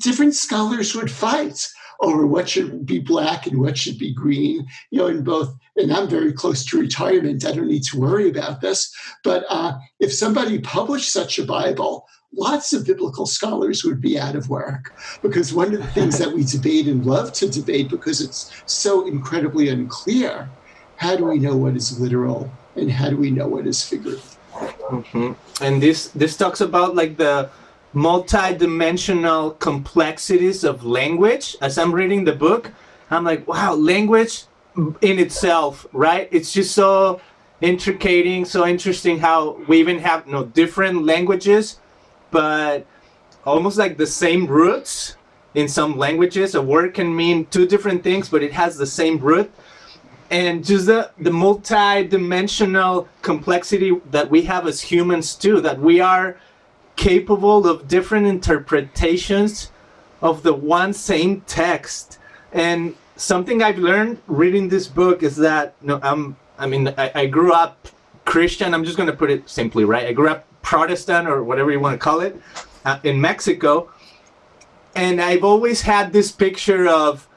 different 0.00 0.34
scholars 0.34 0.94
would 0.94 1.10
fight 1.10 1.66
over 2.00 2.26
what 2.26 2.48
should 2.48 2.84
be 2.84 2.98
black 2.98 3.46
and 3.46 3.60
what 3.60 3.78
should 3.78 3.98
be 3.98 4.12
green. 4.12 4.66
You 4.90 4.98
know, 4.98 5.06
in 5.06 5.22
both, 5.22 5.54
and 5.76 5.92
I'm 5.92 6.08
very 6.08 6.32
close 6.32 6.64
to 6.66 6.80
retirement. 6.80 7.46
I 7.46 7.52
don't 7.52 7.68
need 7.68 7.84
to 7.84 8.00
worry 8.00 8.28
about 8.28 8.60
this. 8.60 8.94
But 9.22 9.44
uh, 9.48 9.78
if 10.00 10.12
somebody 10.12 10.58
published 10.58 11.12
such 11.12 11.38
a 11.38 11.44
Bible, 11.44 12.06
lots 12.36 12.72
of 12.72 12.86
biblical 12.86 13.26
scholars 13.26 13.84
would 13.84 14.00
be 14.00 14.18
out 14.18 14.36
of 14.36 14.48
work 14.48 14.92
because 15.22 15.52
one 15.52 15.72
of 15.74 15.80
the 15.80 15.86
things 15.88 16.18
that 16.18 16.32
we 16.32 16.44
debate 16.56 16.86
and 16.86 17.06
love 17.06 17.32
to 17.32 17.48
debate 17.48 17.88
because 17.88 18.20
it's 18.20 18.50
so 18.66 19.06
incredibly 19.06 19.68
unclear 19.68 20.48
how 20.96 21.16
do 21.16 21.24
we 21.24 21.38
know 21.38 21.56
what 21.56 21.76
is 21.76 21.98
literal 22.00 22.50
and 22.76 22.90
how 22.90 23.10
do 23.10 23.16
we 23.16 23.30
know 23.30 23.48
what 23.48 23.66
is 23.66 23.82
figurative? 23.82 24.38
Mm-hmm. 24.54 25.32
and 25.64 25.82
this 25.82 26.08
this 26.08 26.36
talks 26.36 26.60
about 26.60 26.94
like 26.94 27.16
the 27.16 27.50
multi-dimensional 27.92 29.52
complexities 29.52 30.62
of 30.64 30.84
language. 30.84 31.56
As 31.60 31.76
i'm 31.78 31.92
reading 31.92 32.24
the 32.24 32.32
book 32.32 32.70
i'm 33.10 33.24
like 33.24 33.46
wow 33.48 33.74
language 33.74 34.44
in 34.76 35.18
itself 35.18 35.86
right? 35.92 36.28
It's 36.30 36.52
just 36.52 36.74
so 36.74 37.20
intricating 37.60 38.44
so 38.44 38.66
interesting 38.66 39.18
how 39.18 39.52
we 39.68 39.78
even 39.78 39.98
have 39.98 40.26
you 40.26 40.32
know 40.32 40.44
different 40.44 41.04
languages 41.04 41.78
but 42.34 42.84
almost 43.46 43.78
like 43.78 43.96
the 43.96 44.08
same 44.08 44.48
roots 44.48 45.16
in 45.54 45.68
some 45.68 45.96
languages. 45.96 46.56
A 46.56 46.60
word 46.60 46.92
can 46.92 47.14
mean 47.14 47.46
two 47.46 47.64
different 47.64 48.02
things, 48.02 48.28
but 48.28 48.42
it 48.42 48.52
has 48.52 48.76
the 48.76 48.86
same 48.86 49.18
root. 49.18 49.52
And 50.32 50.64
just 50.64 50.86
the, 50.86 51.12
the 51.16 51.30
multi-dimensional 51.30 53.08
complexity 53.22 54.00
that 54.10 54.28
we 54.30 54.42
have 54.42 54.66
as 54.66 54.80
humans 54.80 55.36
too, 55.36 55.60
that 55.60 55.78
we 55.78 56.00
are 56.00 56.36
capable 56.96 57.68
of 57.68 57.86
different 57.86 58.26
interpretations 58.26 59.70
of 60.20 60.42
the 60.42 60.54
one 60.54 60.92
same 60.92 61.42
text. 61.42 62.18
And 62.52 62.96
something 63.14 63.62
I've 63.62 63.78
learned 63.78 64.20
reading 64.26 64.70
this 64.70 64.88
book 64.88 65.22
is 65.22 65.36
that 65.36 65.74
no, 65.80 66.00
I'm. 66.02 66.36
I 66.58 66.66
mean, 66.66 66.94
I, 66.96 67.12
I 67.14 67.26
grew 67.26 67.52
up 67.52 67.88
Christian. 68.24 68.74
I'm 68.74 68.84
just 68.84 68.96
going 68.96 69.08
to 69.08 69.16
put 69.16 69.30
it 69.30 69.48
simply, 69.48 69.84
right? 69.84 70.06
I 70.06 70.12
grew 70.12 70.30
up 70.30 70.46
Protestant 70.64 71.28
or 71.28 71.44
whatever 71.44 71.70
you 71.70 71.78
want 71.78 71.94
to 71.94 72.02
call 72.02 72.20
it 72.20 72.36
uh, 72.84 72.98
in 73.04 73.20
Mexico, 73.20 73.90
and 74.96 75.20
I've 75.20 75.44
always 75.44 75.82
had 75.82 76.12
this 76.12 76.32
picture 76.32 76.88
of 76.88 77.28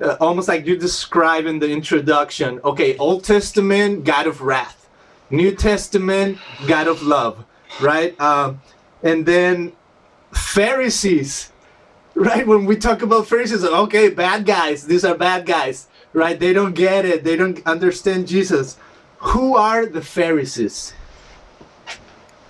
uh, 0.00 0.16
almost 0.20 0.48
like 0.48 0.66
you 0.66 0.76
describe 0.76 1.46
in 1.46 1.58
the 1.58 1.70
introduction. 1.70 2.60
Okay, 2.64 2.96
Old 2.96 3.24
Testament, 3.24 4.04
God 4.04 4.26
of 4.26 4.40
wrath. 4.40 4.88
New 5.30 5.54
Testament, 5.54 6.38
God 6.66 6.86
of 6.86 7.02
love, 7.02 7.44
right? 7.80 8.18
Um, 8.20 8.60
and 9.02 9.26
then 9.26 9.72
Pharisees, 10.32 11.50
right? 12.14 12.46
When 12.46 12.64
we 12.64 12.76
talk 12.76 13.02
about 13.02 13.26
Pharisees, 13.26 13.64
okay, 13.64 14.08
bad 14.10 14.46
guys. 14.46 14.86
These 14.86 15.04
are 15.04 15.16
bad 15.16 15.46
guys, 15.46 15.88
right? 16.12 16.38
They 16.38 16.52
don't 16.52 16.74
get 16.74 17.04
it. 17.04 17.24
They 17.24 17.36
don't 17.36 17.64
understand 17.66 18.28
Jesus. 18.28 18.76
Who 19.18 19.56
are 19.56 19.86
the 19.86 20.02
Pharisees? 20.02 20.94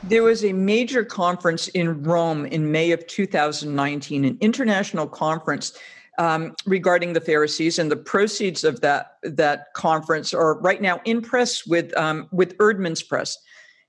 There 0.08 0.22
was 0.22 0.44
a 0.44 0.52
major 0.52 1.04
conference 1.04 1.66
in 1.68 2.00
Rome 2.04 2.46
in 2.46 2.70
May 2.70 2.92
of 2.92 3.04
2019, 3.08 4.24
an 4.24 4.38
international 4.40 5.08
conference 5.08 5.76
um, 6.18 6.54
regarding 6.64 7.12
the 7.12 7.20
Pharisees, 7.20 7.80
and 7.80 7.90
the 7.90 7.96
proceeds 7.96 8.62
of 8.62 8.80
that 8.82 9.18
that 9.24 9.72
conference 9.74 10.32
are 10.32 10.60
right 10.60 10.80
now 10.80 11.00
in 11.06 11.22
press 11.22 11.66
with 11.66 11.96
um, 11.96 12.28
with 12.30 12.56
Eerdmans 12.58 13.06
Press. 13.06 13.36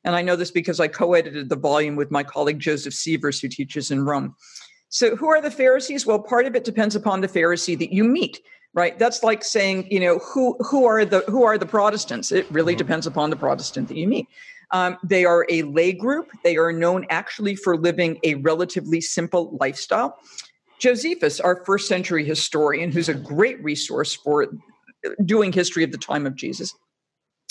And 0.03 0.15
I 0.15 0.23
know 0.23 0.35
this 0.35 0.49
because 0.49 0.79
I 0.79 0.87
co-edited 0.87 1.49
the 1.49 1.55
volume 1.55 1.95
with 1.95 2.09
my 2.09 2.23
colleague 2.23 2.59
Joseph 2.59 2.95
Sievers, 2.95 3.39
who 3.39 3.47
teaches 3.47 3.91
in 3.91 4.03
Rome. 4.03 4.35
So, 4.89 5.15
who 5.15 5.27
are 5.27 5.41
the 5.41 5.51
Pharisees? 5.51 6.07
Well, 6.07 6.19
part 6.19 6.47
of 6.47 6.55
it 6.55 6.63
depends 6.63 6.95
upon 6.95 7.21
the 7.21 7.27
Pharisee 7.27 7.77
that 7.77 7.93
you 7.93 8.03
meet 8.03 8.41
right 8.73 8.99
that's 8.99 9.23
like 9.23 9.45
saying 9.45 9.87
you 9.89 9.99
know 9.99 10.19
who 10.19 10.57
who 10.59 10.85
are 10.85 11.05
the 11.05 11.21
who 11.27 11.43
are 11.43 11.57
the 11.57 11.65
protestants 11.65 12.33
it 12.33 12.45
really 12.51 12.73
mm-hmm. 12.73 12.79
depends 12.79 13.07
upon 13.07 13.29
the 13.29 13.35
protestant 13.35 13.87
that 13.87 13.95
you 13.95 14.05
meet 14.05 14.27
um, 14.71 14.97
they 15.03 15.25
are 15.25 15.45
a 15.49 15.63
lay 15.63 15.93
group 15.93 16.29
they 16.43 16.57
are 16.57 16.71
known 16.71 17.05
actually 17.09 17.55
for 17.55 17.77
living 17.77 18.19
a 18.23 18.35
relatively 18.35 19.01
simple 19.01 19.57
lifestyle 19.59 20.19
Josephus, 20.79 21.39
our 21.39 21.63
first 21.65 21.87
century 21.87 22.23
historian, 22.23 22.91
who's 22.91 23.09
a 23.09 23.13
great 23.13 23.61
resource 23.63 24.13
for 24.13 24.47
doing 25.25 25.51
history 25.51 25.83
of 25.83 25.91
the 25.91 25.97
time 25.97 26.25
of 26.25 26.35
Jesus, 26.35 26.73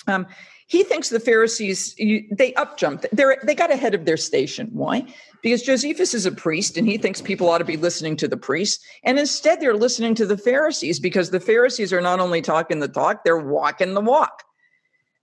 um, 0.07 0.27
he 0.69 0.83
thinks 0.83 1.09
the 1.09 1.21
Pharisees 1.21 1.95
they 1.95 2.53
upjumped. 2.53 3.07
They 3.12 3.25
they 3.45 3.55
got 3.55 3.71
ahead 3.71 3.95
of 3.95 4.05
their 4.05 4.17
station. 4.17 4.69
Why? 4.73 5.07
Because 5.43 5.62
Josephus 5.62 6.12
is 6.12 6.27
a 6.27 6.33
priest, 6.33 6.77
and 6.77 6.89
he 6.89 6.99
thinks 6.99 7.21
people 7.21 7.49
ought 7.49 7.59
to 7.59 7.64
be 7.64 7.77
listening 7.77 8.17
to 8.17 8.29
the 8.29 8.37
priests, 8.37 8.85
and 9.05 9.19
instead 9.19 9.61
they're 9.61 9.77
listening 9.77 10.17
to 10.17 10.27
the 10.27 10.37
Pharisees 10.37 10.99
because 10.99 11.31
the 11.31 11.41
Pharisees 11.41 11.93
are 11.93 12.01
not 12.01 12.19
only 12.19 12.43
talking 12.43 12.81
the 12.81 12.89
talk, 12.89 13.23
they're 13.23 13.39
walking 13.39 13.95
the 13.95 14.01
walk. 14.01 14.43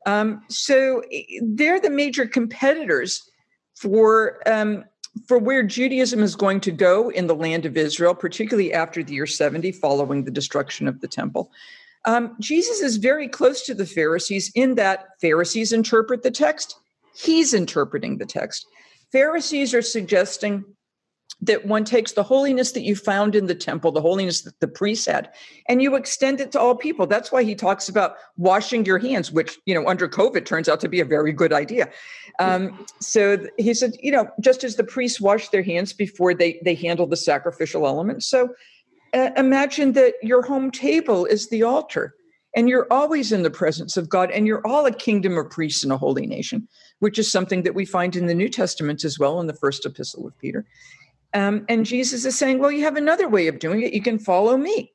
Um, 0.06 0.44
so 0.50 1.04
they're 1.42 1.80
the 1.80 1.90
major 1.90 2.26
competitors 2.26 3.30
for 3.76 4.42
um, 4.46 4.86
for 5.28 5.38
where 5.38 5.64
Judaism 5.64 6.22
is 6.22 6.36
going 6.36 6.60
to 6.62 6.72
go 6.72 7.10
in 7.10 7.28
the 7.28 7.36
land 7.36 7.66
of 7.66 7.78
Israel, 7.78 8.16
particularly 8.16 8.74
after 8.74 9.04
the 9.04 9.14
year 9.14 9.28
70, 9.28 9.72
following 9.74 10.24
the 10.24 10.32
destruction 10.32 10.88
of 10.88 11.02
the 11.02 11.08
temple. 11.08 11.52
Um, 12.06 12.36
Jesus 12.40 12.82
is 12.82 12.98
very 12.98 13.28
close 13.28 13.62
to 13.64 13.74
the 13.74 13.86
Pharisees 13.86 14.52
in 14.56 14.76
that 14.76 15.10
Pharisees 15.22 15.72
interpret 15.72 16.24
the 16.24 16.32
text, 16.32 16.76
he's 17.16 17.54
interpreting 17.54 18.18
the 18.18 18.26
text. 18.26 18.66
Pharisees 19.12 19.74
are 19.74 19.82
suggesting 19.82 20.66
that 21.42 21.66
one 21.66 21.84
takes 21.84 22.14
the 22.14 22.24
holiness 22.24 22.72
that 22.72 22.84
you 22.84 22.96
found 22.96 23.36
in 23.36 23.48
the 23.48 23.56
temple, 23.56 23.92
the 23.92 24.02
holiness 24.02 24.42
that 24.42 24.60
the 24.60 24.68
priest 24.68 25.08
had, 25.08 25.30
and 25.68 25.82
you 25.82 25.96
extend 25.96 26.40
it 26.40 26.52
to 26.54 26.60
all 26.60 26.76
people. 26.76 27.06
That's 27.06 27.32
why 27.32 27.44
he 27.44 27.56
talks 27.56 27.90
about 27.90 28.16
washing 28.38 28.86
your 28.86 29.00
hands, 29.00 29.32
which, 29.32 29.58
you 29.66 29.74
know, 29.74 29.88
under 29.88 30.08
COVID 30.08 30.46
turns 30.46 30.70
out 30.70 30.80
to 30.82 30.88
be 30.88 31.02
a 31.02 31.06
very 31.06 31.34
good 31.34 31.52
idea. 31.52 31.90
Um, 32.40 32.86
so 33.00 33.46
he 33.58 33.74
said, 33.74 33.96
you 34.02 34.12
know, 34.12 34.30
just 34.40 34.64
as 34.64 34.76
the 34.76 34.84
priests 34.84 35.20
wash 35.20 35.50
their 35.50 35.64
hands 35.64 35.92
before 35.92 36.34
they, 36.34 36.60
they 36.64 36.76
handle 36.76 37.08
the 37.08 37.18
sacrificial 37.18 37.86
elements. 37.88 38.26
So 38.28 38.54
uh, 39.14 39.32
imagine 39.36 39.94
that 39.94 40.14
your 40.24 40.44
home 40.44 40.72
table 40.72 41.26
is 41.26 41.50
the 41.50 41.64
altar 41.64 42.16
and 42.56 42.70
you're 42.70 42.88
always 42.92 43.32
in 43.32 43.44
the 43.44 43.52
presence 43.52 43.98
of 43.98 44.10
God 44.10 44.32
and 44.32 44.46
you're 44.46 44.66
all 44.66 44.86
a 44.86 44.92
kingdom 44.92 45.38
of 45.38 45.50
priests 45.50 45.84
and 45.84 45.92
a 45.92 45.98
holy 45.98 46.26
nation, 46.26 46.68
which 47.00 47.18
is 47.18 47.32
something 47.32 47.64
that 47.64 47.76
we 47.76 47.86
find 47.86 48.16
in 48.16 48.28
the 48.28 48.36
New 48.36 48.50
Testament 48.50 49.04
as 49.04 49.18
well 49.18 49.40
in 49.40 49.48
the 49.48 49.54
first 49.54 49.86
epistle 49.86 50.28
of 50.28 50.38
Peter. 50.38 50.66
Um, 51.34 51.66
and 51.68 51.86
Jesus 51.86 52.26
is 52.26 52.38
saying, 52.38 52.60
well, 52.60 52.72
you 52.72 52.84
have 52.84 52.96
another 52.96 53.28
way 53.28 53.48
of 53.48 53.60
doing 53.60 53.82
it. 53.82 53.94
You 53.94 54.02
can 54.02 54.20
follow 54.20 54.58
me. 54.58 54.92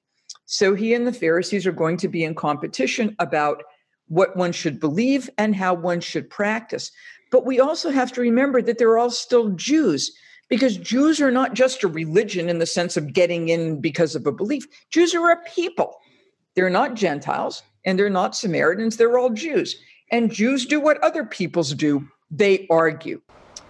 So 0.46 0.74
he 0.74 0.94
and 0.94 1.06
the 1.06 1.12
Pharisees 1.12 1.66
are 1.66 1.72
going 1.72 1.96
to 1.98 2.08
be 2.08 2.24
in 2.24 2.34
competition 2.34 3.14
about 3.18 3.62
what 4.06 4.36
one 4.36 4.52
should 4.52 4.80
believe 4.80 5.28
and 5.36 5.54
how 5.54 5.74
one 5.74 6.00
should 6.00 6.30
practice. 6.30 6.90
But 7.30 7.44
we 7.44 7.60
also 7.60 7.90
have 7.90 8.12
to 8.12 8.20
remember 8.20 8.62
that 8.62 8.78
they're 8.78 8.98
all 8.98 9.10
still 9.10 9.50
Jews 9.50 10.10
because 10.48 10.78
Jews 10.78 11.20
are 11.20 11.30
not 11.30 11.54
just 11.54 11.84
a 11.84 11.88
religion 11.88 12.48
in 12.48 12.58
the 12.58 12.66
sense 12.66 12.96
of 12.96 13.12
getting 13.12 13.50
in 13.50 13.80
because 13.80 14.14
of 14.14 14.26
a 14.26 14.32
belief. 14.32 14.66
Jews 14.90 15.14
are 15.14 15.30
a 15.30 15.42
people. 15.44 15.98
They're 16.54 16.70
not 16.70 16.94
Gentiles 16.94 17.62
and 17.84 17.98
they're 17.98 18.08
not 18.08 18.34
Samaritans. 18.34 18.96
They're 18.96 19.18
all 19.18 19.30
Jews. 19.30 19.76
And 20.10 20.32
Jews 20.32 20.64
do 20.64 20.80
what 20.80 21.02
other 21.02 21.24
peoples 21.24 21.74
do 21.74 22.08
they 22.30 22.66
argue 22.70 23.20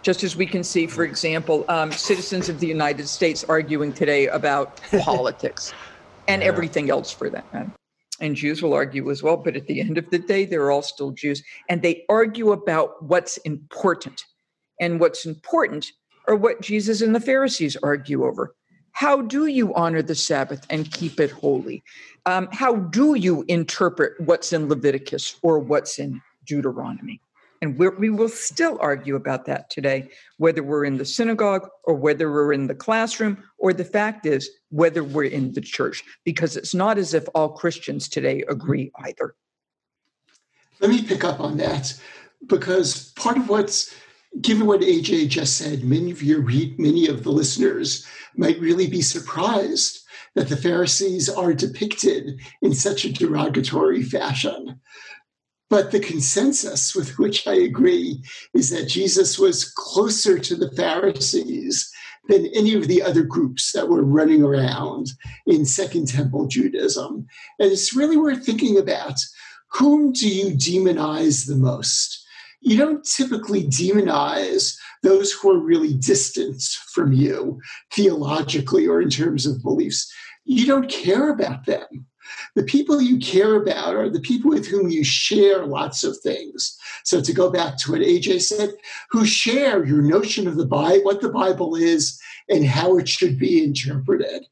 just 0.03 0.23
as 0.23 0.37
we 0.37 0.47
can 0.47 0.63
see, 0.63 0.87
for 0.87 1.05
example, 1.05 1.65
um, 1.69 1.93
citizens 1.93 2.49
of 2.49 2.61
the 2.61 2.67
United 2.67 3.09
States 3.09 3.45
arguing 3.49 3.93
today 3.93 4.29
about 4.29 4.81
politics 5.01 5.73
and 6.29 6.43
yeah. 6.43 6.49
everything 6.49 6.91
else 6.91 7.11
for 7.11 7.29
that 7.31 7.53
matter. 7.53 7.73
And 8.21 8.35
Jews 8.35 8.63
will 8.63 8.75
argue 8.75 9.11
as 9.11 9.23
well, 9.23 9.37
but 9.37 9.57
at 9.57 9.67
the 9.67 9.81
end 9.81 9.97
of 9.97 10.11
the 10.11 10.19
day, 10.19 10.45
they're 10.45 10.71
all 10.71 10.83
still 10.83 11.13
Jews. 11.13 11.43
And 11.69 11.83
they 11.83 12.05
argue 12.09 12.51
about 12.51 13.03
what's 13.03 13.37
important. 13.39 14.25
And 14.81 15.01
what's 15.01 15.25
important 15.25 15.91
are 16.27 16.37
what 16.37 16.61
Jesus 16.61 17.01
and 17.01 17.15
the 17.15 17.21
Pharisees 17.21 17.77
argue 17.83 18.25
over. 18.25 18.55
How 18.93 19.23
do 19.23 19.47
you 19.47 19.75
honor 19.75 20.03
the 20.03 20.15
Sabbath 20.15 20.67
and 20.71 20.91
keep 20.91 21.21
it 21.21 21.31
holy? 21.31 21.83
Um, 22.27 22.49
how 22.53 22.75
do 22.75 23.15
you 23.15 23.45
interpret 23.47 24.21
what's 24.21 24.53
in 24.53 24.69
Leviticus 24.69 25.37
or 25.43 25.59
what's 25.59 25.99
in 25.99 26.21
Deuteronomy? 26.45 27.21
And 27.61 27.77
we 27.77 28.09
will 28.09 28.29
still 28.29 28.79
argue 28.81 29.17
about 29.17 29.47
that 29.47 29.69
today, 29.69 30.11
whether 30.37 30.63
we're 30.63 30.85
in 30.85 30.97
the 30.97 31.05
synagogue 31.05 31.69
or 31.85 31.95
whether 31.95 32.31
we're 32.31 32.53
in 32.53 32.69
the 32.69 32.75
classroom, 32.75 33.43
or 33.59 33.73
the 33.73 33.85
fact 33.85 34.27
is, 34.27 34.49
whether 34.71 35.03
we're 35.03 35.25
in 35.25 35.53
the 35.55 35.61
church, 35.61 36.05
because 36.25 36.57
it's 36.57 36.75
not 36.75 36.99
as 36.99 37.15
if 37.15 37.27
all 37.35 37.49
Christians 37.49 38.09
today 38.09 38.45
agree 38.49 38.93
either. 39.05 39.35
Let 40.81 40.91
me 40.91 41.03
pick 41.03 41.25
up 41.25 41.41
on 41.41 41.57
that, 41.57 42.01
because 42.47 43.13
part 43.13 43.37
of 43.37 43.49
what's 43.49 43.93
given 44.41 44.67
what 44.67 44.83
AJ 44.83 45.29
just 45.29 45.57
said, 45.57 45.83
many 45.83 46.13
of 46.13 46.23
your 46.23 46.41
read, 46.41 46.79
many 46.79 47.09
of 47.09 47.25
the 47.25 47.33
listeners 47.33 48.07
might 48.37 48.61
really 48.61 48.87
be 48.87 49.03
surprised 49.03 50.05
that 50.35 50.49
the 50.49 50.57
Pharisees 50.57 51.29
are 51.29 51.53
depicted 51.53 52.39
in 52.63 52.73
such 52.73 53.05
a 53.05 53.13
derogatory 53.13 54.05
fashion. 54.05 54.79
But 55.71 55.91
the 55.91 56.01
consensus 56.01 56.95
with 56.95 57.19
which 57.19 57.47
I 57.47 57.55
agree 57.55 58.23
is 58.55 58.71
that 58.71 58.89
Jesus 58.89 59.39
was 59.39 59.71
closer 59.71 60.39
to 60.39 60.57
the 60.57 60.71
Pharisees 60.73 61.91
than 62.29 62.47
any 62.55 62.75
of 62.75 62.89
the 62.89 63.03
other 63.03 63.23
groups 63.23 63.73
that 63.73 63.89
were 63.89 64.05
running 64.05 64.43
around 64.43 65.11
in 65.47 65.65
Second 65.65 66.09
Temple 66.09 66.47
Judaism. 66.47 67.27
And 67.59 67.73
it's 67.73 67.95
really 67.95 68.17
worth 68.17 68.45
thinking 68.45 68.79
about 68.79 69.19
whom 69.73 70.13
do 70.13 70.29
you 70.29 70.55
demonize 70.55 71.47
the 71.47 71.57
most? 71.57 72.25
You 72.61 72.77
don't 72.77 73.05
typically 73.05 73.65
demonize 73.65 74.77
those 75.03 75.33
who 75.33 75.51
are 75.51 75.59
really 75.59 75.95
distant 75.95 76.63
from 76.93 77.13
you 77.13 77.61
theologically 77.93 78.87
or 78.87 79.01
in 79.01 79.11
terms 79.11 79.47
of 79.47 79.63
beliefs. 79.63 80.13
You 80.45 80.67
don't 80.67 80.91
care 80.91 81.31
about 81.31 81.67
them. 81.67 82.07
The 82.55 82.63
people 82.63 83.01
you 83.01 83.19
care 83.19 83.57
about 83.57 83.95
are 83.95 84.11
the 84.11 84.21
people 84.21 84.51
with 84.51 84.67
whom 84.67 84.89
you 84.89 85.05
share 85.05 85.65
lots 85.65 86.05
of 86.05 86.17
things. 86.19 86.79
So 87.05 87.21
to 87.21 87.33
go 87.33 87.51
back 87.51 87.79
to 87.79 87.93
what 87.93 88.01
AJ 88.01 88.43
said, 88.43 88.75
who 89.11 89.25
share 89.25 89.85
your 89.85 90.03
notion 90.03 90.49
of 90.49 90.57
the 90.57 90.67
Bible, 90.67 91.05
what 91.05 91.21
the 91.21 91.31
Bible 91.31 91.77
is, 91.77 92.21
and 92.49 92.67
how 92.67 92.97
it 92.99 93.09
should 93.09 93.39
be 93.39 93.63
interpreted. 93.63 94.47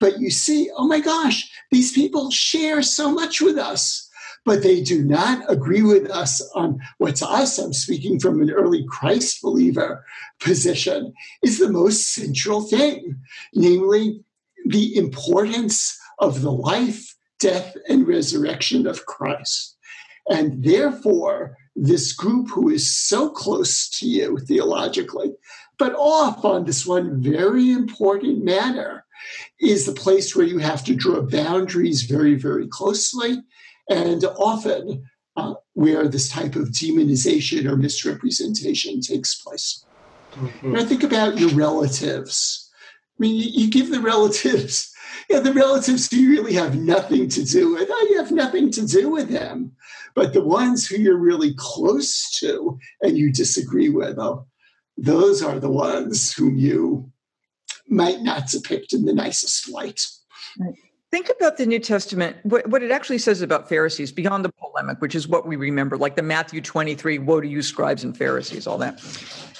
But 0.00 0.20
you 0.20 0.30
see, 0.30 0.70
oh 0.76 0.86
my 0.86 1.00
gosh, 1.00 1.50
these 1.70 1.92
people 1.92 2.30
share 2.30 2.82
so 2.82 3.12
much 3.12 3.40
with 3.40 3.58
us 3.58 4.08
but 4.48 4.62
they 4.62 4.80
do 4.80 5.04
not 5.04 5.44
agree 5.50 5.82
with 5.82 6.10
us 6.10 6.40
on 6.54 6.80
what 6.96 7.16
to 7.16 7.28
us, 7.28 7.58
I'm 7.58 7.74
speaking 7.74 8.18
from 8.18 8.40
an 8.40 8.50
early 8.50 8.82
Christ 8.88 9.42
believer 9.42 10.04
position, 10.40 11.12
is 11.42 11.58
the 11.58 11.70
most 11.70 12.14
central 12.14 12.62
thing, 12.62 13.20
namely 13.54 14.24
the 14.64 14.96
importance 14.96 15.98
of 16.18 16.40
the 16.40 16.50
life, 16.50 17.07
death, 17.38 17.76
and 17.88 18.06
resurrection 18.06 18.86
of 18.86 19.06
Christ. 19.06 19.76
And 20.28 20.62
therefore, 20.62 21.56
this 21.74 22.12
group 22.12 22.48
who 22.50 22.68
is 22.68 22.94
so 22.94 23.30
close 23.30 23.88
to 23.90 24.06
you 24.06 24.38
theologically, 24.38 25.32
but 25.78 25.94
off 25.94 26.44
on 26.44 26.64
this 26.64 26.84
one 26.84 27.22
very 27.22 27.70
important 27.70 28.44
matter 28.44 29.04
is 29.60 29.86
the 29.86 29.92
place 29.92 30.34
where 30.34 30.46
you 30.46 30.58
have 30.58 30.84
to 30.84 30.94
draw 30.94 31.22
boundaries 31.22 32.02
very, 32.02 32.34
very 32.34 32.66
closely, 32.66 33.42
and 33.88 34.24
often 34.36 35.04
uh, 35.36 35.54
where 35.74 36.08
this 36.08 36.28
type 36.28 36.56
of 36.56 36.68
demonization 36.68 37.64
or 37.64 37.76
misrepresentation 37.76 39.00
takes 39.00 39.40
place. 39.40 39.84
Mm-hmm. 40.32 40.72
Now, 40.72 40.84
think 40.84 41.04
about 41.04 41.38
your 41.38 41.50
relatives. 41.50 42.70
I 43.18 43.22
mean, 43.22 43.36
you, 43.36 43.62
you 43.62 43.70
give 43.70 43.90
the 43.90 44.00
relatives, 44.00 44.92
yeah, 45.28 45.40
the 45.40 45.52
relatives 45.52 46.10
who 46.10 46.16
you 46.16 46.30
really 46.30 46.54
have 46.54 46.76
nothing 46.76 47.28
to 47.30 47.44
do 47.44 47.74
with, 47.74 47.88
oh, 47.90 48.06
you 48.10 48.18
have 48.18 48.32
nothing 48.32 48.70
to 48.72 48.86
do 48.86 49.10
with 49.10 49.28
them. 49.28 49.72
But 50.14 50.32
the 50.32 50.42
ones 50.42 50.86
who 50.86 50.96
you're 50.96 51.18
really 51.18 51.54
close 51.56 52.30
to 52.40 52.78
and 53.02 53.16
you 53.16 53.32
disagree 53.32 53.88
with, 53.88 54.18
oh, 54.18 54.46
those 54.96 55.42
are 55.42 55.60
the 55.60 55.70
ones 55.70 56.32
whom 56.32 56.58
you 56.58 57.10
might 57.86 58.20
not 58.22 58.48
depict 58.48 58.92
in 58.92 59.04
the 59.04 59.14
nicest 59.14 59.70
light. 59.70 60.04
Think 61.10 61.30
about 61.30 61.56
the 61.56 61.64
New 61.64 61.78
Testament, 61.78 62.36
what, 62.42 62.66
what, 62.68 62.82
it 62.82 62.90
actually 62.90 63.18
says 63.18 63.40
about 63.40 63.68
Pharisees 63.68 64.12
beyond 64.12 64.44
the 64.44 64.52
polemic, 64.52 65.00
which 65.00 65.14
is 65.14 65.26
what 65.26 65.46
we 65.46 65.56
remember, 65.56 65.96
like 65.96 66.16
the 66.16 66.22
Matthew 66.22 66.60
23, 66.60 67.18
woe 67.18 67.40
to 67.40 67.48
you, 67.48 67.62
scribes 67.62 68.04
and 68.04 68.14
Pharisees, 68.14 68.66
all 68.66 68.76
that. 68.78 69.00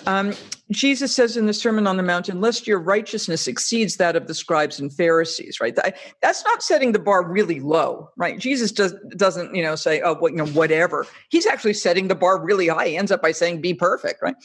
Um, 0.06 0.34
Jesus 0.70 1.14
says 1.14 1.36
in 1.36 1.46
the 1.46 1.54
Sermon 1.54 1.86
on 1.86 1.96
the 1.96 2.02
Mount, 2.02 2.28
unless 2.28 2.66
your 2.66 2.78
righteousness 2.78 3.48
exceeds 3.48 3.96
that 3.96 4.16
of 4.16 4.26
the 4.26 4.34
scribes 4.34 4.78
and 4.78 4.92
Pharisees, 4.92 5.60
right? 5.60 5.74
That, 5.76 5.96
that's 6.20 6.44
not 6.44 6.62
setting 6.62 6.92
the 6.92 6.98
bar 6.98 7.26
really 7.26 7.60
low, 7.60 8.10
right? 8.16 8.38
Jesus 8.38 8.70
does, 8.70 8.94
doesn't, 9.16 9.54
you 9.54 9.62
know, 9.62 9.76
say, 9.76 10.00
oh, 10.02 10.14
what, 10.16 10.32
you 10.32 10.38
know, 10.38 10.46
whatever. 10.48 11.06
He's 11.30 11.46
actually 11.46 11.74
setting 11.74 12.08
the 12.08 12.14
bar 12.14 12.42
really 12.42 12.68
high. 12.68 12.88
He 12.88 12.96
ends 12.96 13.10
up 13.10 13.22
by 13.22 13.32
saying, 13.32 13.62
be 13.62 13.72
perfect, 13.72 14.20
right? 14.22 14.36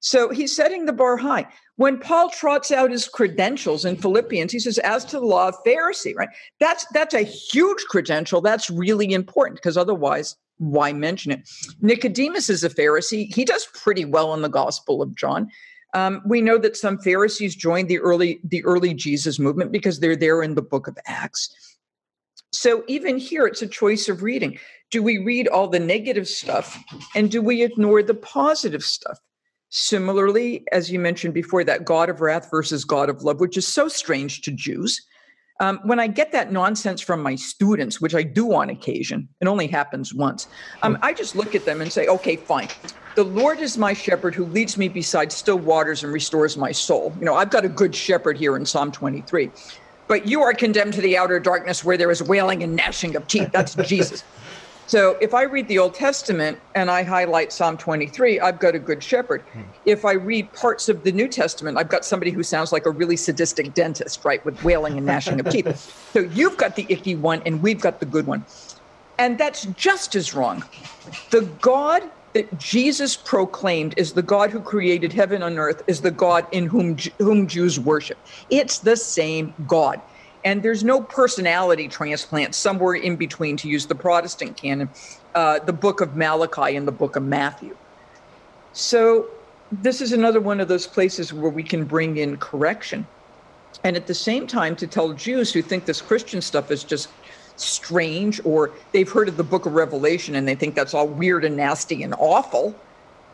So 0.00 0.30
he's 0.30 0.54
setting 0.54 0.86
the 0.86 0.92
bar 0.92 1.16
high. 1.16 1.46
When 1.76 1.98
Paul 1.98 2.30
trots 2.30 2.70
out 2.70 2.90
his 2.90 3.06
credentials 3.08 3.84
in 3.84 3.96
Philippians, 3.96 4.52
he 4.52 4.58
says, 4.58 4.78
as 4.78 5.04
to 5.06 5.20
the 5.20 5.26
law 5.26 5.48
of 5.48 5.54
Pharisee, 5.66 6.14
right? 6.14 6.28
That's 6.58 6.86
that's 6.92 7.14
a 7.14 7.22
huge 7.22 7.84
credential. 7.88 8.40
That's 8.40 8.70
really 8.70 9.12
important 9.12 9.56
because 9.56 9.76
otherwise, 9.76 10.36
why 10.58 10.92
mention 10.92 11.32
it? 11.32 11.48
Nicodemus 11.80 12.50
is 12.50 12.64
a 12.64 12.70
Pharisee. 12.70 13.34
He 13.34 13.44
does 13.44 13.66
pretty 13.74 14.04
well 14.04 14.34
in 14.34 14.42
the 14.42 14.48
Gospel 14.48 15.00
of 15.00 15.14
John. 15.14 15.48
Um, 15.92 16.22
we 16.24 16.40
know 16.40 16.58
that 16.58 16.76
some 16.76 16.98
Pharisees 16.98 17.56
joined 17.56 17.88
the 17.88 17.98
early 17.98 18.40
the 18.44 18.64
early 18.64 18.94
Jesus 18.94 19.38
movement 19.38 19.72
because 19.72 19.98
they're 19.98 20.16
there 20.16 20.42
in 20.42 20.54
the 20.54 20.62
book 20.62 20.86
of 20.86 20.96
Acts. 21.06 21.54
So 22.52 22.84
even 22.88 23.18
here, 23.18 23.46
it's 23.46 23.62
a 23.62 23.66
choice 23.66 24.08
of 24.08 24.22
reading. 24.22 24.58
Do 24.90 25.02
we 25.02 25.18
read 25.18 25.48
all 25.48 25.68
the 25.68 25.78
negative 25.78 26.26
stuff 26.26 26.82
and 27.14 27.30
do 27.30 27.40
we 27.40 27.62
ignore 27.62 28.02
the 28.02 28.14
positive 28.14 28.82
stuff? 28.82 29.18
Similarly, 29.68 30.64
as 30.72 30.90
you 30.90 30.98
mentioned 30.98 31.32
before, 31.32 31.62
that 31.62 31.84
God 31.84 32.10
of 32.10 32.20
wrath 32.20 32.48
versus 32.50 32.84
God 32.84 33.08
of 33.08 33.22
love, 33.22 33.38
which 33.38 33.56
is 33.56 33.68
so 33.68 33.86
strange 33.86 34.40
to 34.42 34.50
Jews. 34.50 35.00
Um, 35.60 35.78
when 35.84 36.00
I 36.00 36.06
get 36.06 36.32
that 36.32 36.50
nonsense 36.50 37.02
from 37.02 37.22
my 37.22 37.36
students, 37.36 38.00
which 38.00 38.14
I 38.14 38.22
do 38.22 38.54
on 38.54 38.70
occasion, 38.70 39.28
it 39.42 39.46
only 39.46 39.66
happens 39.66 40.14
once, 40.14 40.46
um, 40.82 40.98
I 41.02 41.12
just 41.12 41.36
look 41.36 41.54
at 41.54 41.66
them 41.66 41.82
and 41.82 41.92
say, 41.92 42.06
okay, 42.06 42.36
fine. 42.36 42.68
The 43.14 43.24
Lord 43.24 43.60
is 43.60 43.76
my 43.76 43.92
shepherd 43.92 44.34
who 44.34 44.46
leads 44.46 44.78
me 44.78 44.88
beside 44.88 45.30
still 45.30 45.58
waters 45.58 46.02
and 46.02 46.12
restores 46.12 46.56
my 46.56 46.72
soul. 46.72 47.14
You 47.18 47.26
know, 47.26 47.34
I've 47.34 47.50
got 47.50 47.66
a 47.66 47.68
good 47.68 47.94
shepherd 47.94 48.38
here 48.38 48.56
in 48.56 48.64
Psalm 48.64 48.90
23. 48.90 49.52
But 50.08 50.26
you 50.26 50.40
are 50.40 50.54
condemned 50.54 50.94
to 50.94 51.02
the 51.02 51.18
outer 51.18 51.38
darkness 51.38 51.84
where 51.84 51.96
there 51.96 52.10
is 52.10 52.22
wailing 52.22 52.62
and 52.62 52.74
gnashing 52.74 53.14
of 53.14 53.26
teeth. 53.26 53.50
That's 53.52 53.74
Jesus. 53.86 54.24
So 54.90 55.16
if 55.20 55.34
I 55.34 55.42
read 55.42 55.68
the 55.68 55.78
Old 55.78 55.94
Testament 55.94 56.58
and 56.74 56.90
I 56.90 57.04
highlight 57.04 57.52
Psalm 57.52 57.76
23, 57.76 58.40
I've 58.40 58.58
got 58.58 58.74
a 58.74 58.80
good 58.80 59.04
shepherd. 59.04 59.46
Hmm. 59.52 59.62
If 59.84 60.04
I 60.04 60.14
read 60.14 60.52
parts 60.52 60.88
of 60.88 61.04
the 61.04 61.12
New 61.12 61.28
Testament, 61.28 61.78
I've 61.78 61.88
got 61.88 62.04
somebody 62.04 62.32
who 62.32 62.42
sounds 62.42 62.72
like 62.72 62.86
a 62.86 62.90
really 62.90 63.16
sadistic 63.16 63.72
dentist, 63.72 64.24
right, 64.24 64.44
with 64.44 64.60
wailing 64.64 64.96
and 64.96 65.06
gnashing 65.06 65.38
of 65.38 65.48
teeth. 65.48 65.96
So 66.12 66.22
you've 66.32 66.56
got 66.56 66.74
the 66.74 66.90
icky 66.90 67.14
one 67.14 67.40
and 67.46 67.62
we've 67.62 67.80
got 67.80 68.00
the 68.00 68.06
good 68.06 68.26
one. 68.26 68.44
And 69.16 69.38
that's 69.38 69.64
just 69.66 70.16
as 70.16 70.34
wrong. 70.34 70.64
The 71.30 71.42
God 71.60 72.02
that 72.34 72.58
Jesus 72.58 73.16
proclaimed 73.16 73.94
is 73.96 74.14
the 74.14 74.22
God 74.22 74.50
who 74.50 74.60
created 74.60 75.12
heaven 75.12 75.40
and 75.40 75.56
earth, 75.56 75.82
is 75.86 76.00
the 76.00 76.10
God 76.10 76.46
in 76.50 76.66
whom, 76.66 76.96
whom 77.20 77.46
Jews 77.46 77.78
worship. 77.78 78.18
It's 78.50 78.80
the 78.80 78.96
same 78.96 79.54
God. 79.66 80.00
And 80.44 80.62
there's 80.62 80.82
no 80.82 81.02
personality 81.02 81.86
transplant 81.88 82.54
somewhere 82.54 82.94
in 82.94 83.16
between, 83.16 83.56
to 83.58 83.68
use 83.68 83.86
the 83.86 83.94
Protestant 83.94 84.56
canon, 84.56 84.88
uh, 85.34 85.58
the 85.58 85.72
book 85.72 86.00
of 86.00 86.16
Malachi 86.16 86.76
and 86.76 86.88
the 86.88 86.92
book 86.92 87.16
of 87.16 87.22
Matthew. 87.22 87.76
So, 88.72 89.26
this 89.72 90.00
is 90.00 90.12
another 90.12 90.40
one 90.40 90.60
of 90.60 90.68
those 90.68 90.86
places 90.86 91.32
where 91.32 91.50
we 91.50 91.62
can 91.62 91.84
bring 91.84 92.16
in 92.16 92.36
correction. 92.38 93.06
And 93.84 93.96
at 93.96 94.06
the 94.06 94.14
same 94.14 94.46
time, 94.46 94.74
to 94.76 94.86
tell 94.86 95.12
Jews 95.12 95.52
who 95.52 95.62
think 95.62 95.84
this 95.84 96.00
Christian 96.00 96.40
stuff 96.40 96.70
is 96.70 96.82
just 96.82 97.08
strange 97.56 98.40
or 98.44 98.72
they've 98.92 99.10
heard 99.10 99.28
of 99.28 99.36
the 99.36 99.44
book 99.44 99.66
of 99.66 99.74
Revelation 99.74 100.34
and 100.34 100.48
they 100.48 100.54
think 100.54 100.74
that's 100.74 100.94
all 100.94 101.06
weird 101.06 101.44
and 101.44 101.56
nasty 101.56 102.02
and 102.02 102.14
awful, 102.18 102.74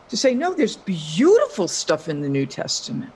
to 0.09 0.17
say, 0.17 0.33
no, 0.33 0.53
there's 0.53 0.77
beautiful 0.77 1.67
stuff 1.67 2.07
in 2.07 2.21
the 2.21 2.29
New 2.29 2.45
Testament. 2.45 3.11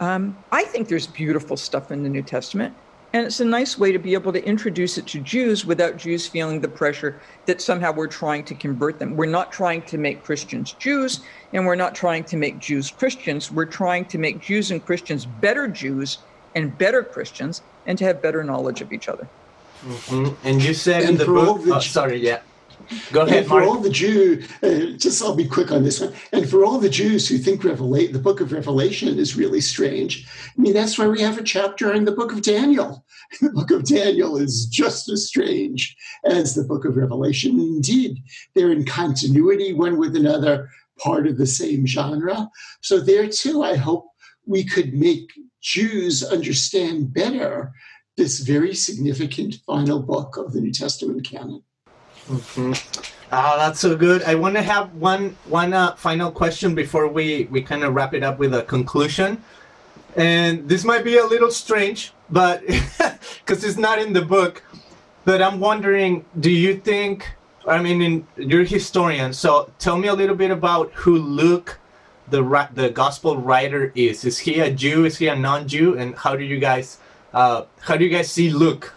Um, 0.00 0.36
I 0.52 0.64
think 0.64 0.88
there's 0.88 1.06
beautiful 1.06 1.56
stuff 1.56 1.90
in 1.90 2.02
the 2.02 2.08
New 2.08 2.22
Testament. 2.22 2.74
And 3.16 3.24
it's 3.24 3.40
a 3.40 3.46
nice 3.46 3.78
way 3.78 3.92
to 3.92 3.98
be 3.98 4.12
able 4.12 4.30
to 4.34 4.44
introduce 4.44 4.98
it 4.98 5.06
to 5.06 5.20
Jews 5.20 5.64
without 5.64 5.96
Jews 5.96 6.26
feeling 6.26 6.60
the 6.60 6.68
pressure 6.68 7.18
that 7.46 7.62
somehow 7.62 7.90
we're 7.90 8.08
trying 8.08 8.44
to 8.44 8.54
convert 8.54 8.98
them. 8.98 9.16
We're 9.16 9.24
not 9.24 9.50
trying 9.50 9.80
to 9.86 9.96
make 9.96 10.22
Christians 10.22 10.72
Jews, 10.72 11.20
and 11.54 11.64
we're 11.64 11.76
not 11.76 11.94
trying 11.94 12.24
to 12.24 12.36
make 12.36 12.58
Jews 12.58 12.90
Christians. 12.90 13.50
We're 13.50 13.64
trying 13.64 14.04
to 14.04 14.18
make 14.18 14.42
Jews 14.42 14.70
and 14.70 14.84
Christians 14.84 15.24
better 15.24 15.66
Jews 15.66 16.18
and 16.54 16.76
better 16.76 17.02
Christians 17.02 17.62
and 17.86 17.96
to 17.96 18.04
have 18.04 18.20
better 18.20 18.44
knowledge 18.44 18.82
of 18.82 18.92
each 18.92 19.08
other. 19.08 19.26
Mm-hmm. 19.80 20.46
And 20.46 20.62
you 20.62 20.74
said 20.74 21.04
and 21.04 21.12
in 21.12 21.16
the 21.16 21.24
book, 21.24 21.64
the, 21.64 21.76
oh, 21.76 21.80
sorry, 21.80 22.18
yeah. 22.18 22.40
Go 23.12 23.22
ahead, 23.22 23.38
and 23.38 23.46
for 23.46 23.60
Marc. 23.60 23.66
all 23.66 23.78
the 23.78 23.90
Jew, 23.90 24.42
uh, 24.62 24.96
just 24.96 25.22
I'll 25.22 25.34
be 25.34 25.46
quick 25.46 25.72
on 25.72 25.82
this 25.82 26.00
one. 26.00 26.12
And 26.32 26.48
for 26.48 26.64
all 26.64 26.78
the 26.78 26.88
Jews 26.88 27.28
who 27.28 27.38
think 27.38 27.62
Revelate, 27.62 28.12
the 28.12 28.18
book 28.18 28.40
of 28.40 28.52
Revelation 28.52 29.18
is 29.18 29.36
really 29.36 29.60
strange, 29.60 30.26
I 30.26 30.60
mean, 30.60 30.72
that's 30.72 30.98
why 30.98 31.06
we 31.06 31.20
have 31.20 31.38
a 31.38 31.42
chapter 31.42 31.92
in 31.92 32.04
the 32.04 32.12
book 32.12 32.32
of 32.32 32.42
Daniel. 32.42 33.04
The 33.40 33.50
book 33.50 33.72
of 33.72 33.84
Daniel 33.84 34.36
is 34.36 34.66
just 34.66 35.08
as 35.08 35.26
strange 35.26 35.96
as 36.24 36.54
the 36.54 36.62
book 36.62 36.84
of 36.84 36.96
Revelation. 36.96 37.58
Indeed, 37.58 38.18
they're 38.54 38.70
in 38.70 38.84
continuity 38.84 39.72
one 39.72 39.98
with 39.98 40.14
another, 40.14 40.70
part 40.98 41.26
of 41.26 41.36
the 41.36 41.46
same 41.46 41.86
genre. 41.86 42.48
So, 42.82 43.00
there 43.00 43.28
too, 43.28 43.64
I 43.64 43.74
hope 43.74 44.06
we 44.46 44.64
could 44.64 44.94
make 44.94 45.32
Jews 45.60 46.22
understand 46.22 47.12
better 47.12 47.72
this 48.16 48.40
very 48.40 48.74
significant 48.74 49.56
final 49.66 50.00
book 50.00 50.36
of 50.36 50.52
the 50.52 50.60
New 50.60 50.72
Testament 50.72 51.24
canon. 51.24 51.62
Mm-hmm. 52.28 52.72
Oh, 53.32 53.58
that's 53.58 53.80
so 53.80 53.96
good. 53.96 54.22
I 54.22 54.34
want 54.34 54.54
to 54.54 54.62
have 54.62 54.94
one 54.94 55.36
one 55.46 55.72
uh, 55.72 55.94
final 55.96 56.30
question 56.30 56.74
before 56.74 57.08
we 57.08 57.48
we 57.50 57.62
kind 57.62 57.84
of 57.84 57.94
wrap 57.94 58.14
it 58.14 58.22
up 58.22 58.38
with 58.38 58.54
a 58.54 58.62
conclusion. 58.62 59.42
And 60.16 60.68
this 60.68 60.84
might 60.84 61.04
be 61.04 61.18
a 61.18 61.26
little 61.26 61.50
strange, 61.50 62.12
but 62.30 62.66
because 62.66 63.64
it's 63.64 63.76
not 63.76 63.98
in 63.98 64.12
the 64.12 64.22
book. 64.22 64.62
But 65.24 65.42
I'm 65.42 65.58
wondering, 65.60 66.24
do 66.40 66.50
you 66.50 66.76
think? 66.76 67.34
I 67.66 67.82
mean, 67.82 68.00
in, 68.00 68.26
you're 68.36 68.62
a 68.62 68.64
historian, 68.64 69.32
so 69.32 69.72
tell 69.80 69.98
me 69.98 70.06
a 70.06 70.14
little 70.14 70.36
bit 70.36 70.52
about 70.52 70.92
who 70.92 71.18
Luke, 71.18 71.78
the 72.30 72.68
the 72.74 72.90
gospel 72.90 73.36
writer, 73.36 73.92
is. 73.96 74.24
Is 74.24 74.38
he 74.38 74.60
a 74.60 74.70
Jew? 74.70 75.04
Is 75.04 75.18
he 75.18 75.26
a 75.26 75.34
non-Jew? 75.34 75.98
And 75.98 76.14
how 76.14 76.36
do 76.36 76.44
you 76.44 76.58
guys 76.60 76.98
uh, 77.36 77.66
how 77.80 77.96
do 77.96 78.04
you 78.04 78.10
guys 78.10 78.32
see 78.32 78.50
Luke? 78.50 78.94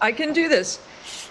I 0.00 0.12
can 0.12 0.32
do 0.32 0.48
this. 0.48 0.78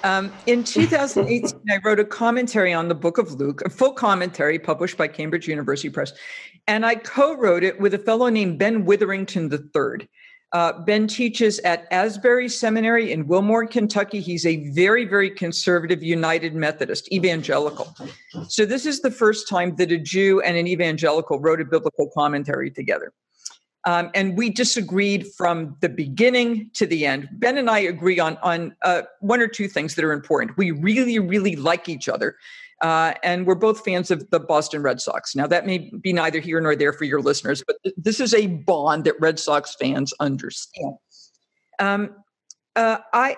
Um, 0.04 0.32
in 0.46 0.64
2018, 0.64 1.62
I 1.70 1.80
wrote 1.84 2.00
a 2.00 2.06
commentary 2.06 2.74
on 2.74 2.88
the 2.88 2.96
book 2.96 3.18
of 3.18 3.34
Luke, 3.34 3.62
a 3.66 3.70
full 3.70 3.94
commentary 3.94 4.60
published 4.60 4.98
by 4.98 5.08
Cambridge 5.08 5.48
University 5.48 5.90
Press. 5.90 6.14
And 6.68 6.86
I 6.86 6.96
co 6.96 7.36
wrote 7.36 7.64
it 7.64 7.80
with 7.80 7.94
a 7.94 8.00
fellow 8.00 8.30
named 8.30 8.60
Ben 8.60 8.86
Witherington 8.86 9.52
III. 9.52 10.08
Uh, 10.52 10.72
ben 10.84 11.06
teaches 11.06 11.60
at 11.60 11.86
Asbury 11.92 12.48
Seminary 12.48 13.12
in 13.12 13.28
Wilmore, 13.28 13.68
Kentucky. 13.68 14.22
He's 14.22 14.46
a 14.46 14.70
very, 14.72 15.04
very 15.04 15.30
conservative 15.30 16.02
United 16.02 16.56
Methodist, 16.56 17.12
evangelical. 17.12 17.94
So, 18.48 18.66
this 18.66 18.86
is 18.86 19.02
the 19.02 19.12
first 19.12 19.50
time 19.50 19.76
that 19.76 19.92
a 19.92 19.98
Jew 19.98 20.40
and 20.42 20.56
an 20.56 20.68
evangelical 20.68 21.40
wrote 21.40 21.60
a 21.60 21.66
biblical 21.66 22.10
commentary 22.16 22.72
together. 22.72 23.12
Um, 23.86 24.10
and 24.16 24.36
we 24.36 24.50
disagreed 24.50 25.28
from 25.38 25.76
the 25.82 25.90
beginning 25.90 26.72
to 26.74 26.88
the 26.88 27.06
end. 27.06 27.30
Ben 27.34 27.58
and 27.58 27.70
I 27.70 27.80
agree 27.80 28.20
on 28.20 28.38
on 28.42 28.76
uh, 28.82 29.04
one 29.20 29.42
or 29.42 29.48
two 29.48 29.68
things 29.68 29.96
that 29.96 30.04
are 30.04 30.12
important. 30.12 30.58
We 30.58 30.72
really, 30.72 31.20
really 31.20 31.56
like 31.56 31.88
each 31.88 32.10
other, 32.10 32.36
uh, 32.82 33.14
and 33.24 33.46
we're 33.46 33.56
both 33.56 33.86
fans 33.86 34.10
of 34.10 34.28
the 34.32 34.40
Boston 34.40 34.82
Red 34.82 35.02
Sox. 35.02 35.36
Now, 35.36 35.46
that 35.48 35.68
may 35.68 35.92
be 36.02 36.14
neither 36.14 36.40
here 36.40 36.60
nor 36.60 36.76
there 36.76 36.94
for 36.94 37.04
your 37.04 37.22
listeners, 37.22 37.64
but 37.66 37.78
th- 37.84 37.96
this 37.96 38.20
is 38.20 38.34
a 38.34 38.48
bond 38.48 39.04
that 39.04 39.20
Red 39.20 39.40
Sox 39.40 39.76
fans 39.76 40.14
understand. 40.20 40.96
Um, 41.80 42.16
uh, 42.76 42.98
I 43.14 43.38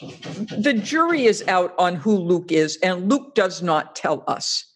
the 0.00 0.74
jury 0.82 1.26
is 1.26 1.44
out 1.46 1.72
on 1.78 1.94
who 1.94 2.16
Luke 2.16 2.50
is, 2.50 2.78
and 2.82 3.08
Luke 3.08 3.34
does 3.34 3.62
not 3.62 3.94
tell 3.94 4.24
us. 4.26 4.72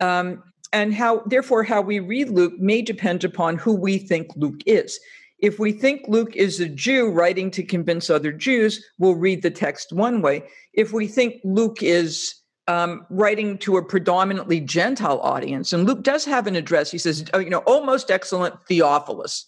Um, 0.00 0.42
and 0.76 0.94
how 0.94 1.22
therefore 1.26 1.62
how 1.62 1.80
we 1.80 1.98
read 1.98 2.28
luke 2.28 2.54
may 2.58 2.82
depend 2.82 3.24
upon 3.24 3.56
who 3.56 3.74
we 3.74 3.98
think 3.98 4.26
luke 4.36 4.60
is 4.66 5.00
If 5.38 5.58
we 5.58 5.72
think 5.72 6.08
Luke 6.08 6.34
is 6.34 6.60
a 6.60 6.68
Jew 6.68 7.10
writing 7.10 7.50
to 7.50 7.62
convince 7.62 8.08
other 8.08 8.32
Jews, 8.32 8.84
we'll 8.98 9.16
read 9.16 9.42
the 9.42 9.50
text 9.50 9.92
one 9.92 10.22
way. 10.22 10.44
If 10.72 10.92
we 10.92 11.06
think 11.06 11.34
Luke 11.44 11.82
is 11.82 12.34
um, 12.68 13.06
writing 13.10 13.58
to 13.58 13.76
a 13.76 13.84
predominantly 13.84 14.60
Gentile 14.60 15.20
audience, 15.20 15.72
and 15.72 15.86
Luke 15.86 16.02
does 16.02 16.24
have 16.24 16.46
an 16.46 16.56
address, 16.56 16.90
he 16.90 16.98
says, 16.98 17.24
oh, 17.34 17.38
you 17.38 17.50
know, 17.50 17.62
oh, 17.66 17.84
most 17.84 18.10
excellent 18.10 18.54
Theophilus. 18.66 19.46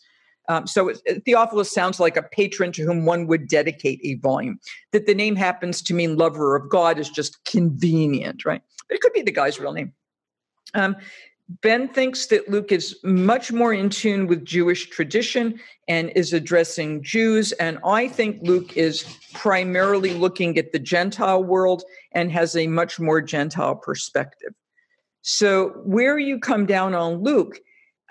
Um, 0.51 0.67
so 0.67 0.89
it, 0.89 1.25
Theophilus 1.25 1.73
sounds 1.73 2.01
like 2.01 2.17
a 2.17 2.23
patron 2.23 2.71
to 2.73 2.83
whom 2.83 3.07
one 3.07 3.27
would 3.27 3.49
dedicate 3.49 4.01
a 4.03 4.15
volume. 4.17 4.59
That 4.93 5.07
the 5.07 5.15
name 5.15 5.37
happens 5.37 5.83
to 5.83 5.95
mean 5.95 6.17
lover 6.19 6.55
of 6.55 6.71
God 6.71 6.99
is 6.99 7.09
just 7.11 7.43
convenient, 7.45 8.45
right? 8.45 8.63
It 8.91 9.01
could 9.01 9.13
be 9.15 9.23
the 9.23 9.33
guy's 9.33 9.59
real 9.59 9.73
name. 9.73 9.93
Um, 10.75 10.97
Ben 11.63 11.89
thinks 11.89 12.27
that 12.27 12.51
Luke 12.51 12.73
is 12.73 12.99
much 13.03 13.53
more 13.53 13.73
in 13.73 13.89
tune 13.89 14.27
with 14.27 14.45
Jewish 14.45 14.91
tradition 14.91 15.59
and 15.89 16.11
is 16.15 16.35
addressing 16.35 17.03
Jews. 17.03 17.53
And 17.53 17.79
I 17.87 18.09
think 18.09 18.41
Luke 18.43 18.77
is 18.77 19.05
primarily 19.33 20.13
looking 20.13 20.59
at 20.59 20.73
the 20.73 20.79
Gentile 20.79 21.43
world 21.43 21.85
and 22.13 22.31
has 22.33 22.55
a 22.55 22.67
much 22.67 23.01
more 23.01 23.23
Gentile 23.23 23.77
perspective. 23.77 24.53
So, 25.23 25.71
where 25.85 26.19
you 26.19 26.39
come 26.39 26.67
down 26.67 26.95
on 26.95 27.23
Luke 27.23 27.61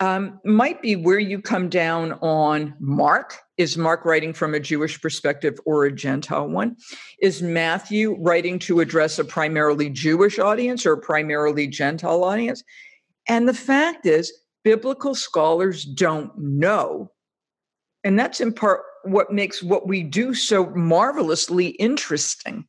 um, 0.00 0.40
might 0.44 0.80
be 0.80 0.94
where 0.96 1.18
you 1.18 1.40
come 1.40 1.68
down 1.68 2.12
on 2.20 2.74
Mark. 2.78 3.38
Is 3.56 3.76
Mark 3.76 4.04
writing 4.04 4.32
from 4.32 4.54
a 4.54 4.60
Jewish 4.60 5.00
perspective 5.00 5.58
or 5.66 5.84
a 5.84 5.92
Gentile 5.92 6.48
one? 6.48 6.76
Is 7.20 7.42
Matthew 7.42 8.16
writing 8.20 8.58
to 8.60 8.80
address 8.80 9.18
a 9.18 9.24
primarily 9.24 9.90
Jewish 9.90 10.38
audience 10.38 10.86
or 10.86 10.92
a 10.92 11.00
primarily 11.00 11.66
Gentile 11.66 12.22
audience? 12.22 12.62
And 13.28 13.48
the 13.48 13.54
fact 13.54 14.06
is, 14.06 14.32
biblical 14.62 15.14
scholars 15.14 15.84
don't 15.84 16.30
know. 16.38 17.10
And 18.04 18.18
that's 18.18 18.40
in 18.40 18.52
part 18.52 18.82
what 19.02 19.32
makes 19.32 19.62
what 19.62 19.88
we 19.88 20.04
do 20.04 20.34
so 20.34 20.70
marvelously 20.70 21.68
interesting. 21.68 22.66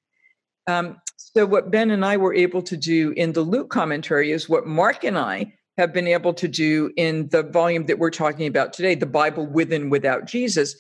Um, 0.66 0.98
so, 1.18 1.46
what 1.46 1.70
Ben 1.70 1.92
and 1.92 2.04
I 2.04 2.18
were 2.18 2.34
able 2.34 2.64
to 2.64 2.76
do 2.76 3.12
in 3.12 3.34
the 3.34 3.42
Luke 3.42 3.70
commentary 3.70 4.32
is 4.32 4.50
what 4.50 4.66
Marc 4.66 5.04
and 5.04 5.18
I 5.18 5.54
have 5.80 5.94
been 5.94 6.08
able 6.08 6.34
to 6.34 6.48
do 6.48 6.92
in 6.98 7.30
the 7.30 7.42
volume 7.42 7.86
that 7.86 8.00
we're 8.00 8.10
talking 8.10 8.46
about 8.46 8.74
today, 8.74 8.96
The 8.96 9.06
Bible 9.06 9.48
with 9.48 9.72
and 9.72 9.90
Without 9.90 10.26
Jesus. 10.26 10.76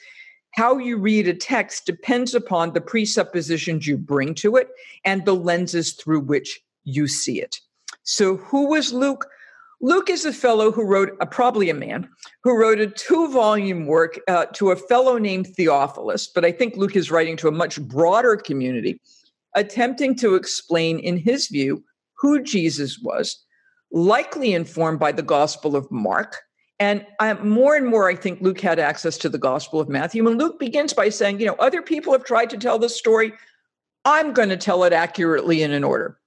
How 0.56 0.78
you 0.78 0.98
read 0.98 1.26
a 1.26 1.34
text 1.34 1.86
depends 1.86 2.36
upon 2.36 2.74
the 2.74 2.82
presuppositions 2.82 3.88
you 3.88 3.98
bring 3.98 4.36
to 4.36 4.58
it 4.58 4.68
and 5.06 5.24
the 5.24 5.36
lenses 5.36 5.94
through 5.94 6.20
which 6.20 6.60
you 6.84 7.08
see 7.08 7.40
it. 7.40 7.56
So, 8.04 8.38
who 8.38 8.68
was 8.68 8.92
Luke? 8.92 9.26
Luke 9.80 10.10
is 10.10 10.26
a 10.26 10.34
fellow 10.34 10.70
who 10.70 10.84
wrote, 10.84 11.16
a, 11.22 11.26
probably 11.26 11.70
a 11.70 11.74
man, 11.74 12.10
who 12.44 12.60
wrote 12.60 12.82
a 12.82 12.88
two 12.88 13.32
volume 13.32 13.86
work 13.86 14.20
uh, 14.28 14.48
to 14.48 14.72
a 14.72 14.76
fellow 14.76 15.18
named 15.18 15.48
Theophilus, 15.48 16.28
but 16.28 16.44
I 16.44 16.52
think 16.52 16.76
Luke 16.76 16.98
is 16.98 17.10
writing 17.10 17.38
to 17.38 17.48
a 17.48 17.54
much 17.54 17.80
broader 17.80 18.36
community, 18.36 19.00
attempting 19.56 20.16
to 20.16 20.36
explain, 20.36 21.00
in 21.00 21.16
his 21.16 21.48
view, 21.48 21.86
who 22.18 22.44
Jesus 22.44 23.00
was 23.00 23.46
likely 23.92 24.54
informed 24.54 25.00
by 25.00 25.12
the 25.12 25.24
Gospel 25.24 25.76
of 25.76 25.90
Mark. 25.92 26.38
And 26.80 27.06
I, 27.20 27.34
more 27.34 27.76
and 27.76 27.88
more, 27.88 28.10
I 28.10 28.16
think 28.16 28.42
Luke 28.42 28.62
had 28.62 28.80
access 28.80 29.18
to 29.20 29.30
the 29.30 29.38
Gospel 29.38 29.80
of 29.80 29.90
Matthew. 29.90 30.28
And 30.28 30.38
Luke 30.40 30.60
begins 30.60 30.94
by 30.94 31.10
saying, 31.10 31.40
you 31.40 31.46
know, 31.46 31.56
other 31.60 31.82
people 31.82 32.14
have 32.14 32.24
tried 32.24 32.50
to 32.52 32.58
tell 32.58 32.80
this 32.80 32.98
story. 32.98 33.34
I'm 34.06 34.32
going 34.32 34.50
to 34.50 34.58
tell 34.58 34.84
it 34.86 34.94
accurately 34.94 35.62
and 35.62 35.74
in 35.74 35.84
order. 35.84 36.18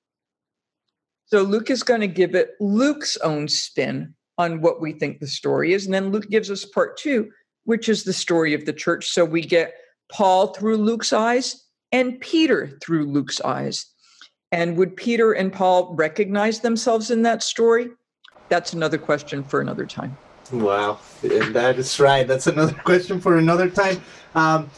So 1.27 1.43
Luke 1.43 1.71
is 1.71 1.83
going 1.83 2.03
to 2.03 2.07
give 2.07 2.35
it 2.35 2.51
Luke's 2.61 3.17
own 3.19 3.49
spin 3.49 4.15
on 4.37 4.61
what 4.61 4.81
we 4.81 4.93
think 4.93 5.21
the 5.21 5.27
story 5.27 5.73
is. 5.73 5.87
And 5.87 5.95
then 5.95 6.11
Luke 6.11 6.29
gives 6.29 6.51
us 6.51 6.67
part 6.67 6.99
two, 6.99 7.31
which 7.65 7.89
is 7.89 8.05
the 8.05 8.13
story 8.13 8.53
of 8.53 8.67
the 8.67 8.73
church. 8.73 9.09
So 9.09 9.25
we 9.25 9.41
get 9.41 9.75
Paul 10.11 10.49
through 10.49 10.77
Luke's 10.77 11.13
eyes 11.13 11.65
and 11.91 12.21
Peter 12.21 12.79
through 12.83 13.07
Luke's 13.07 13.41
eyes. 13.41 13.87
And 14.53 14.77
would 14.77 14.97
Peter 14.97 15.33
and 15.33 15.51
Paul 15.51 15.95
recognize 15.95 16.61
themselves 16.61 17.11
in 17.11 17.23
that 17.23 17.43
story? 17.43 17.91
That's 18.51 18.75
another 18.75 18.99
question 18.99 19.43
for 19.43 19.63
another 19.63 19.87
time. 19.87 20.17
Wow, 20.53 20.99
that 21.23 21.79
is 21.79 21.99
right. 21.99 22.29
That's 22.29 22.47
another 22.47 22.75
question 22.85 23.19
for 23.19 23.39
another 23.39 23.71
time. 23.71 24.03
Um, 24.35 24.71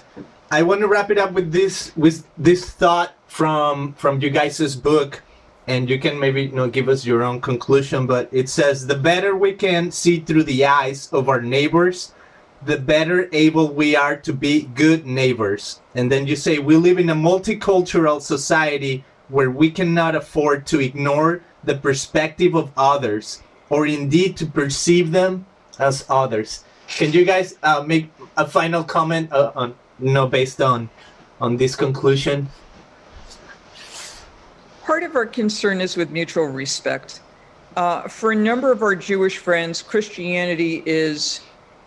I 0.53 0.63
want 0.63 0.83
to 0.83 0.87
wrap 0.87 1.11
it 1.11 1.19
up 1.19 1.33
with 1.33 1.51
this 1.51 1.91
with 1.97 2.25
this 2.39 2.71
thought 2.71 3.15
from 3.27 3.95
from 3.95 4.21
you 4.21 4.31
guys' 4.31 4.77
book, 4.77 5.23
and 5.67 5.91
you 5.91 5.99
can 5.99 6.21
maybe 6.21 6.43
you 6.43 6.53
know 6.53 6.69
give 6.69 6.89
us 6.89 7.05
your 7.05 7.25
own 7.25 7.41
conclusion. 7.41 8.07
But 8.07 8.29
it 8.31 8.49
says 8.49 8.87
the 8.87 8.95
better 8.95 9.35
we 9.35 9.55
can 9.55 9.91
see 9.91 10.21
through 10.21 10.45
the 10.45 10.65
eyes 10.65 11.13
of 11.13 11.29
our 11.29 11.43
neighbors, 11.43 12.13
the 12.65 12.79
better 12.79 13.29
able 13.33 13.73
we 13.73 13.97
are 13.97 14.17
to 14.19 14.33
be 14.33 14.71
good 14.75 15.05
neighbors. 15.05 15.81
And 15.97 16.13
then 16.13 16.29
you 16.29 16.37
say 16.37 16.61
we 16.61 16.77
live 16.77 16.99
in 16.99 17.11
a 17.11 17.17
multicultural 17.17 18.23
society 18.23 19.05
where 19.29 19.51
we 19.51 19.71
cannot 19.71 20.15
afford 20.15 20.67
to 20.67 20.81
ignore 20.81 21.43
the 21.63 21.75
perspective 21.75 22.55
of 22.55 22.71
others 22.77 23.43
or 23.71 23.87
indeed 23.87 24.37
to 24.37 24.47
perceive 24.47 25.13
them 25.13 25.47
as 25.79 26.05
others. 26.09 26.65
Can 26.89 27.13
you 27.13 27.25
guys 27.25 27.57
uh, 27.63 27.83
make 27.87 28.11
a 28.37 28.47
final 28.47 28.85
comment 28.85 29.33
uh, 29.33 29.53
on 29.57 29.75
you 29.99 30.13
know 30.13 30.27
based 30.27 30.61
on 30.61 30.91
on 31.41 31.57
this 31.57 31.75
conclusion? 31.75 32.49
Part 34.83 35.03
of 35.03 35.17
our 35.17 35.27
concern 35.27 35.81
is 35.81 35.97
with 35.97 36.11
mutual 36.11 36.45
respect. 36.45 37.21
Uh, 37.77 38.07
for 38.07 38.33
a 38.33 38.37
number 38.37 38.71
of 38.71 38.83
our 38.83 38.95
Jewish 38.95 39.39
friends, 39.39 39.83
Christianity 39.83 40.83
is 40.87 41.41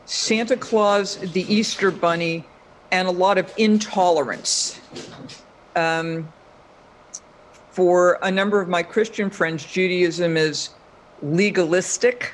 Santa 0.05 0.57
Claus, 0.57 1.17
the 1.17 1.45
Easter 1.53 1.91
Bunny, 1.91 2.45
and 2.91 3.07
a 3.07 3.11
lot 3.11 3.37
of 3.37 3.53
intolerance. 3.57 4.81
Um, 5.75 6.27
for 7.77 8.17
a 8.23 8.31
number 8.31 8.59
of 8.59 8.67
my 8.67 8.81
Christian 8.81 9.29
friends, 9.29 9.63
Judaism 9.63 10.35
is 10.35 10.71
legalistic, 11.21 12.33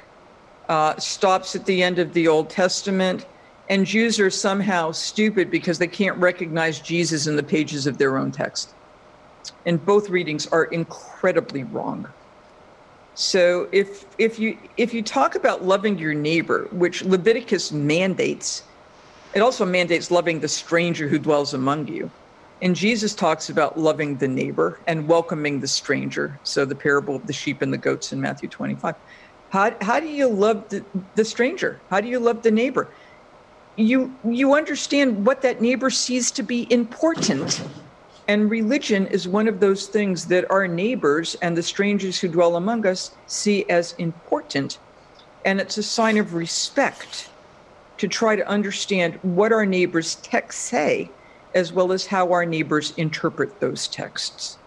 uh, 0.70 0.96
stops 0.98 1.54
at 1.54 1.66
the 1.66 1.84
end 1.84 2.00
of 2.00 2.14
the 2.14 2.30
Old 2.30 2.50
Testament, 2.50 3.26
and 3.70 3.86
Jews 3.86 4.22
are 4.22 4.30
somehow 4.30 4.94
stupid 4.94 5.52
because 5.52 5.80
they 5.80 5.88
can't 5.88 6.18
recognize 6.18 6.80
Jesus 6.80 7.28
in 7.28 7.36
the 7.36 7.44
pages 7.44 7.86
of 7.88 7.98
their 7.98 8.18
own 8.18 8.32
text. 8.32 8.74
And 9.66 9.86
both 9.86 10.10
readings 10.10 10.48
are 10.48 10.64
incredibly 10.64 11.66
wrong. 11.66 12.08
So 13.14 13.68
if 13.74 14.06
if 14.18 14.40
you 14.40 14.58
if 14.78 14.94
you 14.94 15.04
talk 15.04 15.36
about 15.36 15.62
loving 15.62 15.98
your 15.98 16.14
neighbor, 16.14 16.70
which 16.72 17.04
Leviticus 17.04 17.70
mandates, 17.74 18.64
it 19.36 19.42
also 19.42 19.66
mandates 19.66 20.10
loving 20.10 20.40
the 20.40 20.48
stranger 20.48 21.10
who 21.10 21.20
dwells 21.20 21.54
among 21.54 21.90
you. 21.90 22.14
And 22.64 22.78
Jesus 22.78 23.14
talks 23.14 23.50
about 23.50 23.78
loving 23.78 24.16
the 24.16 24.28
neighbor 24.30 24.80
and 24.88 25.06
welcoming 25.06 25.60
the 25.60 25.68
stranger. 25.68 26.40
So 26.44 26.64
the 26.64 26.76
parable 26.76 27.18
of 27.18 27.28
the 27.28 27.34
sheep 27.34 27.62
and 27.62 27.74
the 27.74 27.78
goats 27.78 28.14
in 28.14 28.22
Matthew 28.22 28.48
25. 28.48 28.96
How, 29.50 29.76
how 29.82 30.00
do 30.00 30.08
you 30.08 30.30
love 30.30 30.70
the, 30.70 30.86
the 31.16 31.26
stranger? 31.26 31.82
How 31.90 32.00
do 32.00 32.08
you 32.08 32.20
love 32.20 32.42
the 32.42 32.52
neighbor? 32.52 32.94
You 33.76 34.16
you 34.24 34.54
understand 34.54 35.26
what 35.26 35.42
that 35.42 35.62
neighbor 35.62 35.90
sees 35.90 36.32
to 36.32 36.44
be 36.44 36.72
important. 36.72 37.62
And 38.30 38.50
religion 38.50 39.08
is 39.08 39.28
one 39.28 39.50
of 39.50 39.60
those 39.60 39.88
things 39.88 40.28
that 40.28 40.50
our 40.50 40.66
neighbors 40.66 41.36
and 41.42 41.58
the 41.58 41.64
strangers 41.64 42.18
who 42.18 42.30
dwell 42.30 42.56
among 42.56 42.88
us 42.88 43.18
see 43.26 43.68
as 43.68 43.92
important. 43.94 44.80
And 45.44 45.60
it's 45.60 45.78
a 45.78 45.84
sign 45.84 46.18
of 46.18 46.34
respect 46.34 47.30
to 47.98 48.08
try 48.08 48.38
to 48.38 48.48
understand 48.48 49.20
what 49.22 49.52
our 49.52 49.66
neighbors' 49.66 50.16
texts 50.16 50.70
say 50.70 51.12
as 51.54 51.72
well 51.72 51.92
as 51.92 52.08
how 52.08 52.32
our 52.32 52.46
neighbors 52.46 52.92
interpret 52.92 53.60
those 53.60 53.88
texts. 53.88 54.60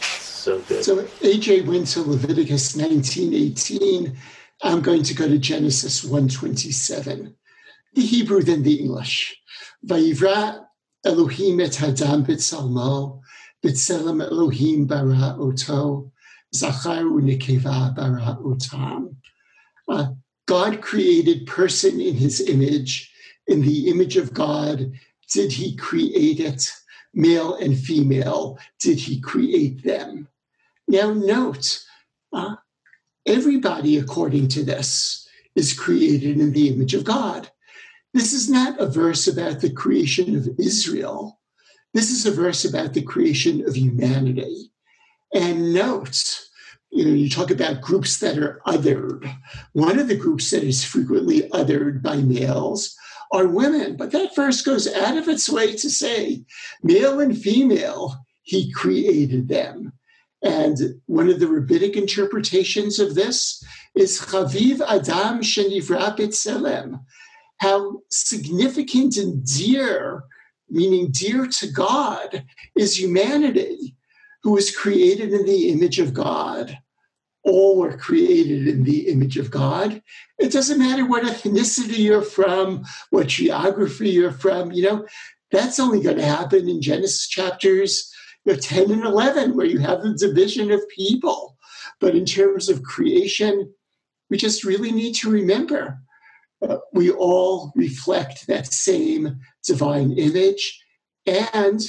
So 0.00 0.60
good. 0.60 0.84
So 0.84 1.02
AJ 1.22 1.66
went 1.66 1.88
to 1.88 2.02
Leviticus 2.02 2.76
19:18. 2.76 4.16
I'm 4.62 4.80
going 4.80 5.02
to 5.02 5.14
go 5.14 5.28
to 5.28 5.38
Genesis 5.38 6.04
1:27. 6.04 7.34
The 7.94 8.02
Hebrew, 8.02 8.42
then 8.42 8.62
the 8.62 8.74
English. 8.74 9.36
Vayivra 9.84 10.66
Elohim 11.04 11.60
et 11.60 11.72
Hadam 11.72 12.26
b'tzalmo, 12.26 13.20
b'tzelem 13.64 14.22
Elohim 14.22 14.86
bara 14.86 15.36
oto, 15.38 16.12
zachar 16.54 17.02
u'nikeva 17.04 17.94
bara 17.94 18.38
otam. 18.44 19.16
Uh, 19.88 20.12
God 20.46 20.80
created 20.80 21.46
person 21.46 22.00
in 22.00 22.14
his 22.14 22.40
image. 22.40 23.12
In 23.48 23.62
the 23.62 23.88
image 23.88 24.16
of 24.16 24.34
God, 24.34 24.92
did 25.32 25.52
he 25.52 25.76
create 25.76 26.40
it? 26.40 26.70
Male 27.14 27.54
and 27.54 27.78
female, 27.78 28.58
did 28.78 28.98
he 28.98 29.20
create 29.20 29.82
them? 29.84 30.28
Now, 30.86 31.12
note, 31.12 31.82
uh, 32.32 32.56
everybody, 33.24 33.96
according 33.96 34.48
to 34.48 34.62
this, 34.64 35.26
is 35.54 35.78
created 35.78 36.38
in 36.38 36.52
the 36.52 36.68
image 36.68 36.94
of 36.94 37.04
God. 37.04 37.50
This 38.12 38.32
is 38.32 38.48
not 38.48 38.80
a 38.80 38.86
verse 38.86 39.26
about 39.26 39.60
the 39.60 39.70
creation 39.70 40.36
of 40.36 40.48
Israel. 40.58 41.40
This 41.94 42.10
is 42.10 42.26
a 42.26 42.30
verse 42.30 42.64
about 42.64 42.92
the 42.92 43.02
creation 43.02 43.66
of 43.66 43.76
humanity. 43.76 44.70
And 45.34 45.72
note, 45.74 46.40
you 46.90 47.04
know, 47.04 47.12
you 47.12 47.28
talk 47.28 47.50
about 47.50 47.80
groups 47.80 48.18
that 48.20 48.38
are 48.38 48.60
othered. 48.66 49.30
One 49.72 49.98
of 49.98 50.08
the 50.08 50.16
groups 50.16 50.50
that 50.50 50.62
is 50.62 50.84
frequently 50.84 51.42
othered 51.50 52.02
by 52.02 52.16
males 52.16 52.96
are 53.32 53.48
women. 53.48 53.96
But 53.96 54.12
that 54.12 54.34
verse 54.34 54.62
goes 54.62 54.92
out 54.92 55.16
of 55.16 55.28
its 55.28 55.48
way 55.48 55.74
to 55.76 55.90
say, 55.90 56.44
male 56.82 57.20
and 57.20 57.36
female, 57.36 58.16
he 58.42 58.72
created 58.72 59.48
them. 59.48 59.92
And 60.42 61.00
one 61.06 61.28
of 61.28 61.40
the 61.40 61.48
rabbinic 61.48 61.96
interpretations 61.96 62.98
of 62.98 63.14
this 63.14 63.62
is 63.94 64.20
Chaviv 64.20 64.80
Adam 64.80 65.40
Shenivra 65.40 66.16
B'Tselem, 66.16 67.00
how 67.58 68.02
significant 68.10 69.16
and 69.16 69.44
dear, 69.44 70.24
meaning 70.68 71.10
dear 71.10 71.46
to 71.46 71.66
God, 71.70 72.44
is 72.76 72.98
humanity, 72.98 73.96
who 74.42 74.52
was 74.52 74.76
created 74.76 75.32
in 75.32 75.46
the 75.46 75.70
image 75.70 75.98
of 75.98 76.14
God. 76.14 76.78
All 77.46 77.78
were 77.78 77.96
created 77.96 78.68
in 78.68 78.84
the 78.84 79.08
image 79.08 79.38
of 79.38 79.50
God. 79.50 80.02
It 80.38 80.52
doesn't 80.52 80.78
matter 80.78 81.06
what 81.06 81.24
ethnicity 81.24 81.98
you're 81.98 82.22
from, 82.22 82.84
what 83.10 83.28
geography 83.28 84.10
you're 84.10 84.32
from, 84.32 84.72
you 84.72 84.82
know, 84.82 85.06
that's 85.52 85.78
only 85.78 86.00
going 86.00 86.16
to 86.16 86.24
happen 86.24 86.68
in 86.68 86.82
Genesis 86.82 87.28
chapters 87.28 88.12
you 88.44 88.52
know, 88.52 88.58
10 88.58 88.90
and 88.90 89.04
11, 89.04 89.56
where 89.56 89.66
you 89.66 89.78
have 89.78 90.02
the 90.02 90.14
division 90.14 90.70
of 90.70 90.88
people. 90.88 91.56
But 92.00 92.14
in 92.14 92.24
terms 92.24 92.68
of 92.68 92.82
creation, 92.82 93.72
we 94.28 94.36
just 94.36 94.64
really 94.64 94.92
need 94.92 95.14
to 95.16 95.30
remember 95.30 95.98
uh, 96.66 96.78
we 96.92 97.10
all 97.10 97.72
reflect 97.76 98.46
that 98.46 98.72
same 98.72 99.38
divine 99.64 100.12
image. 100.12 100.82
And 101.26 101.80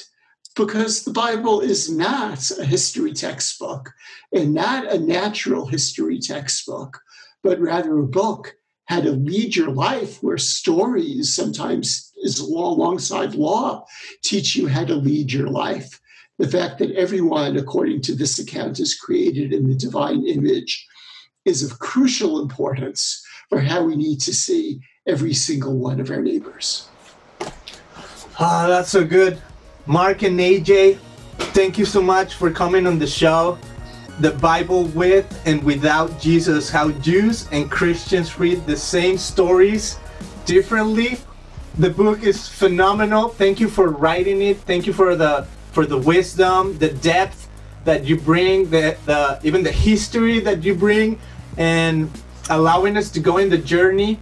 because 0.58 1.04
the 1.04 1.14
Bible 1.14 1.62
is 1.62 1.90
not 1.90 2.50
a 2.60 2.66
history 2.66 3.14
textbook 3.14 3.94
and 4.34 4.54
not 4.54 4.92
a 4.92 5.00
natural 5.00 5.68
history 5.68 6.20
textbook, 6.20 7.00
but 7.44 7.60
rather 7.60 8.00
a 8.00 8.08
book 8.08 8.56
how 8.86 9.02
to 9.02 9.12
lead 9.12 9.56
your 9.56 9.70
life 9.70 10.24
where 10.24 10.38
stories 10.38 11.36
sometimes 11.36 12.12
is 12.24 12.42
law 12.42 12.70
alongside 12.74 13.36
law 13.36 13.86
teach 14.24 14.56
you 14.56 14.68
how 14.68 14.84
to 14.84 14.96
lead 14.96 15.32
your 15.32 15.48
life 15.48 16.00
the 16.40 16.48
fact 16.48 16.78
that 16.80 16.92
everyone, 16.92 17.58
according 17.58 18.02
to 18.02 18.16
this 18.16 18.38
account, 18.38 18.80
is 18.80 18.94
created 18.94 19.54
in 19.54 19.68
the 19.68 19.76
divine 19.76 20.26
image 20.26 20.88
is 21.46 21.64
of 21.64 21.80
crucial 21.80 22.42
importance 22.42 23.26
for 23.50 23.60
how 23.60 23.84
we 23.84 23.96
need 23.96 24.20
to 24.20 24.34
see 24.34 24.80
every 25.08 25.34
single 25.34 25.78
one 25.78 26.00
of 26.00 26.12
our 26.12 26.22
neighbors. 26.22 26.88
Ah, 28.40 28.68
that's 28.68 28.90
so 28.90 29.04
good. 29.04 29.42
Marc 29.88 30.24
and 30.24 30.38
AJ, 30.38 30.98
thank 31.56 31.78
you 31.78 31.86
so 31.86 32.02
much 32.02 32.34
for 32.34 32.52
coming 32.52 32.86
on 32.86 33.00
the 33.00 33.08
show. 33.08 33.58
The 34.20 34.32
Bible 34.32 34.84
with 34.88 35.42
and 35.46 35.64
without 35.64 36.20
Jesus, 36.20 36.70
how 36.70 36.92
Jews 36.92 37.48
and 37.54 37.72
Christians 37.72 38.38
read 38.38 38.66
the 38.66 38.76
same 38.76 39.18
stories 39.18 39.98
differently. 40.44 41.18
The 41.78 41.90
book 41.90 42.24
is 42.24 42.50
phenomenal. 42.50 43.30
Thank 43.30 43.62
you 43.62 43.70
for 43.70 43.88
writing 43.88 44.42
it. 44.42 44.58
Thank 44.58 44.88
you 44.88 44.94
for 44.94 45.16
the 45.16 45.48
for 45.72 45.86
the 45.86 45.98
wisdom, 45.98 46.78
the 46.80 46.90
depth 46.90 47.48
that 47.86 48.04
you 48.04 48.20
bring, 48.20 48.70
the, 48.70 48.98
the 49.06 49.40
even 49.44 49.64
the 49.64 49.72
history 49.72 50.42
that 50.42 50.64
you 50.64 50.76
bring, 50.76 51.18
and 51.56 52.12
allowing 52.50 52.98
us 52.98 53.10
to 53.12 53.22
go 53.22 53.38
in 53.38 53.50
the 53.50 53.58
journey. 53.58 54.20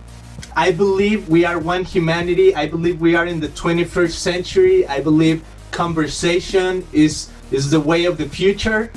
I 0.55 0.71
believe 0.71 1.27
we 1.27 1.43
are 1.43 1.57
one 1.57 1.83
humanity. 1.83 2.53
I 2.53 2.67
believe 2.67 3.01
we 3.01 3.15
are 3.15 3.25
in 3.25 3.39
the 3.39 3.49
21st 3.49 4.11
century. 4.11 4.87
I 4.87 5.01
believe 5.01 5.43
conversation 5.71 6.85
is 6.91 7.29
is 7.51 7.69
the 7.69 7.79
way 7.79 8.05
of 8.05 8.17
the 8.17 8.27
future. 8.27 8.91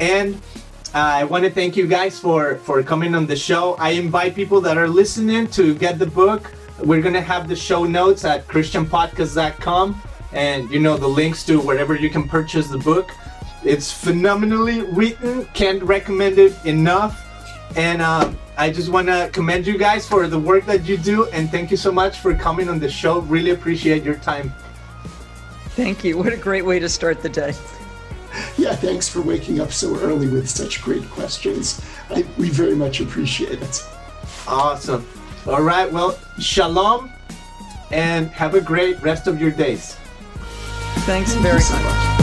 And 0.00 0.34
uh, 0.94 1.20
I 1.20 1.24
want 1.24 1.44
to 1.44 1.50
thank 1.50 1.76
you 1.76 1.86
guys 1.86 2.18
for 2.18 2.56
for 2.58 2.82
coming 2.82 3.14
on 3.14 3.26
the 3.26 3.36
show. 3.36 3.74
I 3.74 3.90
invite 3.90 4.34
people 4.34 4.60
that 4.62 4.78
are 4.78 4.88
listening 4.88 5.48
to 5.48 5.74
get 5.74 5.98
the 5.98 6.06
book. 6.06 6.52
We're 6.82 7.02
gonna 7.02 7.20
have 7.20 7.48
the 7.48 7.56
show 7.56 7.84
notes 7.84 8.24
at 8.24 8.46
christianpodcast.com 8.48 10.00
and 10.32 10.70
you 10.70 10.80
know 10.80 10.96
the 10.96 11.08
links 11.08 11.44
to 11.44 11.60
wherever 11.60 11.94
you 11.94 12.10
can 12.10 12.28
purchase 12.28 12.68
the 12.68 12.78
book. 12.78 13.10
It's 13.64 13.90
phenomenally 13.90 14.82
written. 14.82 15.46
Can't 15.54 15.82
recommend 15.82 16.38
it 16.38 16.52
enough. 16.66 17.20
And 17.76 18.02
um, 18.02 18.36
I 18.56 18.70
just 18.70 18.90
want 18.90 19.08
to 19.08 19.30
commend 19.32 19.66
you 19.66 19.78
guys 19.78 20.06
for 20.06 20.28
the 20.28 20.38
work 20.38 20.66
that 20.66 20.84
you 20.84 20.96
do, 20.96 21.26
and 21.30 21.50
thank 21.50 21.70
you 21.70 21.76
so 21.76 21.90
much 21.90 22.18
for 22.18 22.34
coming 22.34 22.68
on 22.68 22.78
the 22.78 22.90
show. 22.90 23.20
Really 23.20 23.50
appreciate 23.50 24.04
your 24.04 24.16
time. 24.16 24.52
Thank 25.74 26.04
you. 26.04 26.16
What 26.16 26.32
a 26.32 26.36
great 26.36 26.64
way 26.64 26.78
to 26.78 26.88
start 26.88 27.20
the 27.22 27.28
day. 27.28 27.52
Yeah, 28.56 28.74
thanks 28.74 29.08
for 29.08 29.20
waking 29.20 29.60
up 29.60 29.72
so 29.72 29.98
early 30.00 30.28
with 30.28 30.48
such 30.48 30.82
great 30.82 31.08
questions. 31.10 31.84
I, 32.10 32.24
we 32.38 32.48
very 32.50 32.74
much 32.74 33.00
appreciate 33.00 33.62
it. 33.62 33.84
Awesome. 34.46 35.06
All 35.46 35.62
right. 35.62 35.90
Well, 35.90 36.18
shalom, 36.38 37.12
and 37.90 38.28
have 38.28 38.54
a 38.54 38.60
great 38.60 39.00
rest 39.02 39.26
of 39.26 39.40
your 39.40 39.50
days. 39.50 39.94
Thanks 41.06 41.34
very 41.34 41.60
much. 41.60 42.13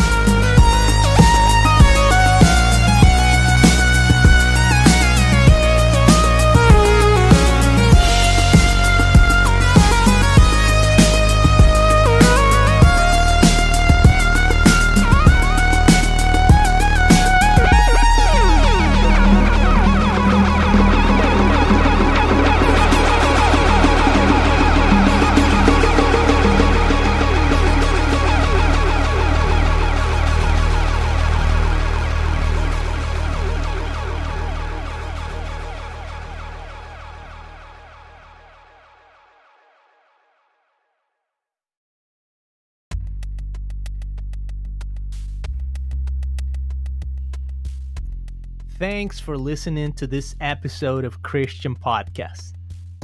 Thanks 48.81 49.19
for 49.19 49.37
listening 49.37 49.93
to 49.93 50.07
this 50.07 50.35
episode 50.41 51.05
of 51.05 51.21
Christian 51.21 51.75
Podcast. 51.75 52.53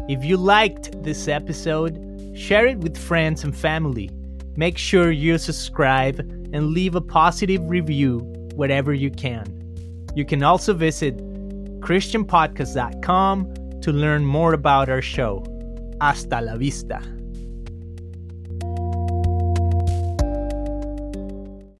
If 0.09 0.25
you 0.25 0.35
liked 0.35 1.03
this 1.03 1.27
episode, 1.27 2.33
share 2.35 2.65
it 2.65 2.79
with 2.79 2.97
friends 2.97 3.43
and 3.43 3.55
family. 3.55 4.09
Make 4.55 4.79
sure 4.79 5.11
you 5.11 5.37
subscribe 5.37 6.17
and 6.51 6.69
leave 6.69 6.95
a 6.95 7.01
positive 7.01 7.61
review 7.69 8.21
wherever 8.55 8.91
you 8.91 9.11
can. 9.11 9.45
You 10.15 10.25
can 10.25 10.41
also 10.41 10.73
visit 10.73 11.15
ChristianPodcast.com 11.81 13.79
to 13.81 13.91
learn 13.91 14.25
more 14.25 14.53
about 14.53 14.89
our 14.89 15.03
show. 15.03 15.45
Hasta 16.01 16.41
la 16.41 16.57
vista. 16.57 17.03